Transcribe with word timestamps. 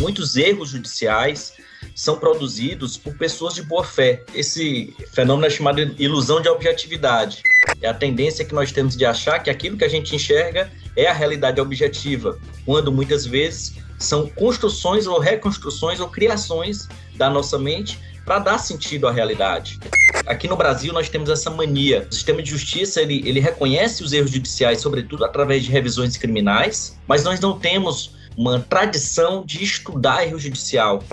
muitos 0.00 0.34
erros 0.36 0.70
judiciais 0.70 1.52
são 1.94 2.18
produzidos 2.18 2.96
por 2.96 3.14
pessoas 3.16 3.54
de 3.54 3.62
boa 3.62 3.84
fé. 3.84 4.22
Esse 4.34 4.94
fenômeno 5.12 5.46
é 5.46 5.50
chamado 5.50 5.80
ilusão 5.98 6.40
de 6.40 6.48
objetividade. 6.48 7.42
É 7.82 7.88
a 7.88 7.94
tendência 7.94 8.44
que 8.44 8.54
nós 8.54 8.72
temos 8.72 8.96
de 8.96 9.04
achar 9.04 9.38
que 9.40 9.50
aquilo 9.50 9.76
que 9.76 9.84
a 9.84 9.88
gente 9.88 10.16
enxerga 10.16 10.72
é 10.96 11.06
a 11.06 11.12
realidade 11.12 11.60
objetiva, 11.60 12.38
quando 12.64 12.90
muitas 12.90 13.26
vezes 13.26 13.74
são 13.98 14.26
construções 14.30 15.06
ou 15.06 15.18
reconstruções 15.18 16.00
ou 16.00 16.08
criações 16.08 16.88
da 17.16 17.28
nossa 17.28 17.58
mente 17.58 17.98
para 18.24 18.38
dar 18.38 18.58
sentido 18.58 19.06
à 19.06 19.12
realidade. 19.12 19.78
Aqui 20.26 20.48
no 20.48 20.56
Brasil 20.56 20.92
nós 20.92 21.10
temos 21.10 21.28
essa 21.28 21.50
mania. 21.50 22.06
O 22.10 22.14
sistema 22.14 22.42
de 22.42 22.50
justiça 22.50 23.02
ele, 23.02 23.22
ele 23.26 23.40
reconhece 23.40 24.02
os 24.02 24.12
erros 24.12 24.30
judiciais, 24.30 24.80
sobretudo 24.80 25.24
através 25.24 25.64
de 25.64 25.70
revisões 25.70 26.16
criminais, 26.16 26.98
mas 27.06 27.22
nós 27.22 27.40
não 27.40 27.58
temos 27.58 28.18
uma 28.40 28.58
tradição 28.58 29.44
de 29.44 29.62
estudar 29.62 30.26
erro 30.26 30.38
judicial. 30.38 31.04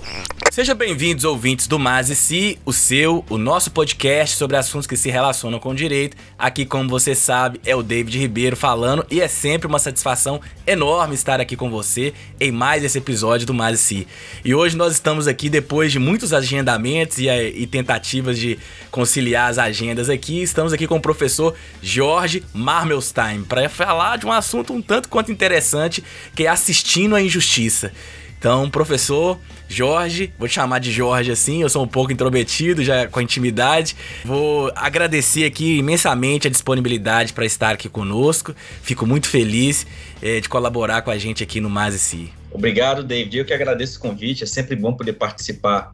Sejam 0.49 0.76
bem-vindos, 0.76 1.26
ouvintes 1.26 1.67
do 1.67 1.77
Mas 1.77 2.09
e 2.09 2.16
Si, 2.16 2.58
o 2.66 2.72
seu, 2.72 3.23
o 3.30 3.38
nosso 3.38 3.70
podcast 3.70 4.38
sobre 4.38 4.55
assuntos 4.55 4.88
que 4.88 4.95
se 4.95 5.09
relacionam 5.09 5.59
com 5.59 5.72
o 5.72 5.76
direito. 5.76 6.16
Aqui, 6.40 6.66
como 6.66 6.90
você 6.90 7.13
sabe, 7.13 7.59
é 7.66 7.76
o 7.76 7.84
David 7.84 8.17
Ribeiro 8.17 8.55
falando 8.55 9.05
e 9.12 9.20
é 9.20 9.27
sempre 9.27 9.67
uma 9.67 9.77
satisfação 9.77 10.40
enorme 10.66 11.16
estar 11.16 11.41
aqui 11.41 11.58
com 11.58 11.70
você 11.70 12.13
em 12.40 12.50
mais 12.50 12.84
esse 12.84 12.98
episódio 12.98 13.45
do 13.45 13.53
Mas 13.53 13.81
e 13.81 13.84
Si. 13.84 14.08
E 14.44 14.55
hoje 14.55 14.78
nós 14.78 14.94
estamos 14.94 15.28
aqui 15.28 15.50
depois 15.50 15.91
de 15.91 16.00
muitos 16.00 16.31
agendamentos 16.31 17.17
e, 17.17 17.28
eh, 17.28 17.50
e 17.50 17.67
tentativas 17.67 18.39
de 18.39 18.58
conciliar 18.89 19.50
as 19.50 19.58
agendas 19.58 20.09
aqui. 20.09 20.41
Estamos 20.41 20.72
aqui 20.72 20.88
com 20.88 20.95
o 20.95 21.02
professor 21.02 21.53
Jorge 21.81 22.41
Marmelstein 22.53 23.44
para 23.44 23.67
falar 23.67 24.17
de 24.17 24.25
um 24.25 24.31
assunto 24.31 24.73
um 24.73 24.81
tanto 24.81 25.09
quanto 25.09 25.31
interessante 25.31 26.03
que 26.33 26.45
é 26.45 26.48
assistindo 26.48 27.17
à 27.18 27.22
injustiça. 27.22 27.92
Então, 28.40 28.70
professor 28.70 29.40
Jorge, 29.68 30.32
vou 30.38 30.48
te 30.48 30.54
chamar 30.54 30.80
de 30.80 30.92
Jorge 30.92 31.32
assim, 31.32 31.62
eu 31.62 31.70
sou 31.70 31.84
um 31.84 31.88
pouco 31.88 32.12
intrometido 32.12 32.84
já 32.84 33.08
com 33.08 33.20
a 33.20 33.23
intimidade. 33.23 33.96
Vou 34.23 34.72
agradecer 34.76 35.44
aqui 35.44 35.78
imensamente 35.78 36.48
a 36.48 36.50
disponibilidade 36.50 37.34
para 37.34 37.45
estar 37.45 37.72
aqui 37.72 37.90
conosco. 37.90 38.56
Fico 38.82 39.06
muito 39.06 39.28
feliz 39.28 39.86
é, 40.22 40.40
de 40.40 40.48
colaborar 40.48 41.02
com 41.02 41.12
a 41.12 41.18
gente 41.18 41.44
aqui 41.44 41.60
no 41.60 41.70
Mais 41.70 41.95
e 41.95 42.00
Si. 42.00 42.34
Obrigado, 42.52 43.04
David. 43.04 43.40
Eu 43.40 43.45
que 43.45 43.54
agradeço 43.54 44.00
o 44.00 44.02
convite. 44.02 44.44
É 44.44 44.48
sempre 44.48 44.76
bom 44.76 44.94
poder 44.94 45.14
participar 45.14 45.94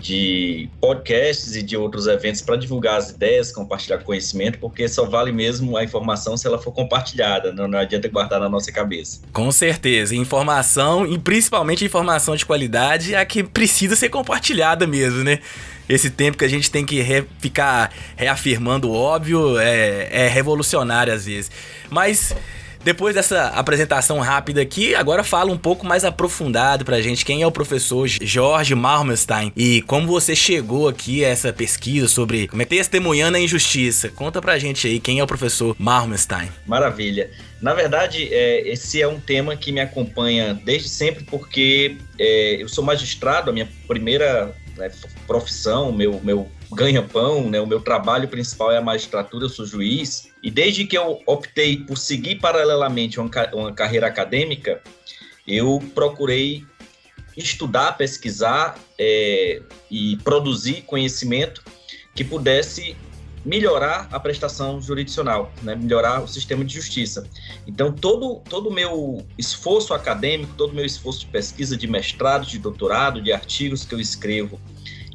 de 0.00 0.68
podcasts 0.80 1.56
e 1.56 1.62
de 1.62 1.76
outros 1.76 2.06
eventos 2.06 2.40
para 2.40 2.56
divulgar 2.56 2.96
as 2.96 3.10
ideias, 3.10 3.50
compartilhar 3.52 3.98
conhecimento, 3.98 4.58
porque 4.58 4.88
só 4.88 5.04
vale 5.04 5.32
mesmo 5.32 5.76
a 5.76 5.84
informação 5.84 6.36
se 6.36 6.46
ela 6.46 6.58
for 6.58 6.72
compartilhada, 6.72 7.52
não, 7.52 7.66
não 7.66 7.78
adianta 7.78 8.08
guardar 8.08 8.40
na 8.40 8.48
nossa 8.48 8.70
cabeça. 8.70 9.20
Com 9.32 9.50
certeza, 9.50 10.14
informação 10.14 11.06
e 11.06 11.18
principalmente 11.18 11.84
informação 11.84 12.36
de 12.36 12.46
qualidade 12.46 13.14
é 13.14 13.18
a 13.18 13.26
que 13.26 13.42
precisa 13.42 13.96
ser 13.96 14.08
compartilhada 14.08 14.86
mesmo, 14.86 15.24
né? 15.24 15.40
Esse 15.88 16.10
tempo 16.10 16.36
que 16.36 16.44
a 16.44 16.48
gente 16.48 16.70
tem 16.70 16.84
que 16.84 17.00
re 17.00 17.24
ficar 17.38 17.90
reafirmando 18.14 18.90
o 18.90 18.94
óbvio 18.94 19.58
é, 19.58 20.08
é 20.10 20.28
revolucionário 20.28 21.12
às 21.12 21.24
vezes. 21.24 21.50
Mas 21.90 22.34
depois 22.84 23.14
dessa 23.14 23.48
apresentação 23.48 24.18
rápida 24.20 24.62
aqui, 24.62 24.94
agora 24.94 25.24
fala 25.24 25.52
um 25.52 25.58
pouco 25.58 25.86
mais 25.86 26.04
aprofundado 26.04 26.84
pra 26.84 27.00
gente 27.00 27.24
quem 27.24 27.42
é 27.42 27.46
o 27.46 27.52
professor 27.52 28.06
Jorge 28.08 28.74
Marmelstein 28.74 29.52
e 29.56 29.82
como 29.82 30.06
você 30.06 30.34
chegou 30.34 30.88
aqui 30.88 31.24
a 31.24 31.28
essa 31.28 31.52
pesquisa 31.52 32.08
sobre 32.08 32.48
como 32.48 32.62
é 32.62 32.64
testemunhando 32.64 33.36
a 33.36 33.40
injustiça. 33.40 34.08
Conta 34.08 34.40
pra 34.40 34.58
gente 34.58 34.86
aí 34.86 35.00
quem 35.00 35.18
é 35.18 35.22
o 35.22 35.26
professor 35.26 35.74
Marmelstein. 35.78 36.48
Maravilha. 36.66 37.30
Na 37.60 37.74
verdade, 37.74 38.28
é, 38.32 38.68
esse 38.68 39.02
é 39.02 39.08
um 39.08 39.18
tema 39.18 39.56
que 39.56 39.72
me 39.72 39.80
acompanha 39.80 40.54
desde 40.64 40.88
sempre, 40.88 41.24
porque 41.24 41.96
é, 42.18 42.62
eu 42.62 42.68
sou 42.68 42.84
magistrado, 42.84 43.50
a 43.50 43.52
minha 43.52 43.68
primeira 43.86 44.54
né, 44.76 44.90
profissão, 45.26 45.92
meu, 45.92 46.20
meu 46.22 46.48
ganha-pão, 46.72 47.48
né, 47.48 47.60
o 47.60 47.66
meu 47.66 47.80
trabalho 47.80 48.28
principal 48.28 48.70
é 48.70 48.76
a 48.76 48.82
magistratura, 48.82 49.44
eu 49.44 49.48
sou 49.48 49.64
juiz, 49.64 50.30
e 50.42 50.50
desde 50.50 50.84
que 50.84 50.96
eu 50.96 51.20
optei 51.26 51.78
por 51.78 51.96
seguir 51.96 52.36
paralelamente 52.36 53.18
uma, 53.18 53.30
uma 53.52 53.72
carreira 53.72 54.06
acadêmica, 54.06 54.82
eu 55.46 55.82
procurei 55.94 56.64
estudar, 57.36 57.96
pesquisar 57.96 58.78
é, 58.98 59.62
e 59.90 60.16
produzir 60.18 60.82
conhecimento 60.82 61.62
que 62.14 62.24
pudesse 62.24 62.96
melhorar 63.44 64.08
a 64.10 64.20
prestação 64.20 64.82
jurisdicional, 64.82 65.52
né? 65.62 65.74
melhorar 65.74 66.20
o 66.20 66.28
sistema 66.28 66.64
de 66.64 66.74
justiça. 66.74 67.26
Então, 67.66 67.92
todo 67.92 68.42
todo 68.48 68.70
meu 68.70 69.24
esforço 69.38 69.94
acadêmico, 69.94 70.52
todo 70.56 70.74
meu 70.74 70.84
esforço 70.84 71.20
de 71.20 71.26
pesquisa, 71.26 71.76
de 71.76 71.86
mestrado, 71.86 72.46
de 72.46 72.58
doutorado, 72.58 73.22
de 73.22 73.32
artigos 73.32 73.84
que 73.84 73.94
eu 73.94 74.00
escrevo 74.00 74.60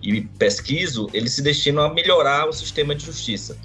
e 0.04 0.22
pesquiso, 0.22 1.10
eles 1.14 1.34
se 1.34 1.42
destinam 1.42 1.84
a 1.84 1.94
melhorar 1.94 2.48
o 2.48 2.54
sistema 2.54 2.94
de 2.94 3.06
justiça. 3.06 3.58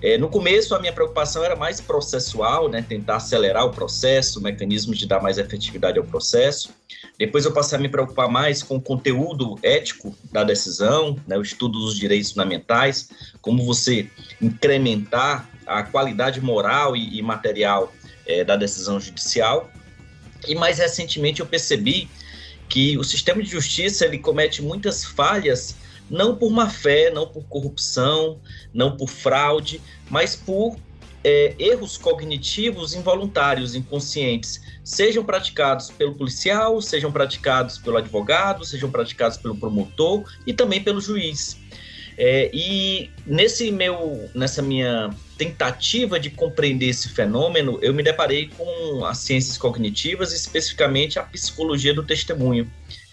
É, 0.00 0.16
no 0.16 0.28
começo, 0.28 0.76
a 0.76 0.78
minha 0.78 0.92
preocupação 0.92 1.42
era 1.42 1.56
mais 1.56 1.80
processual, 1.80 2.68
né, 2.68 2.84
tentar 2.86 3.16
acelerar 3.16 3.64
o 3.64 3.70
processo, 3.70 4.40
mecanismos 4.40 4.96
de 4.96 5.06
dar 5.06 5.20
mais 5.20 5.38
efetividade 5.38 5.98
ao 5.98 6.04
processo. 6.04 6.70
Depois, 7.18 7.44
eu 7.44 7.52
passei 7.52 7.76
a 7.76 7.80
me 7.80 7.88
preocupar 7.88 8.28
mais 8.28 8.62
com 8.62 8.76
o 8.76 8.80
conteúdo 8.80 9.58
ético 9.60 10.14
da 10.30 10.44
decisão, 10.44 11.16
né, 11.26 11.36
o 11.36 11.42
estudo 11.42 11.80
dos 11.80 11.98
direitos 11.98 12.30
fundamentais, 12.30 13.08
como 13.40 13.64
você 13.64 14.08
incrementar 14.40 15.48
a 15.66 15.82
qualidade 15.82 16.40
moral 16.40 16.96
e, 16.96 17.18
e 17.18 17.22
material 17.22 17.92
é, 18.24 18.44
da 18.44 18.54
decisão 18.54 19.00
judicial. 19.00 19.68
E 20.46 20.54
mais 20.54 20.78
recentemente, 20.78 21.40
eu 21.40 21.46
percebi 21.46 22.08
que 22.68 22.98
o 22.98 23.04
sistema 23.04 23.42
de 23.42 23.50
justiça 23.50 24.04
ele 24.04 24.18
comete 24.18 24.62
muitas 24.62 25.04
falhas 25.04 25.76
não 26.10 26.34
por 26.34 26.50
má 26.50 26.68
fé, 26.68 27.10
não 27.10 27.26
por 27.26 27.44
corrupção, 27.44 28.40
não 28.72 28.96
por 28.96 29.08
fraude, 29.08 29.80
mas 30.08 30.34
por 30.34 30.76
é, 31.22 31.54
erros 31.58 31.98
cognitivos 31.98 32.94
involuntários, 32.94 33.74
inconscientes, 33.74 34.60
sejam 34.84 35.24
praticados 35.24 35.90
pelo 35.90 36.14
policial, 36.14 36.80
sejam 36.80 37.12
praticados 37.12 37.78
pelo 37.78 37.96
advogado, 37.96 38.64
sejam 38.64 38.90
praticados 38.90 39.36
pelo 39.36 39.56
promotor 39.56 40.24
e 40.46 40.52
também 40.52 40.82
pelo 40.82 41.00
juiz. 41.00 41.58
É, 42.16 42.50
e 42.52 43.10
nesse 43.26 43.70
meu, 43.70 44.28
nessa 44.34 44.62
minha 44.62 45.10
tentativa 45.38 46.18
de 46.18 46.28
compreender 46.28 46.88
esse 46.88 47.08
fenômeno, 47.08 47.78
eu 47.80 47.94
me 47.94 48.02
deparei 48.02 48.48
com 48.48 49.04
as 49.04 49.18
ciências 49.18 49.56
cognitivas, 49.56 50.32
especificamente 50.32 51.18
a 51.18 51.22
psicologia 51.22 51.94
do 51.94 52.02
testemunho 52.02 52.68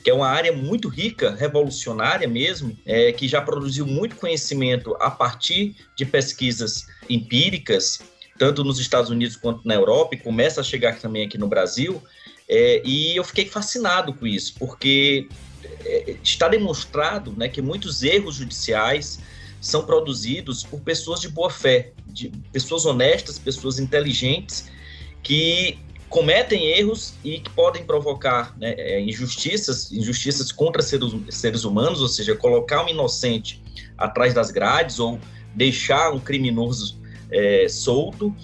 que 0.05 0.11
é 0.11 0.13
uma 0.13 0.27
área 0.27 0.53
muito 0.53 0.87
rica, 0.87 1.33
revolucionária 1.33 2.27
mesmo, 2.27 2.77
é, 2.85 3.11
que 3.11 3.27
já 3.27 3.41
produziu 3.41 3.87
muito 3.87 4.17
conhecimento 4.17 4.95
a 4.99 5.09
partir 5.09 5.75
de 5.95 6.05
pesquisas 6.05 6.85
empíricas, 7.09 8.01
tanto 8.37 8.63
nos 8.63 8.77
Estados 8.77 9.09
Unidos 9.09 9.35
quanto 9.35 9.67
na 9.67 9.73
Europa, 9.73 10.13
e 10.13 10.19
começa 10.19 10.61
a 10.61 10.63
chegar 10.63 10.99
também 10.99 11.25
aqui 11.25 11.39
no 11.39 11.47
Brasil. 11.47 12.03
É, 12.47 12.83
e 12.85 13.15
eu 13.15 13.23
fiquei 13.23 13.47
fascinado 13.47 14.13
com 14.13 14.27
isso, 14.27 14.53
porque 14.59 15.27
é, 15.83 16.17
está 16.21 16.47
demonstrado 16.47 17.33
né, 17.35 17.49
que 17.49 17.59
muitos 17.59 18.03
erros 18.03 18.35
judiciais 18.35 19.19
são 19.65 19.83
produzidos 19.83 20.63
por 20.63 20.79
pessoas 20.81 21.19
de 21.19 21.27
boa 21.27 21.49
fé, 21.49 21.91
de 22.05 22.29
pessoas 22.53 22.85
honestas, 22.85 23.39
pessoas 23.39 23.79
inteligentes, 23.79 24.69
que 25.23 25.79
cometem 26.07 26.67
erros 26.67 27.15
e 27.23 27.39
que 27.39 27.49
podem 27.49 27.83
provocar 27.83 28.55
né, 28.59 28.75
é, 28.77 29.01
injustiças, 29.01 29.91
injustiças 29.91 30.51
contra 30.51 30.83
seres, 30.83 31.11
seres 31.29 31.63
humanos, 31.63 31.99
ou 31.99 32.07
seja, 32.07 32.35
colocar 32.35 32.85
um 32.85 32.89
inocente 32.89 33.59
atrás 33.97 34.35
das 34.35 34.51
grades 34.51 34.99
ou 34.99 35.19
deixar 35.55 36.13
um 36.13 36.19
criminoso 36.19 36.99
é, 37.31 37.67
solto. 37.67 38.35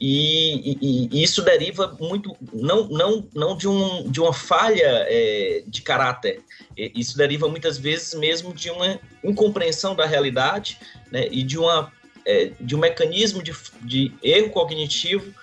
E, 0.00 0.78
e, 1.12 1.22
isso 1.22 1.42
deriva 1.42 1.94
muito, 2.00 2.34
não, 2.54 2.88
não, 2.88 3.28
não 3.34 3.54
de, 3.54 3.68
um, 3.68 4.10
de 4.10 4.18
uma 4.18 4.32
falha 4.32 5.04
é, 5.06 5.62
de 5.66 5.82
caráter, 5.82 6.42
isso 6.76 7.18
deriva 7.18 7.46
muitas 7.48 7.76
vezes 7.76 8.14
mesmo 8.14 8.54
de 8.54 8.70
uma 8.70 8.98
incompreensão 9.22 9.94
da 9.94 10.06
realidade 10.06 10.78
né, 11.12 11.28
e 11.30 11.42
de, 11.42 11.58
uma, 11.58 11.92
é, 12.24 12.52
de 12.58 12.74
um 12.74 12.78
mecanismo 12.78 13.42
de, 13.42 13.54
de 13.82 14.12
erro 14.22 14.48
cognitivo 14.48 15.34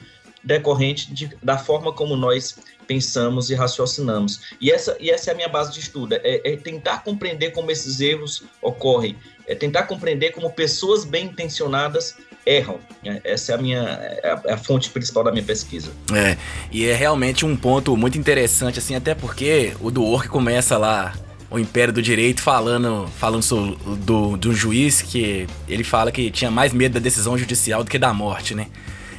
decorrente 0.44 1.14
de, 1.14 1.38
da 1.44 1.60
forma 1.60 1.94
como 1.94 2.16
nós 2.16 2.58
pensamos 2.88 3.50
e 3.50 3.54
raciocinamos. 3.54 4.56
E 4.60 4.72
essa, 4.72 4.98
e 5.00 5.12
essa 5.12 5.30
é 5.30 5.34
a 5.34 5.36
minha 5.36 5.50
base 5.50 5.74
de 5.74 5.82
estudo, 5.82 6.16
é, 6.16 6.42
é 6.44 6.56
tentar 6.56 7.04
compreender 7.04 7.52
como 7.52 7.70
esses 7.70 8.00
erros 8.00 8.44
ocorrem, 8.62 9.16
é 9.46 9.54
tentar 9.54 9.84
compreender 9.84 10.32
como 10.32 10.52
pessoas 10.52 11.04
bem 11.04 11.26
intencionadas 11.26 12.16
erram. 12.48 12.80
Essa 13.24 13.52
é 13.52 13.56
a 13.56 13.58
minha 13.58 13.80
é 13.80 14.38
é 14.46 14.54
a, 14.54 14.58
fonte 14.58 14.90
principal 14.90 15.24
da 15.24 15.32
minha 15.32 15.44
pesquisa. 15.44 15.92
É, 16.14 16.38
e 16.72 16.86
é 16.86 16.96
realmente 16.96 17.46
um 17.46 17.56
ponto 17.56 17.96
muito 17.96 18.18
interessante, 18.18 18.80
assim, 18.80 18.96
até 18.96 19.14
porque 19.14 19.74
o 19.80 19.92
do 19.92 20.04
Work 20.04 20.30
começa 20.30 20.78
lá 20.78 21.14
o 21.50 21.60
Império 21.60 21.94
do 21.94 22.02
Direito 22.02 22.42
falando, 22.42 23.08
falando 23.18 23.44
sobre, 23.44 23.78
do, 24.00 24.36
do 24.36 24.54
juiz 24.54 25.02
que 25.02 25.48
ele 25.68 25.84
fala 25.84 26.12
que 26.12 26.30
tinha 26.30 26.52
mais 26.52 26.74
medo 26.74 26.94
da 26.94 27.00
decisão 27.00 27.38
judicial 27.38 27.84
do 27.84 27.90
que 27.90 27.98
da 27.98 28.14
morte, 28.14 28.54
né? 28.54 28.68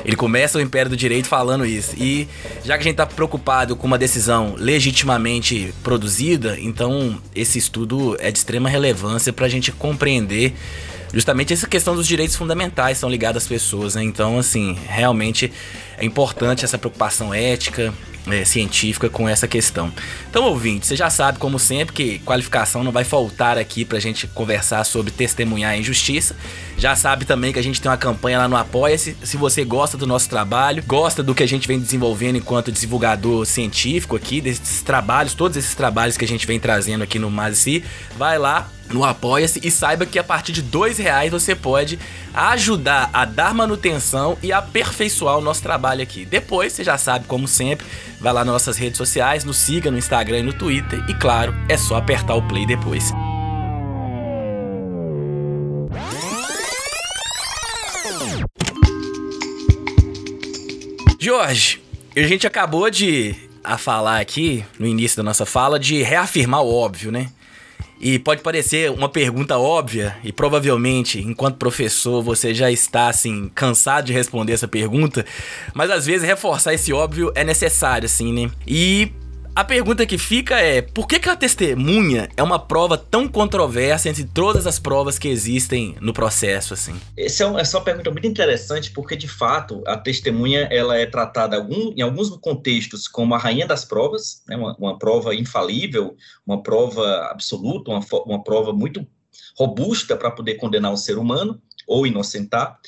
Ele 0.04 0.14
começa 0.14 0.58
o 0.58 0.60
Império 0.60 0.90
do 0.90 0.96
Direito 0.96 1.26
falando 1.26 1.66
isso. 1.66 1.94
E 1.96 2.28
já 2.64 2.76
que 2.76 2.82
a 2.82 2.84
gente 2.84 2.92
está 2.92 3.06
preocupado 3.06 3.75
com 3.75 3.86
uma 3.86 3.98
decisão 3.98 4.54
legitimamente 4.56 5.75
produzida, 5.82 6.56
então 6.60 7.20
esse 7.34 7.58
estudo 7.58 8.16
é 8.20 8.30
de 8.30 8.38
extrema 8.38 8.69
relevância 8.69 9.32
para 9.32 9.46
a 9.46 9.48
gente 9.48 9.72
compreender 9.72 10.54
justamente 11.12 11.52
essa 11.52 11.66
questão 11.66 11.94
dos 11.94 12.06
direitos 12.06 12.37
fundamentais 12.37 12.99
são 12.99 13.08
ligados 13.08 13.43
às 13.43 13.49
pessoas, 13.49 13.94
né? 13.94 14.02
Então, 14.02 14.38
assim, 14.38 14.76
realmente 14.87 15.52
é 15.96 16.05
importante 16.05 16.64
essa 16.64 16.78
preocupação 16.78 17.34
ética, 17.34 17.93
é, 18.31 18.44
científica 18.44 19.08
com 19.08 19.28
essa 19.28 19.49
questão. 19.49 19.93
Então, 20.28 20.44
ouvinte, 20.44 20.87
você 20.87 20.96
já 20.96 21.10
sabe, 21.10 21.38
como 21.38 21.58
sempre, 21.58 21.94
que 21.94 22.19
qualificação 22.20 22.84
não 22.84 22.93
vai 22.93 23.05
faltar 23.05 23.58
aqui 23.58 23.84
pra 23.84 23.99
gente 23.99 24.26
conversar 24.26 24.84
sobre 24.84 25.10
testemunhar 25.10 25.72
a 25.72 25.76
injustiça. 25.76 26.37
Já 26.76 26.94
sabe 26.94 27.25
também 27.25 27.52
que 27.52 27.58
a 27.58 27.62
gente 27.62 27.81
tem 27.81 27.90
uma 27.90 27.96
campanha 27.96 28.38
lá 28.38 28.49
no 28.49 28.56
Apoia-se. 28.56 29.16
Se 29.22 29.37
você 29.37 29.64
gosta 29.64 29.96
do 29.96 30.06
nosso 30.06 30.28
trabalho, 30.28 30.82
gosta 30.87 31.22
do 31.22 31.34
que 31.34 31.43
a 31.43 31.49
gente 31.49 31.66
vem 31.66 31.78
desenvolvendo 31.78 32.37
enquanto 32.37 32.70
divulgador 32.70 33.46
científico 33.46 34.16
aqui, 34.16 34.40
desses 34.40 34.82
trabalhos, 34.82 35.34
todos 35.34 35.56
esses 35.56 35.75
trabalhos 35.75 36.16
que 36.16 36.25
a 36.25 36.28
gente 36.28 36.46
vem 36.46 36.61
trazendo 36.61 37.02
aqui 37.02 37.19
no 37.19 37.31
Mazi, 37.31 37.82
vai 38.16 38.38
lá 38.38 38.70
no 38.90 39.05
Apoia-se 39.05 39.61
e 39.62 39.70
saiba 39.70 40.06
que 40.06 40.19
a 40.19 40.25
partir 40.25 40.52
de 40.52 40.62
dois 40.62 40.99
reais 40.99 41.31
você 41.31 41.55
pode 41.55 41.99
ajudar 42.35 43.11
a 43.12 43.25
dar 43.25 43.55
manutenção 43.55 44.38
e 44.43 44.52
aperfeiçoar 44.52 45.38
o 45.38 45.40
nosso 45.40 45.62
trabalho 45.62 46.02
aqui. 46.02 46.25
Depois, 46.25 46.73
você 46.73 46.85
já 46.85 46.96
sabe, 46.96 47.26
como 47.26 47.46
sempre, 47.46 47.87
vai 48.20 48.32
lá 48.32 48.44
nas 48.44 48.52
nossas 48.52 48.76
redes 48.76 48.99
sociais, 48.99 49.44
nos 49.44 49.56
siga 49.56 49.90
no 49.90 49.99
Instagram 49.99 50.40
e 50.40 50.43
no 50.43 50.52
Twitter 50.52 51.05
e, 51.08 51.14
claro, 51.14 51.55
é 51.69 51.76
só 51.76 51.96
apertar 51.96 52.35
o 52.35 52.43
play 52.43 52.67
depois. 52.67 53.12
Jorge, 61.20 61.82
a 62.17 62.23
gente 62.23 62.46
acabou 62.46 62.88
de 62.88 63.35
a 63.62 63.76
falar 63.76 64.20
aqui, 64.20 64.64
no 64.79 64.87
início 64.87 65.17
da 65.19 65.23
nossa 65.23 65.44
fala, 65.44 65.79
de 65.79 66.02
reafirmar 66.02 66.62
o 66.62 66.75
óbvio, 66.75 67.12
né? 67.12 67.31
E 68.00 68.18
pode 68.18 68.42
parecer 68.42 68.90
uma 68.90 69.08
pergunta 69.08 69.58
óbvia, 69.58 70.16
e 70.22 70.32
provavelmente, 70.32 71.18
enquanto 71.20 71.56
professor, 71.56 72.22
você 72.22 72.54
já 72.54 72.70
está 72.70 73.08
assim, 73.08 73.50
cansado 73.54 74.06
de 74.06 74.12
responder 74.12 74.52
essa 74.52 74.68
pergunta, 74.68 75.26
mas 75.74 75.90
às 75.90 76.06
vezes 76.06 76.26
reforçar 76.26 76.74
esse 76.74 76.92
óbvio 76.92 77.32
é 77.34 77.42
necessário, 77.42 78.06
assim, 78.06 78.32
né? 78.32 78.50
E 78.66 79.10
a 79.54 79.64
pergunta 79.64 80.06
que 80.06 80.18
fica 80.18 80.60
é: 80.60 80.82
por 80.82 81.06
que, 81.06 81.18
que 81.18 81.28
a 81.28 81.36
testemunha 81.36 82.28
é 82.36 82.42
uma 82.42 82.58
prova 82.58 82.96
tão 82.96 83.28
controversa 83.28 84.08
entre 84.08 84.24
todas 84.24 84.66
as 84.66 84.78
provas 84.78 85.18
que 85.18 85.28
existem 85.28 85.96
no 86.00 86.12
processo, 86.12 86.74
assim? 86.74 86.98
Essa 87.16 87.44
é, 87.44 87.46
uma, 87.46 87.60
essa 87.60 87.76
é 87.76 87.78
uma 87.78 87.84
pergunta 87.84 88.10
muito 88.10 88.26
interessante, 88.26 88.90
porque 88.90 89.16
de 89.16 89.28
fato 89.28 89.82
a 89.86 89.96
testemunha 89.96 90.68
ela 90.70 90.96
é 90.96 91.06
tratada 91.06 91.56
algum, 91.56 91.92
em 91.96 92.02
alguns 92.02 92.30
contextos 92.38 93.08
como 93.08 93.34
a 93.34 93.38
rainha 93.38 93.66
das 93.66 93.84
provas, 93.84 94.42
né, 94.48 94.56
uma, 94.56 94.76
uma 94.76 94.98
prova 94.98 95.34
infalível, 95.34 96.16
uma 96.46 96.62
prova 96.62 97.28
absoluta, 97.30 97.90
uma, 97.90 98.00
uma 98.26 98.42
prova 98.42 98.72
muito 98.72 99.06
robusta 99.58 100.16
para 100.16 100.30
poder 100.30 100.54
condenar 100.54 100.92
um 100.92 100.96
ser 100.96 101.18
humano 101.18 101.60
ou 101.86 102.06
inocentar. 102.06 102.78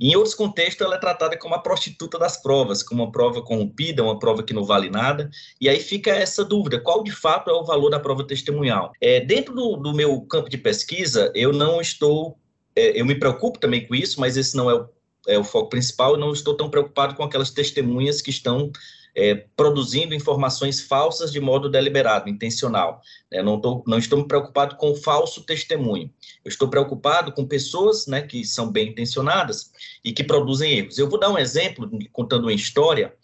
Em 0.00 0.16
outros 0.16 0.34
contextos, 0.34 0.80
ela 0.80 0.94
é 0.94 0.98
tratada 0.98 1.36
como 1.36 1.54
a 1.54 1.58
prostituta 1.58 2.18
das 2.18 2.40
provas, 2.40 2.82
como 2.82 3.02
uma 3.02 3.12
prova 3.12 3.42
corrompida, 3.42 4.02
uma 4.02 4.18
prova 4.18 4.42
que 4.42 4.54
não 4.54 4.64
vale 4.64 4.88
nada. 4.88 5.28
E 5.60 5.68
aí 5.68 5.78
fica 5.78 6.10
essa 6.10 6.42
dúvida: 6.42 6.80
qual 6.80 7.04
de 7.04 7.12
fato 7.12 7.50
é 7.50 7.52
o 7.52 7.64
valor 7.64 7.90
da 7.90 8.00
prova 8.00 8.26
testemunhal? 8.26 8.92
É, 9.00 9.20
dentro 9.20 9.54
do, 9.54 9.76
do 9.76 9.92
meu 9.92 10.18
campo 10.22 10.48
de 10.48 10.56
pesquisa, 10.56 11.30
eu 11.34 11.52
não 11.52 11.80
estou. 11.80 12.38
É, 12.74 12.98
eu 12.98 13.04
me 13.04 13.14
preocupo 13.14 13.58
também 13.58 13.86
com 13.86 13.94
isso, 13.94 14.18
mas 14.18 14.38
esse 14.38 14.56
não 14.56 14.70
é 14.70 14.74
o, 14.74 14.88
é 15.28 15.38
o 15.38 15.44
foco 15.44 15.68
principal. 15.68 16.12
Eu 16.12 16.18
não 16.18 16.32
estou 16.32 16.56
tão 16.56 16.70
preocupado 16.70 17.14
com 17.14 17.22
aquelas 17.22 17.50
testemunhas 17.50 18.22
que 18.22 18.30
estão 18.30 18.72
é, 19.14 19.34
produzindo 19.56 20.14
informações 20.14 20.80
falsas 20.80 21.32
de 21.32 21.40
modo 21.40 21.68
deliberado, 21.68 22.28
intencional. 22.28 23.00
É, 23.30 23.42
não, 23.42 23.60
tô, 23.60 23.82
não 23.86 23.98
estou 23.98 24.24
preocupado 24.24 24.76
com 24.76 24.90
o 24.90 24.96
falso 24.96 25.42
testemunho. 25.42 26.10
Eu 26.44 26.48
estou 26.48 26.68
preocupado 26.68 27.32
com 27.32 27.46
pessoas 27.46 28.06
né, 28.06 28.22
que 28.22 28.44
são 28.44 28.70
bem 28.70 28.88
intencionadas 28.88 29.72
e 30.04 30.12
que 30.12 30.24
produzem 30.24 30.78
erros. 30.78 30.98
Eu 30.98 31.08
vou 31.08 31.18
dar 31.18 31.30
um 31.30 31.38
exemplo 31.38 31.90
contando 32.12 32.44
uma 32.44 32.52
história 32.52 33.14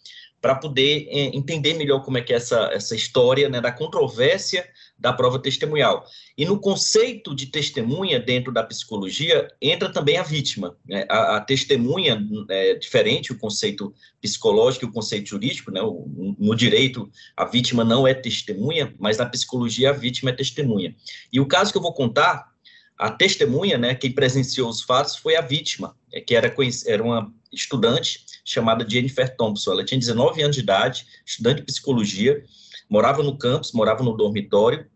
para 0.41 0.55
poder 0.55 1.07
é, 1.09 1.35
entender 1.35 1.73
melhor 1.73 2.03
como 2.03 2.17
é 2.17 2.21
que 2.21 2.31
é 2.31 2.35
essa, 2.35 2.69
essa 2.71 2.95
história 2.95 3.49
né, 3.49 3.59
da 3.59 3.71
controvérsia 3.71 4.67
da 4.97 5.13
prova 5.13 5.37
testemunhal. 5.39 6.05
E 6.37 6.45
no 6.45 6.59
conceito 6.59 7.35
de 7.35 7.47
testemunha 7.47 8.19
dentro 8.19 8.51
da 8.51 8.63
psicologia 8.63 9.47
entra 9.61 9.91
também 9.91 10.17
a 10.17 10.23
vítima. 10.23 10.75
Né? 10.85 11.05
A, 11.09 11.37
a, 11.37 11.41
testemunha 11.41 12.25
é 12.49 12.75
diferente, 12.75 13.31
o 13.31 13.37
conceito 13.37 13.93
psicológico 14.19 14.85
e 14.85 14.87
o 14.87 14.91
conceito 14.91 15.29
jurídico. 15.29 15.71
Né? 15.71 15.81
O, 15.81 16.35
no 16.39 16.55
direito, 16.55 17.09
a 17.35 17.45
vítima 17.45 17.83
não 17.83 18.07
é 18.07 18.13
testemunha, 18.13 18.93
mas 18.97 19.17
na 19.17 19.25
psicologia 19.25 19.91
a 19.91 19.93
vítima 19.93 20.31
é 20.31 20.33
testemunha. 20.33 20.95
E 21.31 21.39
o 21.39 21.45
caso 21.45 21.71
que 21.71 21.77
eu 21.77 21.81
vou 21.81 21.93
contar, 21.93 22.51
a 22.97 23.11
testemunha, 23.11 23.77
né, 23.77 23.93
quem 23.93 24.11
presenciou 24.11 24.67
os 24.69 24.81
fatos 24.81 25.15
foi 25.15 25.35
a 25.35 25.41
vítima, 25.41 25.95
é, 26.11 26.19
que 26.19 26.35
era, 26.35 26.51
era 26.87 27.03
uma 27.03 27.31
estudante 27.53 28.25
chamada 28.43 28.87
Jennifer 28.87 29.35
Thompson. 29.35 29.73
Ela 29.73 29.85
tinha 29.85 29.99
19 29.99 30.41
anos 30.41 30.55
de 30.55 30.63
idade, 30.63 31.05
estudante 31.25 31.57
de 31.57 31.65
psicologia, 31.65 32.43
morava 32.89 33.23
no 33.23 33.37
campus, 33.37 33.71
morava 33.71 34.03
no 34.03 34.15
dormitório, 34.15 34.89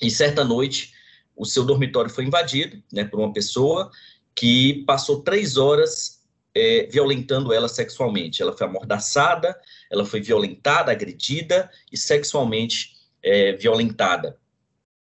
e 0.00 0.10
certa 0.10 0.44
noite 0.44 0.92
o 1.34 1.44
seu 1.44 1.64
dormitório 1.64 2.10
foi 2.10 2.24
invadido 2.24 2.82
né, 2.92 3.04
por 3.04 3.20
uma 3.20 3.32
pessoa 3.32 3.90
que 4.34 4.84
passou 4.86 5.22
três 5.22 5.56
horas 5.56 6.22
é, 6.54 6.86
violentando 6.90 7.52
ela 7.52 7.68
sexualmente. 7.68 8.40
Ela 8.40 8.56
foi 8.56 8.66
amordaçada, 8.66 9.58
ela 9.90 10.04
foi 10.04 10.20
violentada, 10.20 10.90
agredida 10.90 11.70
e 11.92 11.96
sexualmente 11.96 12.94
é, 13.22 13.52
violentada. 13.52 14.38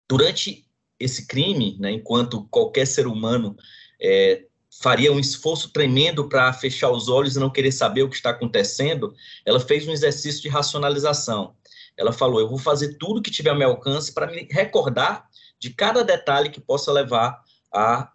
Durante 0.10 0.66
esse 1.00 1.28
crime, 1.28 1.78
né, 1.80 1.92
enquanto 1.92 2.48
qualquer 2.50 2.88
ser 2.88 3.06
humano 3.06 3.56
é, 4.02 4.46
faria 4.82 5.12
um 5.12 5.20
esforço 5.20 5.70
tremendo 5.70 6.28
para 6.28 6.52
fechar 6.54 6.90
os 6.90 7.08
olhos 7.08 7.36
e 7.36 7.40
não 7.40 7.50
querer 7.50 7.72
saber 7.72 8.04
o 8.04 8.10
que 8.10 8.16
está 8.16 8.32
acontecendo, 8.32 9.14
ela 9.46 9.60
fez 9.60 9.88
um 9.88 9.92
exercício 9.92 10.42
de 10.42 10.50
racionalização. 10.50 11.56
Ela 11.98 12.12
falou: 12.12 12.40
Eu 12.40 12.50
vou 12.50 12.58
fazer 12.58 12.98
tudo 12.98 13.22
que 13.22 13.32
tiver 13.32 13.50
ao 13.50 13.58
meu 13.58 13.70
alcance 13.70 14.14
para 14.14 14.28
me 14.28 14.48
recordar 14.52 15.28
de 15.60 15.70
cada 15.70 16.04
detalhe 16.04 16.50
que 16.50 16.60
possa 16.60 16.92
levar 16.92 17.42
à 17.72 18.12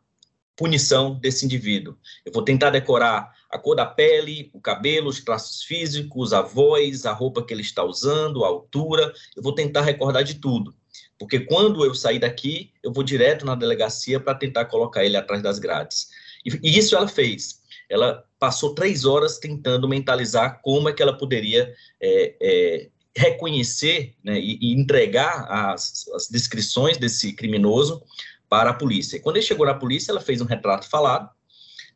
punição 0.56 1.14
desse 1.14 1.44
indivíduo. 1.44 1.96
Eu 2.24 2.32
vou 2.32 2.44
tentar 2.44 2.70
decorar 2.70 3.34
a 3.50 3.58
cor 3.58 3.74
da 3.74 3.86
pele, 3.86 4.50
o 4.52 4.60
cabelo, 4.60 5.08
os 5.08 5.20
traços 5.20 5.62
físicos, 5.62 6.32
a 6.32 6.42
voz, 6.42 7.06
a 7.06 7.12
roupa 7.12 7.42
que 7.42 7.52
ele 7.52 7.62
está 7.62 7.82
usando, 7.82 8.44
a 8.44 8.49
altura. 8.49 9.12
Eu 9.34 9.42
vou 9.42 9.54
tentar 9.54 9.80
recordar 9.80 10.22
de 10.22 10.34
tudo. 10.34 10.75
Porque 11.18 11.40
quando 11.40 11.84
eu 11.84 11.94
sair 11.94 12.18
daqui, 12.18 12.72
eu 12.82 12.92
vou 12.92 13.02
direto 13.02 13.44
na 13.44 13.54
delegacia 13.54 14.20
para 14.20 14.34
tentar 14.34 14.66
colocar 14.66 15.04
ele 15.04 15.16
atrás 15.16 15.42
das 15.42 15.58
grades. 15.58 16.08
E, 16.44 16.78
isso 16.78 16.96
ela 16.96 17.08
fez. 17.08 17.60
Ela 17.88 18.25
passou 18.38 18.75
três 18.75 19.04
horas 19.04 19.38
tentando 19.38 19.88
mentalizar 19.88 20.60
como 20.62 20.88
é 20.88 20.92
que 20.92 21.02
ela 21.02 21.16
poderia 21.16 21.75
é, 22.00 22.37
é, 22.40 22.88
reconhecer 23.17 24.14
né, 24.23 24.38
e, 24.38 24.59
e, 24.61 24.73
entregar 24.73 25.47
as, 25.50 26.07
as, 26.14 26.29
descrições 26.29 26.97
desse 26.97 27.33
criminoso 27.33 28.02
para 28.49 28.71
a 28.71 28.75
polícia. 28.75 29.21
Quando 29.21 29.37
ele 29.37 29.45
chegou 29.45 29.67
na 29.67 29.75
polícia, 29.75 30.12
ela 30.12 30.21
fez 30.21 30.40
um 30.40 30.47
retrato 30.47 30.88
falado, 30.88 31.29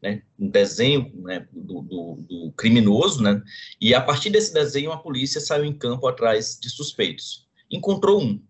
né, 0.02 0.22
um 0.38 0.48
desenho 0.48 1.12
né, 1.22 1.46
do, 1.52 1.82
do, 1.82 2.18
do, 2.28 2.52
criminoso, 2.56 3.22
né, 3.22 3.40
e 3.80 3.94
a 3.94 4.00
partir 4.00 4.30
desse 4.30 4.52
desenho 4.52 4.92
a 4.92 4.98
polícia 4.98 5.40
saiu 5.40 5.64
em 5.64 5.72
campo 5.72 6.06
atrás 6.06 6.58
de 6.60 6.68
suspeitos. 6.68 7.46
Encontrou 7.70 8.20
um. 8.20 8.42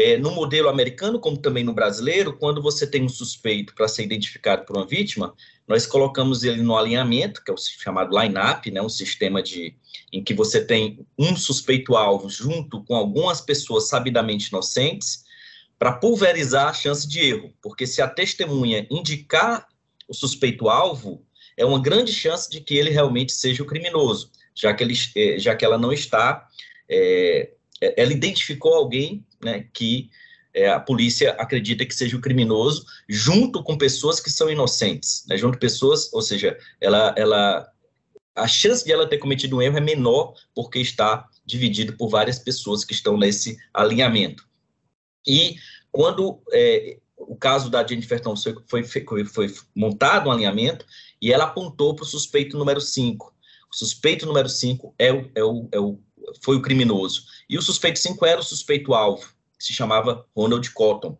É, 0.00 0.16
no 0.16 0.30
modelo 0.30 0.68
americano, 0.68 1.18
como 1.18 1.36
também 1.36 1.64
no 1.64 1.72
brasileiro, 1.72 2.32
quando 2.32 2.62
você 2.62 2.86
tem 2.86 3.02
um 3.02 3.08
suspeito 3.08 3.74
para 3.74 3.88
ser 3.88 4.04
identificado 4.04 4.64
por 4.64 4.76
uma 4.76 4.86
vítima, 4.86 5.34
nós 5.66 5.88
colocamos 5.88 6.44
ele 6.44 6.62
no 6.62 6.78
alinhamento, 6.78 7.42
que 7.42 7.50
é 7.50 7.54
o 7.54 7.56
chamado 7.58 8.16
line-up, 8.16 8.70
né, 8.70 8.80
um 8.80 8.88
sistema 8.88 9.42
de, 9.42 9.74
em 10.12 10.22
que 10.22 10.32
você 10.32 10.64
tem 10.64 11.04
um 11.18 11.36
suspeito-alvo 11.36 12.30
junto 12.30 12.84
com 12.84 12.94
algumas 12.94 13.40
pessoas 13.40 13.88
sabidamente 13.88 14.50
inocentes, 14.50 15.24
para 15.76 15.90
pulverizar 15.90 16.68
a 16.68 16.72
chance 16.72 17.08
de 17.08 17.18
erro, 17.18 17.52
porque 17.60 17.84
se 17.84 18.00
a 18.00 18.06
testemunha 18.06 18.86
indicar 18.88 19.66
o 20.06 20.14
suspeito-alvo, 20.14 21.26
é 21.56 21.66
uma 21.66 21.82
grande 21.82 22.12
chance 22.12 22.48
de 22.48 22.60
que 22.60 22.76
ele 22.76 22.90
realmente 22.90 23.32
seja 23.32 23.64
o 23.64 23.66
criminoso, 23.66 24.30
já 24.54 24.72
que, 24.72 24.84
ele, 24.84 24.94
é, 25.16 25.40
já 25.40 25.56
que 25.56 25.64
ela 25.64 25.76
não 25.76 25.92
está, 25.92 26.46
é, 26.88 27.50
ela 27.80 28.12
identificou 28.12 28.74
alguém 28.74 29.26
né, 29.42 29.66
que 29.72 30.10
é, 30.54 30.68
a 30.70 30.80
polícia 30.80 31.32
acredita 31.32 31.84
que 31.84 31.94
seja 31.94 32.16
o 32.16 32.20
criminoso, 32.20 32.84
junto 33.08 33.62
com 33.62 33.76
pessoas 33.76 34.20
que 34.20 34.30
são 34.30 34.50
inocentes, 34.50 35.24
né, 35.28 35.36
junto 35.36 35.58
pessoas, 35.58 36.12
ou 36.12 36.22
seja, 36.22 36.58
ela, 36.80 37.14
ela, 37.16 37.70
a 38.34 38.48
chance 38.48 38.84
de 38.84 38.92
ela 38.92 39.08
ter 39.08 39.18
cometido 39.18 39.56
um 39.56 39.62
erro 39.62 39.78
é 39.78 39.80
menor 39.80 40.34
porque 40.54 40.78
está 40.78 41.28
dividido 41.44 41.96
por 41.96 42.08
várias 42.08 42.38
pessoas 42.38 42.84
que 42.84 42.92
estão 42.92 43.16
nesse 43.16 43.58
alinhamento. 43.72 44.46
E 45.26 45.56
quando 45.90 46.42
é, 46.52 46.98
o 47.16 47.36
caso 47.36 47.70
da 47.70 47.86
Jennifer 47.86 48.20
Thompson 48.20 48.54
foi, 48.66 48.84
foi, 48.84 49.04
foi 49.24 49.54
montado 49.74 50.28
um 50.28 50.32
alinhamento 50.32 50.86
e 51.20 51.32
ela 51.32 51.44
apontou 51.44 51.94
para 51.94 52.04
o 52.04 52.06
suspeito 52.06 52.56
número 52.56 52.80
5. 52.80 53.34
O 53.70 53.76
suspeito 53.76 54.24
número 54.24 54.48
5 54.48 54.94
é 54.98 55.12
o, 55.12 55.30
é 55.34 55.44
o, 55.44 55.68
é 55.72 55.78
o, 55.78 56.00
foi 56.42 56.56
o 56.56 56.62
criminoso. 56.62 57.24
E 57.48 57.56
o 57.58 57.62
suspeito 57.62 57.98
5 57.98 58.24
era 58.26 58.40
o 58.40 58.44
suspeito 58.44 58.94
alvo, 58.94 59.26
que 59.58 59.64
se 59.64 59.72
chamava 59.72 60.24
Ronald 60.36 60.70
Cotton. 60.72 61.18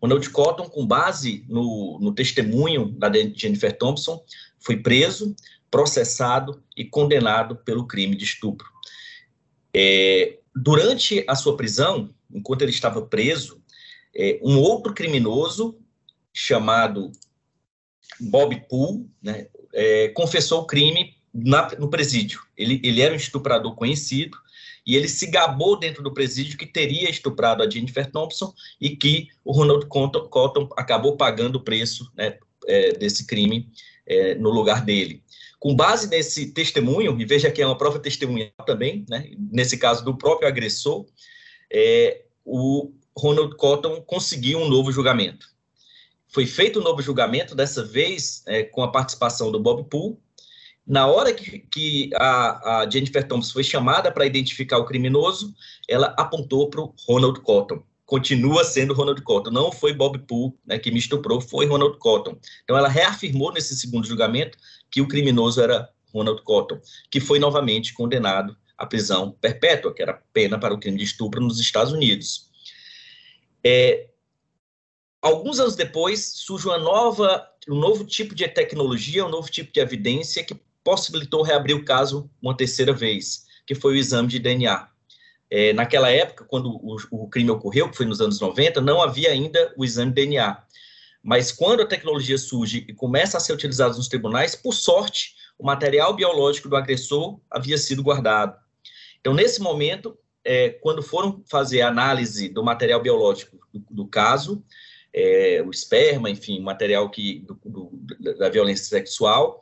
Ronald 0.00 0.28
Cotton, 0.30 0.68
com 0.68 0.86
base 0.86 1.44
no, 1.48 1.98
no 2.00 2.14
testemunho 2.14 2.86
da 2.92 3.12
Jennifer 3.12 3.76
Thompson, 3.76 4.22
foi 4.58 4.76
preso, 4.76 5.34
processado 5.70 6.62
e 6.76 6.84
condenado 6.84 7.56
pelo 7.56 7.86
crime 7.86 8.16
de 8.16 8.24
estupro. 8.24 8.66
É, 9.74 10.38
durante 10.54 11.24
a 11.28 11.34
sua 11.34 11.56
prisão, 11.56 12.12
enquanto 12.32 12.62
ele 12.62 12.70
estava 12.70 13.02
preso, 13.02 13.62
é, 14.14 14.40
um 14.42 14.58
outro 14.58 14.92
criminoso 14.92 15.78
chamado 16.32 17.12
Bob 18.18 18.56
Poole 18.68 19.08
né, 19.22 19.46
é, 19.72 20.08
confessou 20.08 20.62
o 20.62 20.66
crime 20.66 21.09
na, 21.32 21.70
no 21.78 21.88
presídio. 21.88 22.42
Ele, 22.56 22.80
ele 22.82 23.00
era 23.00 23.12
um 23.12 23.16
estuprador 23.16 23.74
conhecido 23.74 24.36
e 24.86 24.96
ele 24.96 25.08
se 25.08 25.26
gabou 25.26 25.78
dentro 25.78 26.02
do 26.02 26.12
presídio 26.12 26.58
que 26.58 26.66
teria 26.66 27.10
estuprado 27.10 27.62
a 27.62 27.68
Jennifer 27.68 28.10
Thompson 28.10 28.52
e 28.80 28.96
que 28.96 29.28
o 29.44 29.52
Ronald 29.52 29.86
Cotton, 29.86 30.68
acabou 30.76 31.16
pagando 31.16 31.56
o 31.56 31.62
preço 31.62 32.10
né, 32.16 32.38
é, 32.66 32.92
desse 32.92 33.26
crime 33.26 33.68
é, 34.06 34.34
no 34.34 34.50
lugar 34.50 34.84
dele. 34.84 35.22
Com 35.58 35.74
base 35.74 36.08
nesse 36.08 36.52
testemunho, 36.52 37.20
e 37.20 37.24
veja 37.24 37.50
que 37.50 37.60
é 37.60 37.66
uma 37.66 37.76
prova 37.76 37.98
testemunhal 37.98 38.50
também, 38.66 39.04
né, 39.08 39.30
nesse 39.52 39.76
caso 39.76 40.02
do 40.04 40.16
próprio 40.16 40.48
agressor, 40.48 41.04
é, 41.70 42.22
o 42.44 42.90
Ronald 43.16 43.54
Cotton 43.56 44.00
conseguiu 44.00 44.58
um 44.58 44.68
novo 44.68 44.90
julgamento. 44.90 45.46
Foi 46.28 46.46
feito 46.46 46.80
um 46.80 46.82
novo 46.82 47.02
julgamento, 47.02 47.54
dessa 47.54 47.84
vez 47.84 48.42
é, 48.46 48.62
com 48.62 48.82
a 48.82 48.90
participação 48.90 49.52
do 49.52 49.60
Bob 49.60 49.84
Poole. 49.84 50.16
Na 50.86 51.06
hora 51.06 51.32
que, 51.32 51.60
que 51.60 52.10
a, 52.14 52.80
a, 52.80 52.90
Jennifer 52.90 53.26
Thompson 53.26 53.52
foi 53.52 53.64
chamada 53.64 54.10
para 54.10 54.26
identificar 54.26 54.78
o 54.78 54.84
criminoso, 54.84 55.54
ela 55.88 56.14
apontou 56.18 56.68
para 56.68 56.80
o 56.80 56.94
Ronald 57.06 57.40
Cotton. 57.40 57.82
Continua 58.04 58.64
sendo 58.64 58.92
Ronald 58.92 59.22
Cotton. 59.22 59.50
Não 59.50 59.70
foi 59.70 59.92
Bob 59.92 60.18
Poole 60.20 60.54
né, 60.66 60.78
que 60.78 60.90
me 60.90 60.98
estuprou, 60.98 61.40
foi 61.40 61.66
Ronald 61.66 61.96
Cotton. 61.98 62.36
Então, 62.64 62.76
ela 62.76 62.88
reafirmou 62.88 63.52
nesse 63.52 63.76
segundo 63.76 64.06
julgamento 64.06 64.58
que 64.90 65.00
o 65.00 65.06
criminoso 65.06 65.62
era 65.62 65.88
Ronald 66.12 66.42
Cotton, 66.42 66.80
que 67.08 67.20
foi 67.20 67.38
novamente 67.38 67.94
condenado 67.94 68.56
à 68.76 68.84
prisão 68.84 69.30
perpétua, 69.40 69.94
que 69.94 70.02
era 70.02 70.20
pena 70.32 70.58
para 70.58 70.74
o 70.74 70.78
crime 70.80 70.98
de 70.98 71.04
estupro 71.04 71.40
nos 71.40 71.60
Estados 71.60 71.92
Unidos. 71.92 72.50
É, 73.62 74.08
alguns 75.22 75.60
anos 75.60 75.76
depois, 75.76 76.32
surge 76.36 76.66
uma 76.66 76.78
nova, 76.78 77.46
um 77.68 77.76
novo 77.76 78.04
tipo 78.04 78.34
de 78.34 78.48
tecnologia, 78.48 79.24
um 79.24 79.28
novo 79.28 79.48
tipo 79.50 79.72
de 79.72 79.80
evidência 79.80 80.42
que 80.42 80.58
possibilitou 80.84 81.42
reabrir 81.42 81.74
o 81.74 81.84
caso 81.84 82.30
uma 82.40 82.56
terceira 82.56 82.92
vez, 82.92 83.46
que 83.66 83.74
foi 83.74 83.94
o 83.94 83.96
exame 83.96 84.28
de 84.28 84.38
DNA. 84.38 84.88
É, 85.50 85.72
naquela 85.72 86.10
época, 86.10 86.44
quando 86.44 86.70
o, 86.70 86.96
o, 87.10 87.28
crime 87.28 87.50
ocorreu, 87.50 87.90
que 87.90 87.96
foi 87.96 88.06
nos 88.06 88.20
anos 88.20 88.40
90, 88.40 88.80
não 88.80 89.02
havia 89.02 89.30
ainda 89.30 89.72
o 89.76 89.84
exame 89.84 90.12
de 90.12 90.22
DNA. 90.26 90.62
Mas 91.22 91.50
quando 91.52 91.82
a 91.82 91.86
tecnologia 91.86 92.38
surge 92.38 92.84
e 92.88 92.94
começa 92.94 93.36
a 93.36 93.40
ser 93.40 93.52
utilizada 93.52 93.94
nos 93.94 94.08
tribunais, 94.08 94.54
por 94.54 94.72
sorte, 94.72 95.34
o 95.58 95.66
material 95.66 96.14
biológico 96.14 96.68
do 96.68 96.76
agressor 96.76 97.38
havia 97.50 97.76
sido 97.76 98.02
guardado. 98.02 98.56
Então, 99.20 99.34
nesse 99.34 99.60
momento, 99.60 100.16
é, 100.44 100.70
quando 100.70 101.02
foram 101.02 101.42
fazer 101.50 101.82
a 101.82 101.88
análise 101.88 102.48
do 102.48 102.64
material 102.64 103.00
biológico 103.02 103.58
do, 103.72 103.84
do 103.90 104.06
caso, 104.06 104.64
é, 105.12 105.62
o 105.66 105.70
esperma, 105.70 106.30
enfim, 106.30 106.60
material 106.60 107.10
que, 107.10 107.40
do, 107.40 107.60
do, 107.64 107.90
da 108.38 108.48
violência 108.48 108.86
sexual, 108.86 109.60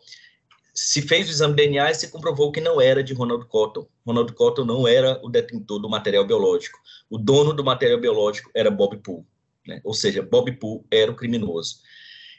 se 0.80 1.02
fez 1.02 1.26
o 1.26 1.30
exame 1.32 1.56
de 1.56 1.64
DNA 1.64 1.90
e 1.90 1.94
se 1.94 2.08
comprovou 2.08 2.52
que 2.52 2.61
não 2.61 2.80
era 2.80 3.02
de 3.02 3.12
Ronald 3.12 3.44
Cotton. 3.47 3.88
Ronald 4.06 4.32
Cotton 4.32 4.64
não 4.64 4.87
era 4.87 5.20
o 5.25 5.28
detentor 5.28 5.80
do 5.80 5.88
material 5.88 6.25
biológico. 6.25 6.78
O 7.11 7.18
dono 7.18 7.52
do 7.52 7.64
material 7.64 7.99
biológico 7.99 8.49
era 8.54 8.70
Bob 8.70 8.97
Poole. 8.99 9.26
Né? 9.66 9.80
Ou 9.82 9.92
seja, 9.92 10.23
Bob 10.23 10.52
Poole 10.52 10.85
era 10.88 11.11
o 11.11 11.16
criminoso. 11.16 11.80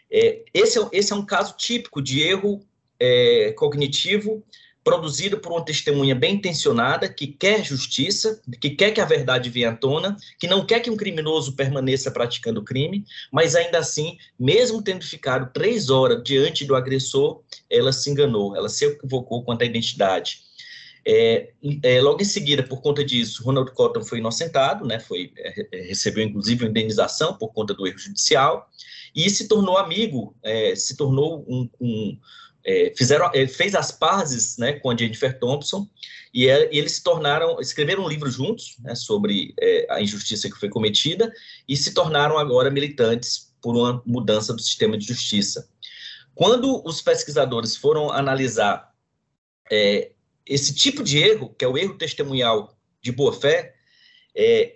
É, 0.10 0.46
esse, 0.53 0.79
é, 0.79 0.88
esse 0.93 1.12
é 1.12 1.15
um 1.17 1.25
caso 1.25 1.58
típico 1.58 2.01
de 2.01 2.22
erro 2.22 2.65
é, 2.98 3.51
cognitivo 3.58 4.41
produzido 4.83 5.39
por 5.39 5.51
uma 5.51 5.63
testemunha 5.63 6.15
bem 6.15 6.36
intencionada, 6.36 7.09
que 7.09 7.27
quer 7.27 7.63
justiça, 7.63 8.41
que 8.59 8.71
quer 8.71 8.91
que 8.91 9.01
a 9.01 9.05
verdade 9.05 9.50
venha 9.50 9.69
à 9.69 9.75
tona, 9.75 10.15
que 10.39 10.48
não 10.48 10.65
quer 10.65 10.79
que 10.79 10.89
um 10.89 10.98
criminoso 10.98 11.55
permaneça 11.55 12.09
praticando 12.12 12.63
crime, 12.63 13.05
mas 13.31 13.55
ainda 13.55 13.77
assim, 13.77 14.17
mesmo 14.39 14.81
tendo 14.81 15.03
ficado 15.03 15.51
três 15.53 15.89
horas 15.89 16.24
diante 16.24 16.65
do 16.65 16.75
agressor, 16.75 17.41
ela 17.69 17.91
se 17.91 18.09
enganou, 18.09 18.55
ela 18.55 18.69
se 18.69 18.86
equivocou 18.86 19.43
quanto 19.43 19.63
à 19.63 19.65
identidade. 19.65 20.41
É, 21.05 21.50
é, 21.83 22.01
logo 22.01 22.21
em 22.21 22.25
seguida, 22.25 22.62
por 22.63 22.81
conta 22.81 23.03
disso, 23.03 23.43
Ronald 23.43 23.71
Cotton 23.71 24.03
foi 24.03 24.19
inocentado, 24.19 24.86
né, 24.86 25.00
foi, 25.00 25.31
é, 25.38 25.67
é 25.71 25.81
recebeu 25.81 26.24
inclusive 26.24 26.63
uma 26.63 26.69
indenização 26.69 27.33
por 27.33 27.53
conta 27.53 27.74
do 27.74 27.88
erro 27.88 27.98
judicial, 27.98 28.69
e 29.15 29.29
se 29.29 29.48
tornou 29.48 29.77
amigo, 29.77 30.36
é, 30.43 30.75
se 30.75 30.95
tornou 30.95 31.43
um, 31.48 31.69
um 31.79 32.17
é, 32.70 32.94
fizeram, 32.96 33.32
ele 33.34 33.48
fez 33.48 33.74
as 33.74 33.92
pazes 33.92 34.56
né, 34.60 34.74
com 34.74 34.92
a 34.92 34.96
Jennifer 34.96 35.40
Thompson 35.40 35.90
e, 36.32 36.48
é, 36.48 36.72
e 36.72 36.78
eles 36.78 36.92
se 36.92 37.04
tornaram, 37.04 37.60
escreveram 37.60 38.04
um 38.04 38.08
livro 38.08 38.30
juntos 38.30 38.76
né, 38.80 38.94
sobre 38.94 39.56
é, 39.60 39.88
a 39.90 40.00
injustiça 40.00 40.48
que 40.48 40.60
foi 40.60 40.70
cometida 40.70 41.34
e 41.68 41.76
se 41.76 41.96
tornaram 41.96 42.38
agora 42.38 42.70
militantes 42.70 43.52
por 43.60 43.76
uma 43.76 44.04
mudança 44.06 44.54
do 44.54 44.62
sistema 44.62 45.00
de 45.00 45.08
justiça. 45.08 45.68
Quando 46.36 46.88
os 46.88 47.02
pesquisadores 47.02 47.76
foram 47.76 48.12
analisar 48.12 48.94
é, 49.72 50.12
esse 50.46 50.72
tipo 50.76 51.02
de 51.02 51.18
erro, 51.18 51.56
que 51.58 51.66
é 51.66 51.68
o 51.68 51.76
erro 51.76 51.98
testemunhal 51.98 52.78
de 53.02 53.12
boa-fé, 53.12 53.74
é, 54.38 54.76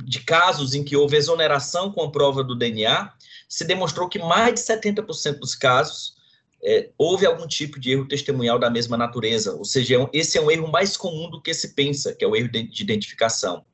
de 0.00 0.20
casos 0.20 0.74
em 0.74 0.84
que 0.84 0.96
houve 0.96 1.16
exoneração 1.16 1.90
com 1.90 2.04
a 2.04 2.10
prova 2.12 2.44
do 2.44 2.54
DNA, 2.54 3.12
se 3.48 3.64
demonstrou 3.64 4.08
que 4.08 4.20
mais 4.20 4.54
de 4.54 4.60
70% 4.60 5.40
dos 5.40 5.56
casos 5.56 6.19
é, 6.62 6.90
houve 6.98 7.26
algum 7.26 7.46
tipo 7.46 7.80
de 7.80 7.92
erro 7.92 8.06
testemunhal 8.06 8.58
da 8.58 8.70
mesma 8.70 8.96
natureza, 8.96 9.54
ou 9.54 9.64
seja, 9.64 9.96
é 9.96 10.08
esse 10.12 10.36
é 10.36 10.40
um 10.40 10.50
erro 10.50 10.70
mais 10.70 10.96
comum 10.96 11.30
do 11.30 11.40
que 11.40 11.54
se 11.54 11.74
pensa, 11.74 12.14
que 12.14 12.24
é 12.24 12.28
o 12.28 12.36
erro 12.36 12.50
de, 12.50 12.62
de 12.62 12.82
identificação. 12.82 13.64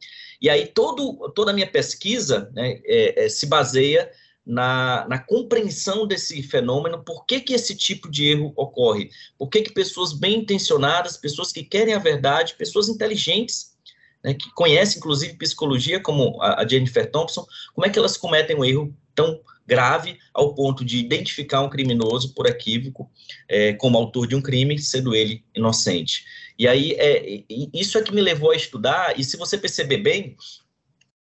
E 0.41 0.49
aí 0.49 0.67
todo, 0.67 1.31
toda 1.35 1.51
a 1.51 1.55
minha 1.55 1.67
pesquisa 1.67 2.51
né, 2.55 2.81
é, 2.85 3.25
é, 3.25 3.29
se 3.29 3.47
baseia 3.47 4.11
na, 4.45 5.07
na, 5.09 5.19
compreensão 5.19 6.07
desse 6.07 6.41
fenômeno, 6.43 7.03
por 7.03 7.25
que, 7.27 7.41
que 7.41 7.55
esse 7.55 7.75
tipo 7.75 8.09
de 8.09 8.27
erro 8.27 8.53
ocorre, 8.55 9.11
por 9.37 9.49
que, 9.49 9.63
que 9.63 9.73
pessoas 9.73 10.13
bem 10.13 10.39
intencionadas, 10.41 11.17
pessoas 11.17 11.51
que 11.51 11.65
querem 11.65 11.95
a 11.95 11.99
verdade, 11.99 12.55
pessoas 12.55 12.89
inteligentes, 12.89 13.77
né, 14.23 14.35
que 14.35 14.49
conhecem 14.55 14.99
inclusive 14.99 15.37
psicologia, 15.37 16.01
como 16.01 16.41
a, 16.41 16.63
a 16.63 16.69
Jennifer 16.69 17.11
Thompson, 17.11 17.45
como 17.75 17.87
é 17.87 17.91
que 17.91 17.99
elas 17.99 18.17
cometem 18.17 18.57
um 18.57 18.65
erro 18.65 18.95
tão 19.15 19.41
grave 19.67 20.19
ao 20.33 20.55
ponto 20.55 20.85
de 20.85 20.99
identificar 20.99 21.61
um 21.63 21.69
criminoso 21.69 22.33
por 22.35 22.47
equívoco 22.47 23.11
é, 23.49 23.73
como 23.75 23.99
autor 23.99 24.27
de 24.27 24.37
um 24.37 24.43
crime, 24.43 24.79
sendo 24.79 25.15
ele 25.15 25.45
inocente. 25.55 26.25
E 26.59 26.67
aí, 26.67 26.93
é, 26.93 27.45
isso 27.75 27.99
é 27.99 28.03
que 28.03 28.15
me 28.15 28.21
levou 28.21 28.51
a 28.51 28.57
estudar, 28.57 29.19
e 29.19 29.25
se 29.25 29.37
você 29.37 29.59
perceber 29.59 29.99
bem, 29.99 30.37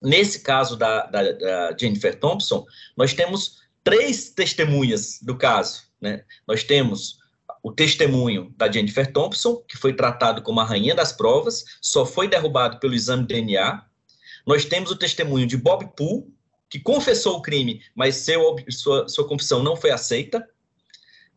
nesse 0.01 0.41
caso 0.41 0.77
da, 0.77 1.07
da, 1.07 1.33
da 1.33 1.77
Jennifer 1.79 2.19
Thompson, 2.19 2.65
nós 2.97 3.15
temos 3.15 3.65
três 3.83 4.31
testemunhas 4.31 5.19
do 5.23 5.37
caso. 5.37 5.83
Né? 6.01 6.23
Nós 6.47 6.63
temos 6.63 7.19
o 7.63 7.73
testemunho 7.73 8.53
da 8.57 8.71
Jennifer 8.71 9.11
Thompson, 9.11 9.57
que 9.67 9.79
foi 9.79 9.95
tratado 9.95 10.43
como 10.43 10.61
a 10.61 10.65
rainha 10.65 10.95
das 10.95 11.13
provas, 11.13 11.65
só 11.81 12.05
foi 12.05 12.29
derrubado 12.29 12.79
pelo 12.79 12.95
exame 12.95 13.27
de 13.27 13.35
DNA. 13.35 13.83
Nós 14.47 14.67
temos 14.67 14.91
o 14.91 14.97
testemunho 14.97 15.47
de 15.47 15.57
Bob 15.57 15.91
Poole, 15.97 16.34
que 16.75 16.81
confessou 16.81 17.37
o 17.37 17.41
crime, 17.41 17.81
mas 17.95 18.17
seu, 18.17 18.57
sua, 18.69 19.09
sua 19.09 19.29
confissão 19.29 19.63
não 19.63 19.77
foi 19.77 19.93
aceita. 19.93 20.45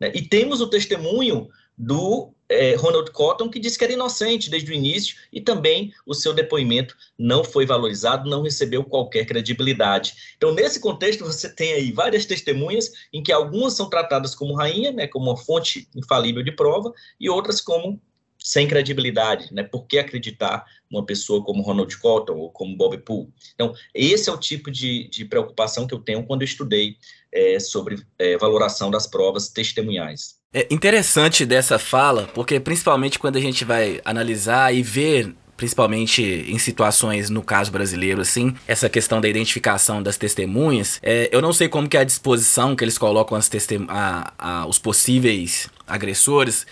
Né? 0.00 0.10
E 0.12 0.20
temos 0.20 0.60
o 0.60 0.66
testemunho 0.66 1.48
do 1.76 2.32
é, 2.48 2.74
Ronald 2.74 3.12
Cotton, 3.12 3.48
que 3.48 3.60
disse 3.60 3.78
que 3.78 3.84
era 3.84 3.92
inocente 3.92 4.50
desde 4.50 4.72
o 4.72 4.74
início, 4.74 5.14
e 5.32 5.40
também 5.40 5.92
o 6.04 6.12
seu 6.12 6.34
depoimento 6.34 6.96
não 7.16 7.44
foi 7.44 7.64
valorizado, 7.64 8.28
não 8.28 8.42
recebeu 8.42 8.82
qualquer 8.82 9.26
credibilidade. 9.26 10.34
Então, 10.36 10.52
nesse 10.52 10.80
contexto, 10.80 11.24
você 11.24 11.48
tem 11.48 11.72
aí 11.72 11.92
várias 11.92 12.26
testemunhas 12.26 12.90
em 13.12 13.22
que 13.22 13.30
algumas 13.30 13.74
são 13.74 13.88
tratadas 13.88 14.34
como 14.34 14.56
rainha, 14.56 14.90
né, 14.90 15.06
como 15.06 15.30
uma 15.30 15.36
fonte 15.36 15.88
infalível 15.94 16.42
de 16.42 16.50
prova, 16.50 16.92
e 17.20 17.30
outras 17.30 17.60
como 17.60 18.02
sem 18.48 18.66
credibilidade, 18.66 19.52
né? 19.52 19.62
Por 19.62 19.86
que 19.86 19.98
acreditar 19.98 20.64
uma 20.90 21.04
pessoa 21.04 21.44
como 21.44 21.62
Ronald 21.62 21.94
Cotton 21.98 22.32
ou 22.32 22.50
como 22.50 22.74
Bob 22.74 22.96
Poole? 22.96 23.28
Então, 23.54 23.74
esse 23.94 24.30
é 24.30 24.32
o 24.32 24.38
tipo 24.38 24.70
de, 24.70 25.06
de 25.10 25.26
preocupação 25.26 25.86
que 25.86 25.92
eu 25.92 25.98
tenho 25.98 26.24
quando 26.24 26.40
eu 26.40 26.46
estudei 26.46 26.96
é, 27.30 27.60
sobre 27.60 28.02
é, 28.18 28.38
valoração 28.38 28.90
das 28.90 29.06
provas 29.06 29.50
testemunhais. 29.50 30.38
É 30.50 30.66
interessante 30.70 31.44
dessa 31.44 31.78
fala, 31.78 32.26
porque 32.34 32.58
principalmente 32.58 33.18
quando 33.18 33.36
a 33.36 33.40
gente 33.40 33.66
vai 33.66 34.00
analisar 34.02 34.74
e 34.74 34.82
ver 34.82 35.34
principalmente 35.54 36.22
em 36.22 36.56
situações, 36.56 37.28
no 37.28 37.42
caso 37.42 37.70
brasileiro, 37.70 38.22
assim, 38.22 38.54
essa 38.66 38.88
questão 38.88 39.20
da 39.20 39.28
identificação 39.28 40.00
das 40.00 40.16
testemunhas. 40.16 41.00
É, 41.02 41.28
eu 41.32 41.42
não 41.42 41.52
sei 41.52 41.68
como 41.68 41.88
que 41.88 41.96
é 41.96 42.00
a 42.00 42.04
disposição 42.04 42.76
que 42.76 42.84
eles 42.84 42.96
colocam 42.96 43.36
as 43.36 43.50
a, 43.88 44.32
a, 44.38 44.66
os 44.66 44.78
possíveis 44.78 45.68
agressores, 45.84 46.64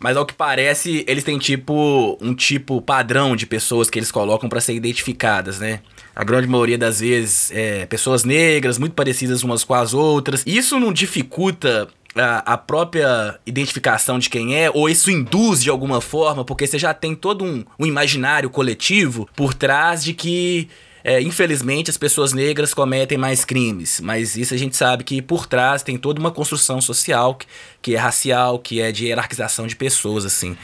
mas 0.00 0.16
ao 0.16 0.24
que 0.24 0.32
parece, 0.32 1.04
eles 1.06 1.22
têm 1.22 1.38
tipo 1.38 2.16
um 2.20 2.34
tipo 2.34 2.80
padrão 2.80 3.36
de 3.36 3.46
pessoas 3.46 3.90
que 3.90 3.98
eles 3.98 4.10
colocam 4.10 4.48
para 4.48 4.60
ser 4.60 4.72
identificadas, 4.72 5.60
né? 5.60 5.80
A 6.16 6.24
grande 6.24 6.48
maioria 6.48 6.78
das 6.78 7.00
vezes 7.00 7.50
é 7.52 7.84
pessoas 7.84 8.24
negras, 8.24 8.78
muito 8.78 8.94
parecidas 8.94 9.42
umas 9.42 9.62
com 9.62 9.74
as 9.74 9.92
outras. 9.92 10.42
Isso 10.46 10.80
não 10.80 10.90
dificulta 10.92 11.86
a, 12.14 12.54
a, 12.54 12.58
própria 12.58 13.38
identificação 13.46 14.18
de 14.18 14.28
quem 14.28 14.56
é, 14.56 14.70
ou 14.70 14.88
isso 14.88 15.10
induz 15.10 15.62
de 15.62 15.70
alguma 15.70 16.00
forma, 16.00 16.44
porque 16.44 16.66
você 16.66 16.78
já 16.78 16.92
tem 16.92 17.14
todo 17.14 17.44
um, 17.44 17.64
um 17.78 17.86
imaginário 17.86 18.50
coletivo 18.50 19.28
por 19.36 19.54
trás 19.54 20.02
de 20.02 20.14
que. 20.14 20.68
É, 21.02 21.20
infelizmente, 21.20 21.90
as 21.90 21.96
pessoas 21.96 22.32
negras 22.32 22.74
cometem 22.74 23.16
mais 23.16 23.44
crimes, 23.44 24.00
mas 24.00 24.36
isso 24.36 24.52
a 24.54 24.56
gente 24.56 24.76
sabe 24.76 25.02
que 25.04 25.22
por 25.22 25.46
trás 25.46 25.82
tem 25.82 25.96
toda 25.96 26.20
uma 26.20 26.30
construção 26.30 26.80
social 26.80 27.34
que, 27.34 27.46
que 27.80 27.94
é 27.94 27.98
racial, 27.98 28.58
que 28.58 28.80
é 28.80 28.92
de 28.92 29.06
hierarquização 29.06 29.66
de 29.66 29.76
pessoas, 29.76 30.24
assim. 30.24 30.56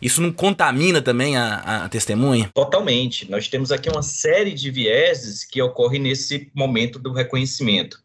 Isso 0.00 0.20
não 0.20 0.32
contamina 0.32 1.00
também 1.00 1.36
a, 1.36 1.84
a, 1.84 1.88
testemunha? 1.88 2.50
Totalmente. 2.52 3.30
Nós 3.30 3.46
temos 3.46 3.70
aqui 3.70 3.88
uma 3.88 4.02
série 4.02 4.52
de 4.52 4.68
vieses 4.68 5.44
que 5.44 5.62
ocorrem 5.62 6.00
nesse 6.00 6.50
momento 6.52 6.98
do 6.98 7.12
reconhecimento. 7.12 8.02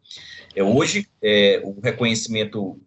É, 0.56 0.64
hoje, 0.64 1.08
é, 1.22 1.60
o 1.64 1.80
reconhecimento 1.82 2.80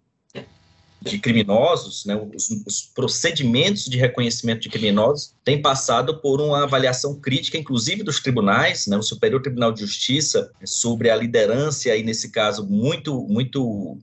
de 1.02 1.19
criminosos, 1.19 2.04
né, 2.04 2.14
os, 2.35 2.50
os, 2.66 2.83
procedimentos 2.95 3.87
de 3.87 3.97
reconhecimento 3.97 4.61
de 4.61 4.69
criminosos 4.69 5.35
têm 5.42 5.61
passado 5.61 6.21
por 6.21 6.40
uma 6.40 6.64
avaliação 6.64 7.19
crítica, 7.19 7.57
inclusive 7.57 8.02
dos 8.02 8.21
tribunais, 8.21 8.87
né, 8.87 8.99
o 8.99 9.02
Superior 9.02 9.40
Tribunal 9.40 9.73
de 9.73 9.80
Justiça, 9.80 10.52
sobre 10.62 11.09
a 11.09 11.16
liderança, 11.16 11.95
e 11.97 12.02
nesse 12.02 12.30
caso 12.30 12.66
muito, 12.66 13.23
muito 13.23 13.99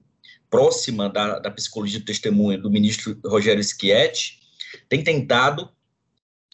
próxima 0.50 1.08
da, 1.08 1.38
da 1.40 1.52
psicologia 1.52 2.00
do 2.00 2.06
testemunho 2.06 2.60
do 2.60 2.72
ministro 2.72 3.18
Rogério 3.24 3.64
Schietti, 3.64 4.40
tem 4.90 5.04
tentado 5.04 5.70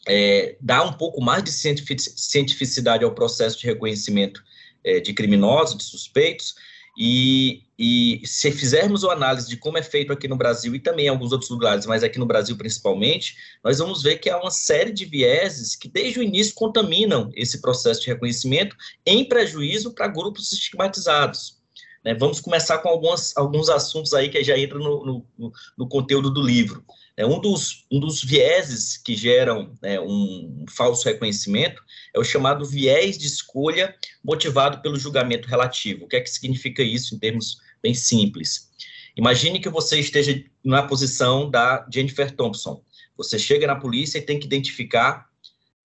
é, 0.05 0.57
dar 0.59 0.83
um 0.83 0.93
pouco 0.93 1.21
mais 1.21 1.43
de 1.43 1.51
cientificidade 1.51 3.05
ao 3.05 3.15
processo 3.15 3.57
de 3.57 3.65
reconhecimento 3.65 4.43
é, 4.83 4.99
de 4.99 5.13
criminosos, 5.13 5.77
de 5.77 5.83
suspeitos, 5.85 6.55
e, 6.97 7.63
e 7.77 8.21
se 8.25 8.51
fizermos 8.51 9.03
uma 9.03 9.13
análise 9.13 9.47
de 9.49 9.57
como 9.57 9.77
é 9.77 9.83
feito 9.83 10.13
aqui 10.13 10.27
no 10.27 10.35
Brasil 10.35 10.75
e 10.75 10.79
também 10.79 11.05
em 11.05 11.09
alguns 11.09 11.31
outros 11.31 11.49
lugares, 11.49 11.85
mas 11.85 12.03
aqui 12.03 12.19
no 12.19 12.25
Brasil 12.25 12.55
principalmente, 12.55 13.35
nós 13.63 13.79
vamos 13.79 14.03
ver 14.03 14.17
que 14.17 14.29
há 14.29 14.39
uma 14.39 14.51
série 14.51 14.91
de 14.91 15.05
vieses 15.05 15.75
que 15.75 15.89
desde 15.89 16.19
o 16.19 16.23
início 16.23 16.53
contaminam 16.53 17.31
esse 17.35 17.61
processo 17.61 18.01
de 18.01 18.07
reconhecimento 18.07 18.75
em 19.05 19.25
prejuízo 19.25 19.93
para 19.93 20.07
grupos 20.07 20.51
estigmatizados. 20.51 21.57
Né? 22.03 22.13
Vamos 22.13 22.39
começar 22.39 22.77
com 22.79 22.89
algumas, 22.89 23.35
alguns 23.35 23.69
assuntos 23.69 24.13
aí 24.13 24.29
que 24.29 24.43
já 24.43 24.57
entram 24.57 24.79
no, 24.79 25.25
no, 25.37 25.51
no 25.77 25.87
conteúdo 25.87 26.29
do 26.29 26.41
livro. 26.41 26.83
É, 27.15 27.25
um, 27.25 27.39
dos, 27.39 27.85
um 27.91 27.99
dos 27.99 28.23
vieses 28.23 28.97
que 28.97 29.15
geram 29.15 29.73
né, 29.81 29.99
um 29.99 30.65
falso 30.69 31.05
reconhecimento 31.05 31.81
é 32.13 32.19
o 32.19 32.23
chamado 32.23 32.65
viés 32.65 33.17
de 33.17 33.27
escolha 33.27 33.95
motivado 34.23 34.81
pelo 34.81 34.97
julgamento 34.97 35.47
relativo. 35.47 36.05
O 36.05 36.07
que 36.07 36.15
é 36.15 36.21
que 36.21 36.29
significa 36.29 36.81
isso 36.81 37.13
em 37.13 37.19
termos 37.19 37.57
bem 37.83 37.93
simples? 37.93 38.71
Imagine 39.15 39.59
que 39.59 39.69
você 39.69 39.99
esteja 39.99 40.43
na 40.63 40.83
posição 40.83 41.49
da 41.49 41.87
Jennifer 41.93 42.31
Thompson. 42.35 42.83
Você 43.15 43.37
chega 43.37 43.67
na 43.67 43.75
polícia 43.75 44.17
e 44.17 44.23
tem 44.23 44.39
que 44.39 44.47
identificar, 44.47 45.29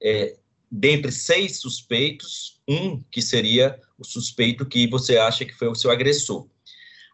é, 0.02 0.34
dentre 0.70 1.12
seis 1.12 1.60
suspeitos, 1.60 2.58
um 2.66 3.02
que 3.10 3.20
seria 3.20 3.78
o 3.98 4.04
suspeito 4.04 4.64
que 4.64 4.86
você 4.86 5.18
acha 5.18 5.44
que 5.44 5.54
foi 5.54 5.68
o 5.68 5.74
seu 5.74 5.90
agressor. 5.90 6.48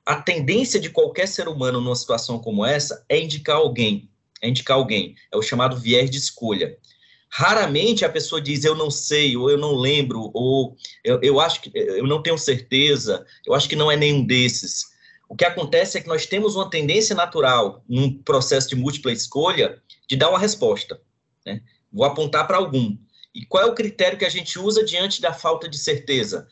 A 0.07 0.17
tendência 0.17 0.79
de 0.79 0.91
qualquer 0.91 1.27
ser 1.27 1.49
humano 1.49 1.81
numa 1.81 1.97
situação 1.97 2.39
como 2.39 2.65
essa 2.65 3.05
é 3.09 3.19
indicar 3.19 3.57
alguém, 3.57 4.11
é 4.43 4.49
indicar 4.49 4.77
alguém, 4.77 5.15
é 5.33 5.37
o 5.37 5.43
chamado 5.43 5.79
viés 5.79 6.11
de 6.11 6.19
escolha. 6.19 6.77
Raramente 7.31 8.05
a 8.05 8.09
pessoa 8.09 8.41
diz 8.41 8.65
eu 8.65 8.77
não 8.77 8.91
sei, 8.91 9.37
ou 9.37 9.51
eu 9.51 9.59
não 9.59 9.75
lembro, 9.75 10.31
ou 10.35 10.77
eu, 11.03 11.19
eu 11.23 11.41
acho 11.41 11.63
que 11.63 11.71
eu 11.75 12.07
não 12.07 12.23
tenho 12.23 12.37
certeza, 12.37 13.27
eu 13.47 13.55
acho 13.55 13.69
que 13.69 13.75
não 13.75 13.91
é 13.91 13.97
nenhum 13.97 14.25
desses. 14.25 14.95
O 15.29 15.35
que 15.35 15.45
acontece 15.45 15.97
é 15.97 16.01
que 16.01 16.09
nós 16.09 16.27
temos 16.27 16.55
uma 16.55 16.69
tendência 16.69 17.17
natural, 17.17 17.83
num 17.89 18.23
processo 18.23 18.69
de 18.69 18.77
múltipla 18.77 19.11
escolha, 19.11 19.83
de 20.07 20.17
dar 20.17 20.29
uma 20.29 20.39
resposta. 20.39 21.01
Né? 21.47 21.63
Vou 21.91 22.05
apontar 22.05 22.47
para 22.47 22.59
algum. 22.59 22.97
E 23.35 23.45
qual 23.47 23.65
é 23.65 23.67
o 23.67 23.75
critério 23.75 24.19
que 24.19 24.25
a 24.25 24.31
gente 24.31 24.59
usa 24.59 24.85
diante 24.85 25.21
da 25.21 25.33
falta 25.33 25.69
de 25.69 25.79
certeza? 25.79 26.47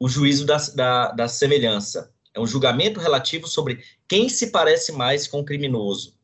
O 0.00 0.08
juízo 0.08 0.46
da, 0.46 0.56
da, 0.74 1.12
da 1.12 1.28
semelhança. 1.28 2.13
É 2.34 2.40
um 2.40 2.46
julgamento 2.46 2.98
relativo 2.98 3.46
sobre 3.46 3.84
quem 4.08 4.28
se 4.28 4.50
parece 4.50 4.92
mais 4.92 5.26
com 5.26 5.40
o 5.40 5.44
criminoso. 5.44 6.14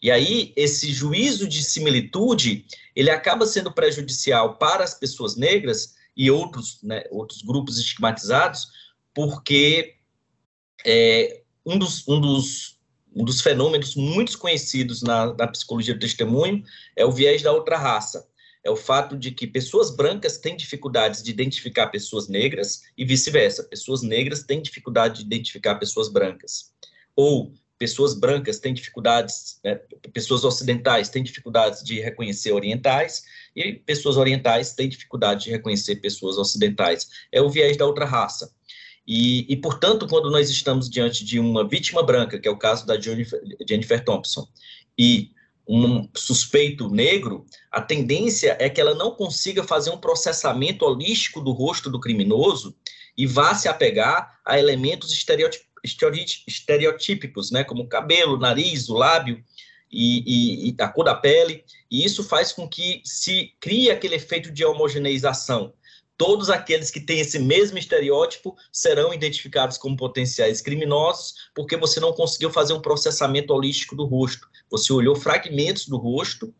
E 0.00 0.10
aí, 0.10 0.52
esse 0.56 0.92
juízo 0.92 1.48
de 1.48 1.62
similitude, 1.62 2.64
ele 2.94 3.10
acaba 3.10 3.46
sendo 3.46 3.72
prejudicial 3.72 4.56
para 4.56 4.84
as 4.84 4.94
pessoas 4.94 5.34
negras 5.34 5.96
e 6.16 6.30
outros, 6.30 6.78
né, 6.82 7.02
outros 7.10 7.42
grupos 7.42 7.78
estigmatizados, 7.78 8.68
porque 9.12 9.96
é, 10.86 11.42
um, 11.66 11.76
dos, 11.76 12.06
um, 12.06 12.20
dos, 12.20 12.78
um 13.14 13.24
dos 13.24 13.40
fenômenos 13.40 13.96
muito 13.96 14.38
conhecidos 14.38 15.02
na, 15.02 15.34
na 15.34 15.48
psicologia 15.48 15.94
do 15.94 16.00
testemunho 16.00 16.62
é 16.94 17.04
o 17.04 17.10
viés 17.10 17.42
da 17.42 17.50
outra 17.50 17.76
raça. 17.76 18.27
É 18.64 18.70
o 18.70 18.76
fato 18.76 19.16
de 19.16 19.30
que 19.30 19.46
pessoas 19.46 19.94
brancas 19.94 20.38
têm 20.38 20.56
dificuldades 20.56 21.22
de 21.22 21.30
identificar 21.30 21.88
pessoas 21.88 22.28
negras 22.28 22.82
e 22.96 23.04
vice-versa. 23.04 23.64
Pessoas 23.64 24.02
negras 24.02 24.42
têm 24.42 24.60
dificuldade 24.60 25.18
de 25.18 25.26
identificar 25.26 25.76
pessoas 25.76 26.08
brancas. 26.08 26.72
Ou 27.14 27.52
pessoas 27.78 28.14
brancas 28.14 28.58
têm 28.58 28.74
dificuldades, 28.74 29.60
né, 29.64 29.76
pessoas 30.12 30.44
ocidentais 30.44 31.08
têm 31.08 31.22
dificuldades 31.22 31.82
de 31.82 32.00
reconhecer 32.00 32.52
orientais, 32.52 33.22
e 33.54 33.74
pessoas 33.74 34.16
orientais 34.16 34.72
têm 34.72 34.88
dificuldade 34.88 35.44
de 35.44 35.50
reconhecer 35.50 35.96
pessoas 35.96 36.36
ocidentais. 36.36 37.08
É 37.30 37.40
o 37.40 37.48
viés 37.48 37.76
da 37.76 37.86
outra 37.86 38.04
raça. 38.04 38.52
E, 39.06 39.50
e, 39.50 39.56
portanto, 39.56 40.06
quando 40.06 40.30
nós 40.30 40.50
estamos 40.50 40.90
diante 40.90 41.24
de 41.24 41.40
uma 41.40 41.66
vítima 41.66 42.02
branca, 42.02 42.38
que 42.38 42.46
é 42.46 42.50
o 42.50 42.58
caso 42.58 42.84
da 42.84 43.00
Jennifer, 43.00 43.40
Jennifer 43.66 44.04
Thompson, 44.04 44.46
e 44.98 45.30
um 45.68 46.08
suspeito 46.16 46.88
negro, 46.88 47.44
a 47.70 47.82
tendência 47.82 48.56
é 48.58 48.70
que 48.70 48.80
ela 48.80 48.94
não 48.94 49.10
consiga 49.10 49.62
fazer 49.62 49.90
um 49.90 49.98
processamento 49.98 50.84
holístico 50.84 51.42
do 51.42 51.52
rosto 51.52 51.90
do 51.90 52.00
criminoso 52.00 52.74
e 53.16 53.26
vá 53.26 53.54
se 53.54 53.68
apegar 53.68 54.40
a 54.44 54.58
elementos 54.58 55.12
estereotípicos, 56.46 57.50
né, 57.50 57.64
como 57.64 57.86
cabelo, 57.86 58.38
nariz, 58.38 58.88
o 58.88 58.94
lábio 58.94 59.44
e, 59.90 60.22
e, 60.26 60.70
e, 60.70 60.74
a 60.82 60.88
cor 60.88 61.04
da 61.04 61.14
pele, 61.14 61.64
e 61.90 62.02
isso 62.04 62.24
faz 62.24 62.52
com 62.52 62.66
que 62.66 63.02
se 63.04 63.52
crie 63.60 63.90
aquele 63.90 64.14
efeito 64.14 64.50
de 64.50 64.64
homogeneização. 64.64 65.74
Todos 66.16 66.50
aqueles 66.50 66.90
que 66.90 67.00
têm 67.00 67.20
esse 67.20 67.38
mesmo 67.38 67.78
estereótipo 67.78 68.56
serão 68.72 69.14
identificados 69.14 69.78
como 69.78 69.96
potenciais 69.96 70.60
criminosos, 70.60 71.34
porque 71.54 71.76
você 71.76 72.00
não 72.00 72.12
conseguiu 72.12 72.50
fazer 72.50 72.72
um 72.72 72.82
processamento 72.82 73.54
holístico 73.54 73.94
do 73.94 74.04
rosto. 74.04 74.48
Você 74.70 74.92
olhou 74.92 75.16
fragmentos 75.16 75.86
do 75.86 75.96
rosto 75.96 76.54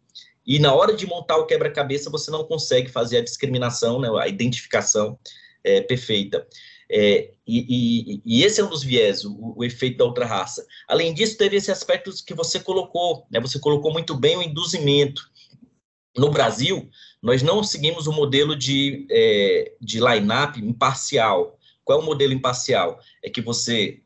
e 0.47 0.59
na 0.59 0.75
hora 0.75 0.95
de 0.95 1.07
montar 1.07 1.37
o 1.37 1.47
quebra-cabeça 1.47 2.09
você 2.09 2.31
não 2.31 2.45
consegue 2.45 2.91
fazer 2.91 3.19
a 3.19 3.25
discriminação, 3.25 4.01
né, 4.01 4.09
a 4.19 4.29
identificação 4.29 5.19
é, 5.63 5.83
perfeita. 5.83 6.47
É, 6.91 7.33
e, 7.47 7.67
e, 7.69 8.23
e, 8.25 8.45
esse 8.45 8.61
é 8.61 8.65
um 8.65 8.71
dos 8.71 8.83
viés, 8.83 9.23
o, 9.25 9.55
o, 9.57 9.63
efeito 9.63 9.99
da 9.99 10.07
outra 10.07 10.25
raça. 10.25 10.67
Além 10.89 11.13
disso, 11.13 11.37
teve 11.37 11.57
esse 11.57 11.71
aspecto 11.71 12.11
que 12.25 12.33
você 12.33 12.59
colocou, 12.59 13.27
né? 13.31 13.39
Você 13.41 13.59
colocou 13.59 13.93
muito 13.93 14.15
bem 14.15 14.39
o 14.39 14.43
induzimento. 14.43 15.23
No 16.17 16.31
Brasil, 16.31 16.89
nós 17.23 17.43
não 17.43 17.63
seguimos 17.63 18.07
o 18.07 18.13
modelo 18.13 18.57
de, 18.57 19.07
é, 19.11 19.75
de 19.79 20.01
line-up 20.01 20.59
imparcial. 20.59 21.59
Qual 21.85 22.01
é 22.01 22.03
o 22.03 22.07
modelo 22.07 22.33
imparcial? 22.33 22.99
É 23.23 23.29
que 23.29 23.43
você 23.43 24.01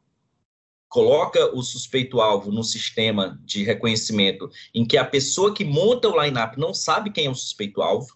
coloca 0.93 1.57
o 1.57 1.63
suspeito-alvo 1.63 2.53
no 2.53 2.63
sistema 2.63 3.41
de 3.47 3.65
reconhecimento 3.65 4.51
em 4.75 4.85
que 4.85 4.99
a 4.99 5.05
pessoa 5.07 5.55
que 5.55 5.65
monta 5.65 6.07
o 6.07 6.23
line-up 6.23 6.61
não 6.61 6.75
sabe 6.75 7.11
quem 7.11 7.25
é 7.25 7.31
o 7.31 7.35
suspeito-alvo, 7.35 8.15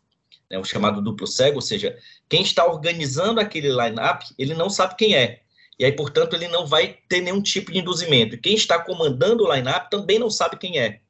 né, 0.51 0.59
o 0.59 0.65
chamado 0.65 1.01
duplo 1.01 1.27
cego, 1.27 1.57
ou 1.57 1.63
seja, 1.63 1.99
quem 2.29 2.43
está 2.43 2.67
organizando 2.67 3.41
aquele 3.41 3.71
line-up, 3.71 4.27
ele 4.39 4.53
não 4.53 4.69
sabe 4.69 4.95
quem 4.95 5.17
é. 5.17 5.41
E 5.79 5.87
aí, 5.87 5.93
portanto, 5.93 6.35
ele 6.35 6.49
não 6.49 6.67
vai 6.67 6.99
ter 7.09 7.23
nenhum 7.23 7.41
tipo 7.41 7.73
de 7.73 7.79
induzimento. 7.79 8.37
Quem 8.37 8.55
está 8.55 8.79
comandando 8.79 9.45
o 9.45 9.55
line-up 9.55 9.89
também 9.89 10.19
não 10.19 10.29
sabe 10.29 10.59
quem 10.59 10.79
é. 10.79 11.01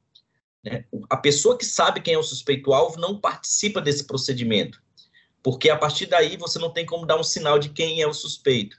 Né? 0.63 0.85
A 1.09 1.17
pessoa 1.17 1.57
que 1.57 1.65
sabe 1.65 1.99
quem 1.99 2.13
é 2.13 2.17
o 2.17 2.23
suspeito-alvo 2.23 2.97
não 2.97 3.19
participa 3.19 3.81
desse 3.81 4.05
procedimento, 4.05 4.81
porque 5.43 5.69
a 5.69 5.75
partir 5.75 6.05
daí 6.05 6.37
você 6.37 6.59
não 6.59 6.69
tem 6.69 6.85
como 6.85 7.05
dar 7.05 7.19
um 7.19 7.23
sinal 7.23 7.59
de 7.59 7.67
quem 7.67 8.01
é 8.01 8.07
o 8.07 8.13
suspeito. 8.13 8.77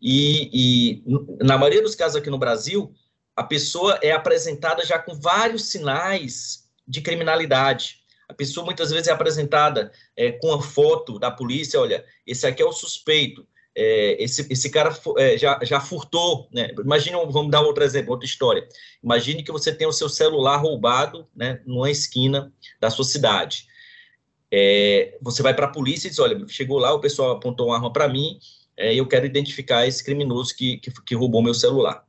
E, 0.00 1.02
e 1.04 1.44
na 1.44 1.58
maioria 1.58 1.82
dos 1.82 1.94
casos 1.94 2.16
aqui 2.16 2.30
no 2.30 2.38
Brasil, 2.38 2.94
a 3.36 3.42
pessoa 3.42 3.98
é 4.02 4.12
apresentada 4.12 4.84
já 4.84 4.98
com 4.98 5.14
vários 5.14 5.66
sinais 5.66 6.68
de 6.86 7.00
criminalidade 7.00 8.02
A 8.28 8.34
pessoa 8.34 8.64
muitas 8.64 8.90
vezes 8.90 9.08
é 9.08 9.12
apresentada 9.12 9.92
é, 10.16 10.32
com 10.32 10.52
a 10.52 10.62
foto 10.62 11.18
da 11.18 11.30
polícia, 11.30 11.80
olha, 11.80 12.04
esse 12.26 12.46
aqui 12.46 12.62
é 12.62 12.64
o 12.64 12.72
suspeito, 12.72 13.46
é, 13.74 14.22
esse, 14.22 14.46
esse 14.50 14.70
cara 14.70 14.96
é, 15.16 15.38
já, 15.38 15.58
já 15.62 15.80
furtou, 15.80 16.48
né? 16.52 16.70
Imagina, 16.78 17.18
vamos 17.26 17.50
dar 17.50 17.60
outro 17.60 17.84
exemplo, 17.84 18.10
outra 18.10 18.26
história. 18.26 18.66
Imagine 19.02 19.42
que 19.42 19.52
você 19.52 19.72
tem 19.72 19.86
o 19.86 19.92
seu 19.92 20.08
celular 20.08 20.56
roubado, 20.56 21.28
né, 21.34 21.60
numa 21.64 21.90
esquina 21.90 22.52
da 22.80 22.90
sua 22.90 23.04
cidade. 23.04 23.66
É, 24.50 25.16
você 25.22 25.42
vai 25.42 25.54
para 25.54 25.66
a 25.66 25.70
polícia 25.70 26.08
e 26.08 26.10
diz, 26.10 26.18
olha, 26.18 26.46
chegou 26.48 26.78
lá, 26.78 26.92
o 26.92 27.00
pessoal 27.00 27.32
apontou 27.32 27.68
uma 27.68 27.76
arma 27.76 27.92
para 27.92 28.08
mim, 28.08 28.38
é, 28.80 28.94
eu 28.94 29.06
quero 29.06 29.26
identificar 29.26 29.86
esse 29.86 30.02
criminoso 30.02 30.54
que, 30.56 30.78
que, 30.78 30.90
que 31.04 31.14
roubou 31.14 31.42
meu 31.42 31.54
celular 31.54 32.04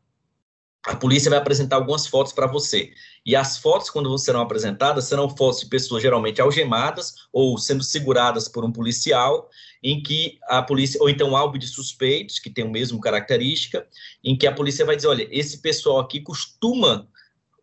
a 0.84 0.96
polícia 0.96 1.30
vai 1.30 1.38
apresentar 1.38 1.76
algumas 1.76 2.08
fotos 2.08 2.34
para 2.34 2.48
você. 2.48 2.92
E 3.26 3.36
as 3.36 3.58
fotos, 3.58 3.90
quando 3.90 4.18
serão 4.18 4.42
apresentadas, 4.42 5.06
serão 5.06 5.30
fotos 5.30 5.60
de 5.60 5.68
pessoas 5.68 6.02
geralmente 6.02 6.42
algemadas 6.42 7.14
ou 7.32 7.58
sendo 7.58 7.84
seguradas 7.84 8.48
por 8.48 8.66
um 8.66 8.72
policial, 8.72 9.48
em 9.84 10.02
que 10.02 10.40
a 10.48 10.62
polícia, 10.62 11.00
ou 11.02 11.10
então 11.10 11.36
alvo 11.38 11.58
de 11.58 11.68
suspeitos, 11.68 12.40
que 12.40 12.50
tem 12.50 12.64
o 12.64 12.72
mesmo 12.72 13.00
característica, 13.00 13.88
em 14.24 14.36
que 14.36 14.48
a 14.48 14.52
polícia 14.52 14.86
vai 14.86 14.96
dizer: 14.96 15.08
olha, 15.08 15.28
esse 15.30 15.60
pessoal 15.60 16.00
aqui 16.00 16.20
costuma 16.20 17.08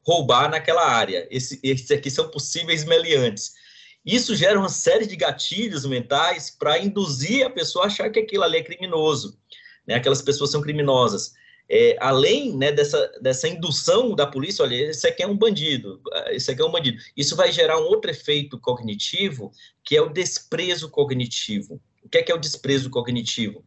roubar 0.06 0.48
naquela 0.48 0.88
área, 0.88 1.26
esse, 1.30 1.58
esses 1.62 1.90
aqui 1.90 2.10
são 2.10 2.30
possíveis 2.30 2.84
meliantes. 2.84 3.52
Isso 4.04 4.34
gera 4.34 4.58
uma 4.58 4.68
série 4.68 5.06
de 5.06 5.16
gatilhos 5.16 5.84
mentais 5.84 6.50
para 6.50 6.78
induzir 6.78 7.44
a 7.44 7.50
pessoa 7.50 7.84
a 7.84 7.88
achar 7.88 8.10
que 8.10 8.20
aquilo 8.20 8.44
ali 8.44 8.58
é 8.58 8.62
criminoso, 8.62 9.38
né? 9.86 9.94
aquelas 9.94 10.22
pessoas 10.22 10.50
são 10.50 10.62
criminosas 10.62 11.34
é, 11.68 11.96
além 12.00 12.56
né, 12.56 12.72
dessa, 12.72 13.06
dessa 13.20 13.46
indução 13.46 14.14
da 14.14 14.26
polícia, 14.26 14.64
olha, 14.64 14.74
esse 14.74 15.06
aqui 15.06 15.22
é 15.22 15.26
um 15.26 15.36
bandido, 15.36 16.00
esse 16.30 16.50
aqui 16.50 16.62
é 16.62 16.64
um 16.64 16.70
bandido. 16.70 16.98
Isso 17.14 17.36
vai 17.36 17.52
gerar 17.52 17.78
um 17.78 17.84
outro 17.84 18.10
efeito 18.10 18.58
cognitivo, 18.58 19.52
que 19.84 19.94
é 19.94 20.00
o 20.00 20.08
desprezo 20.08 20.88
cognitivo. 20.88 21.80
O 22.02 22.08
que 22.08 22.18
é, 22.18 22.22
que 22.22 22.32
é 22.32 22.34
o 22.34 22.40
desprezo 22.40 22.88
cognitivo? 22.88 23.62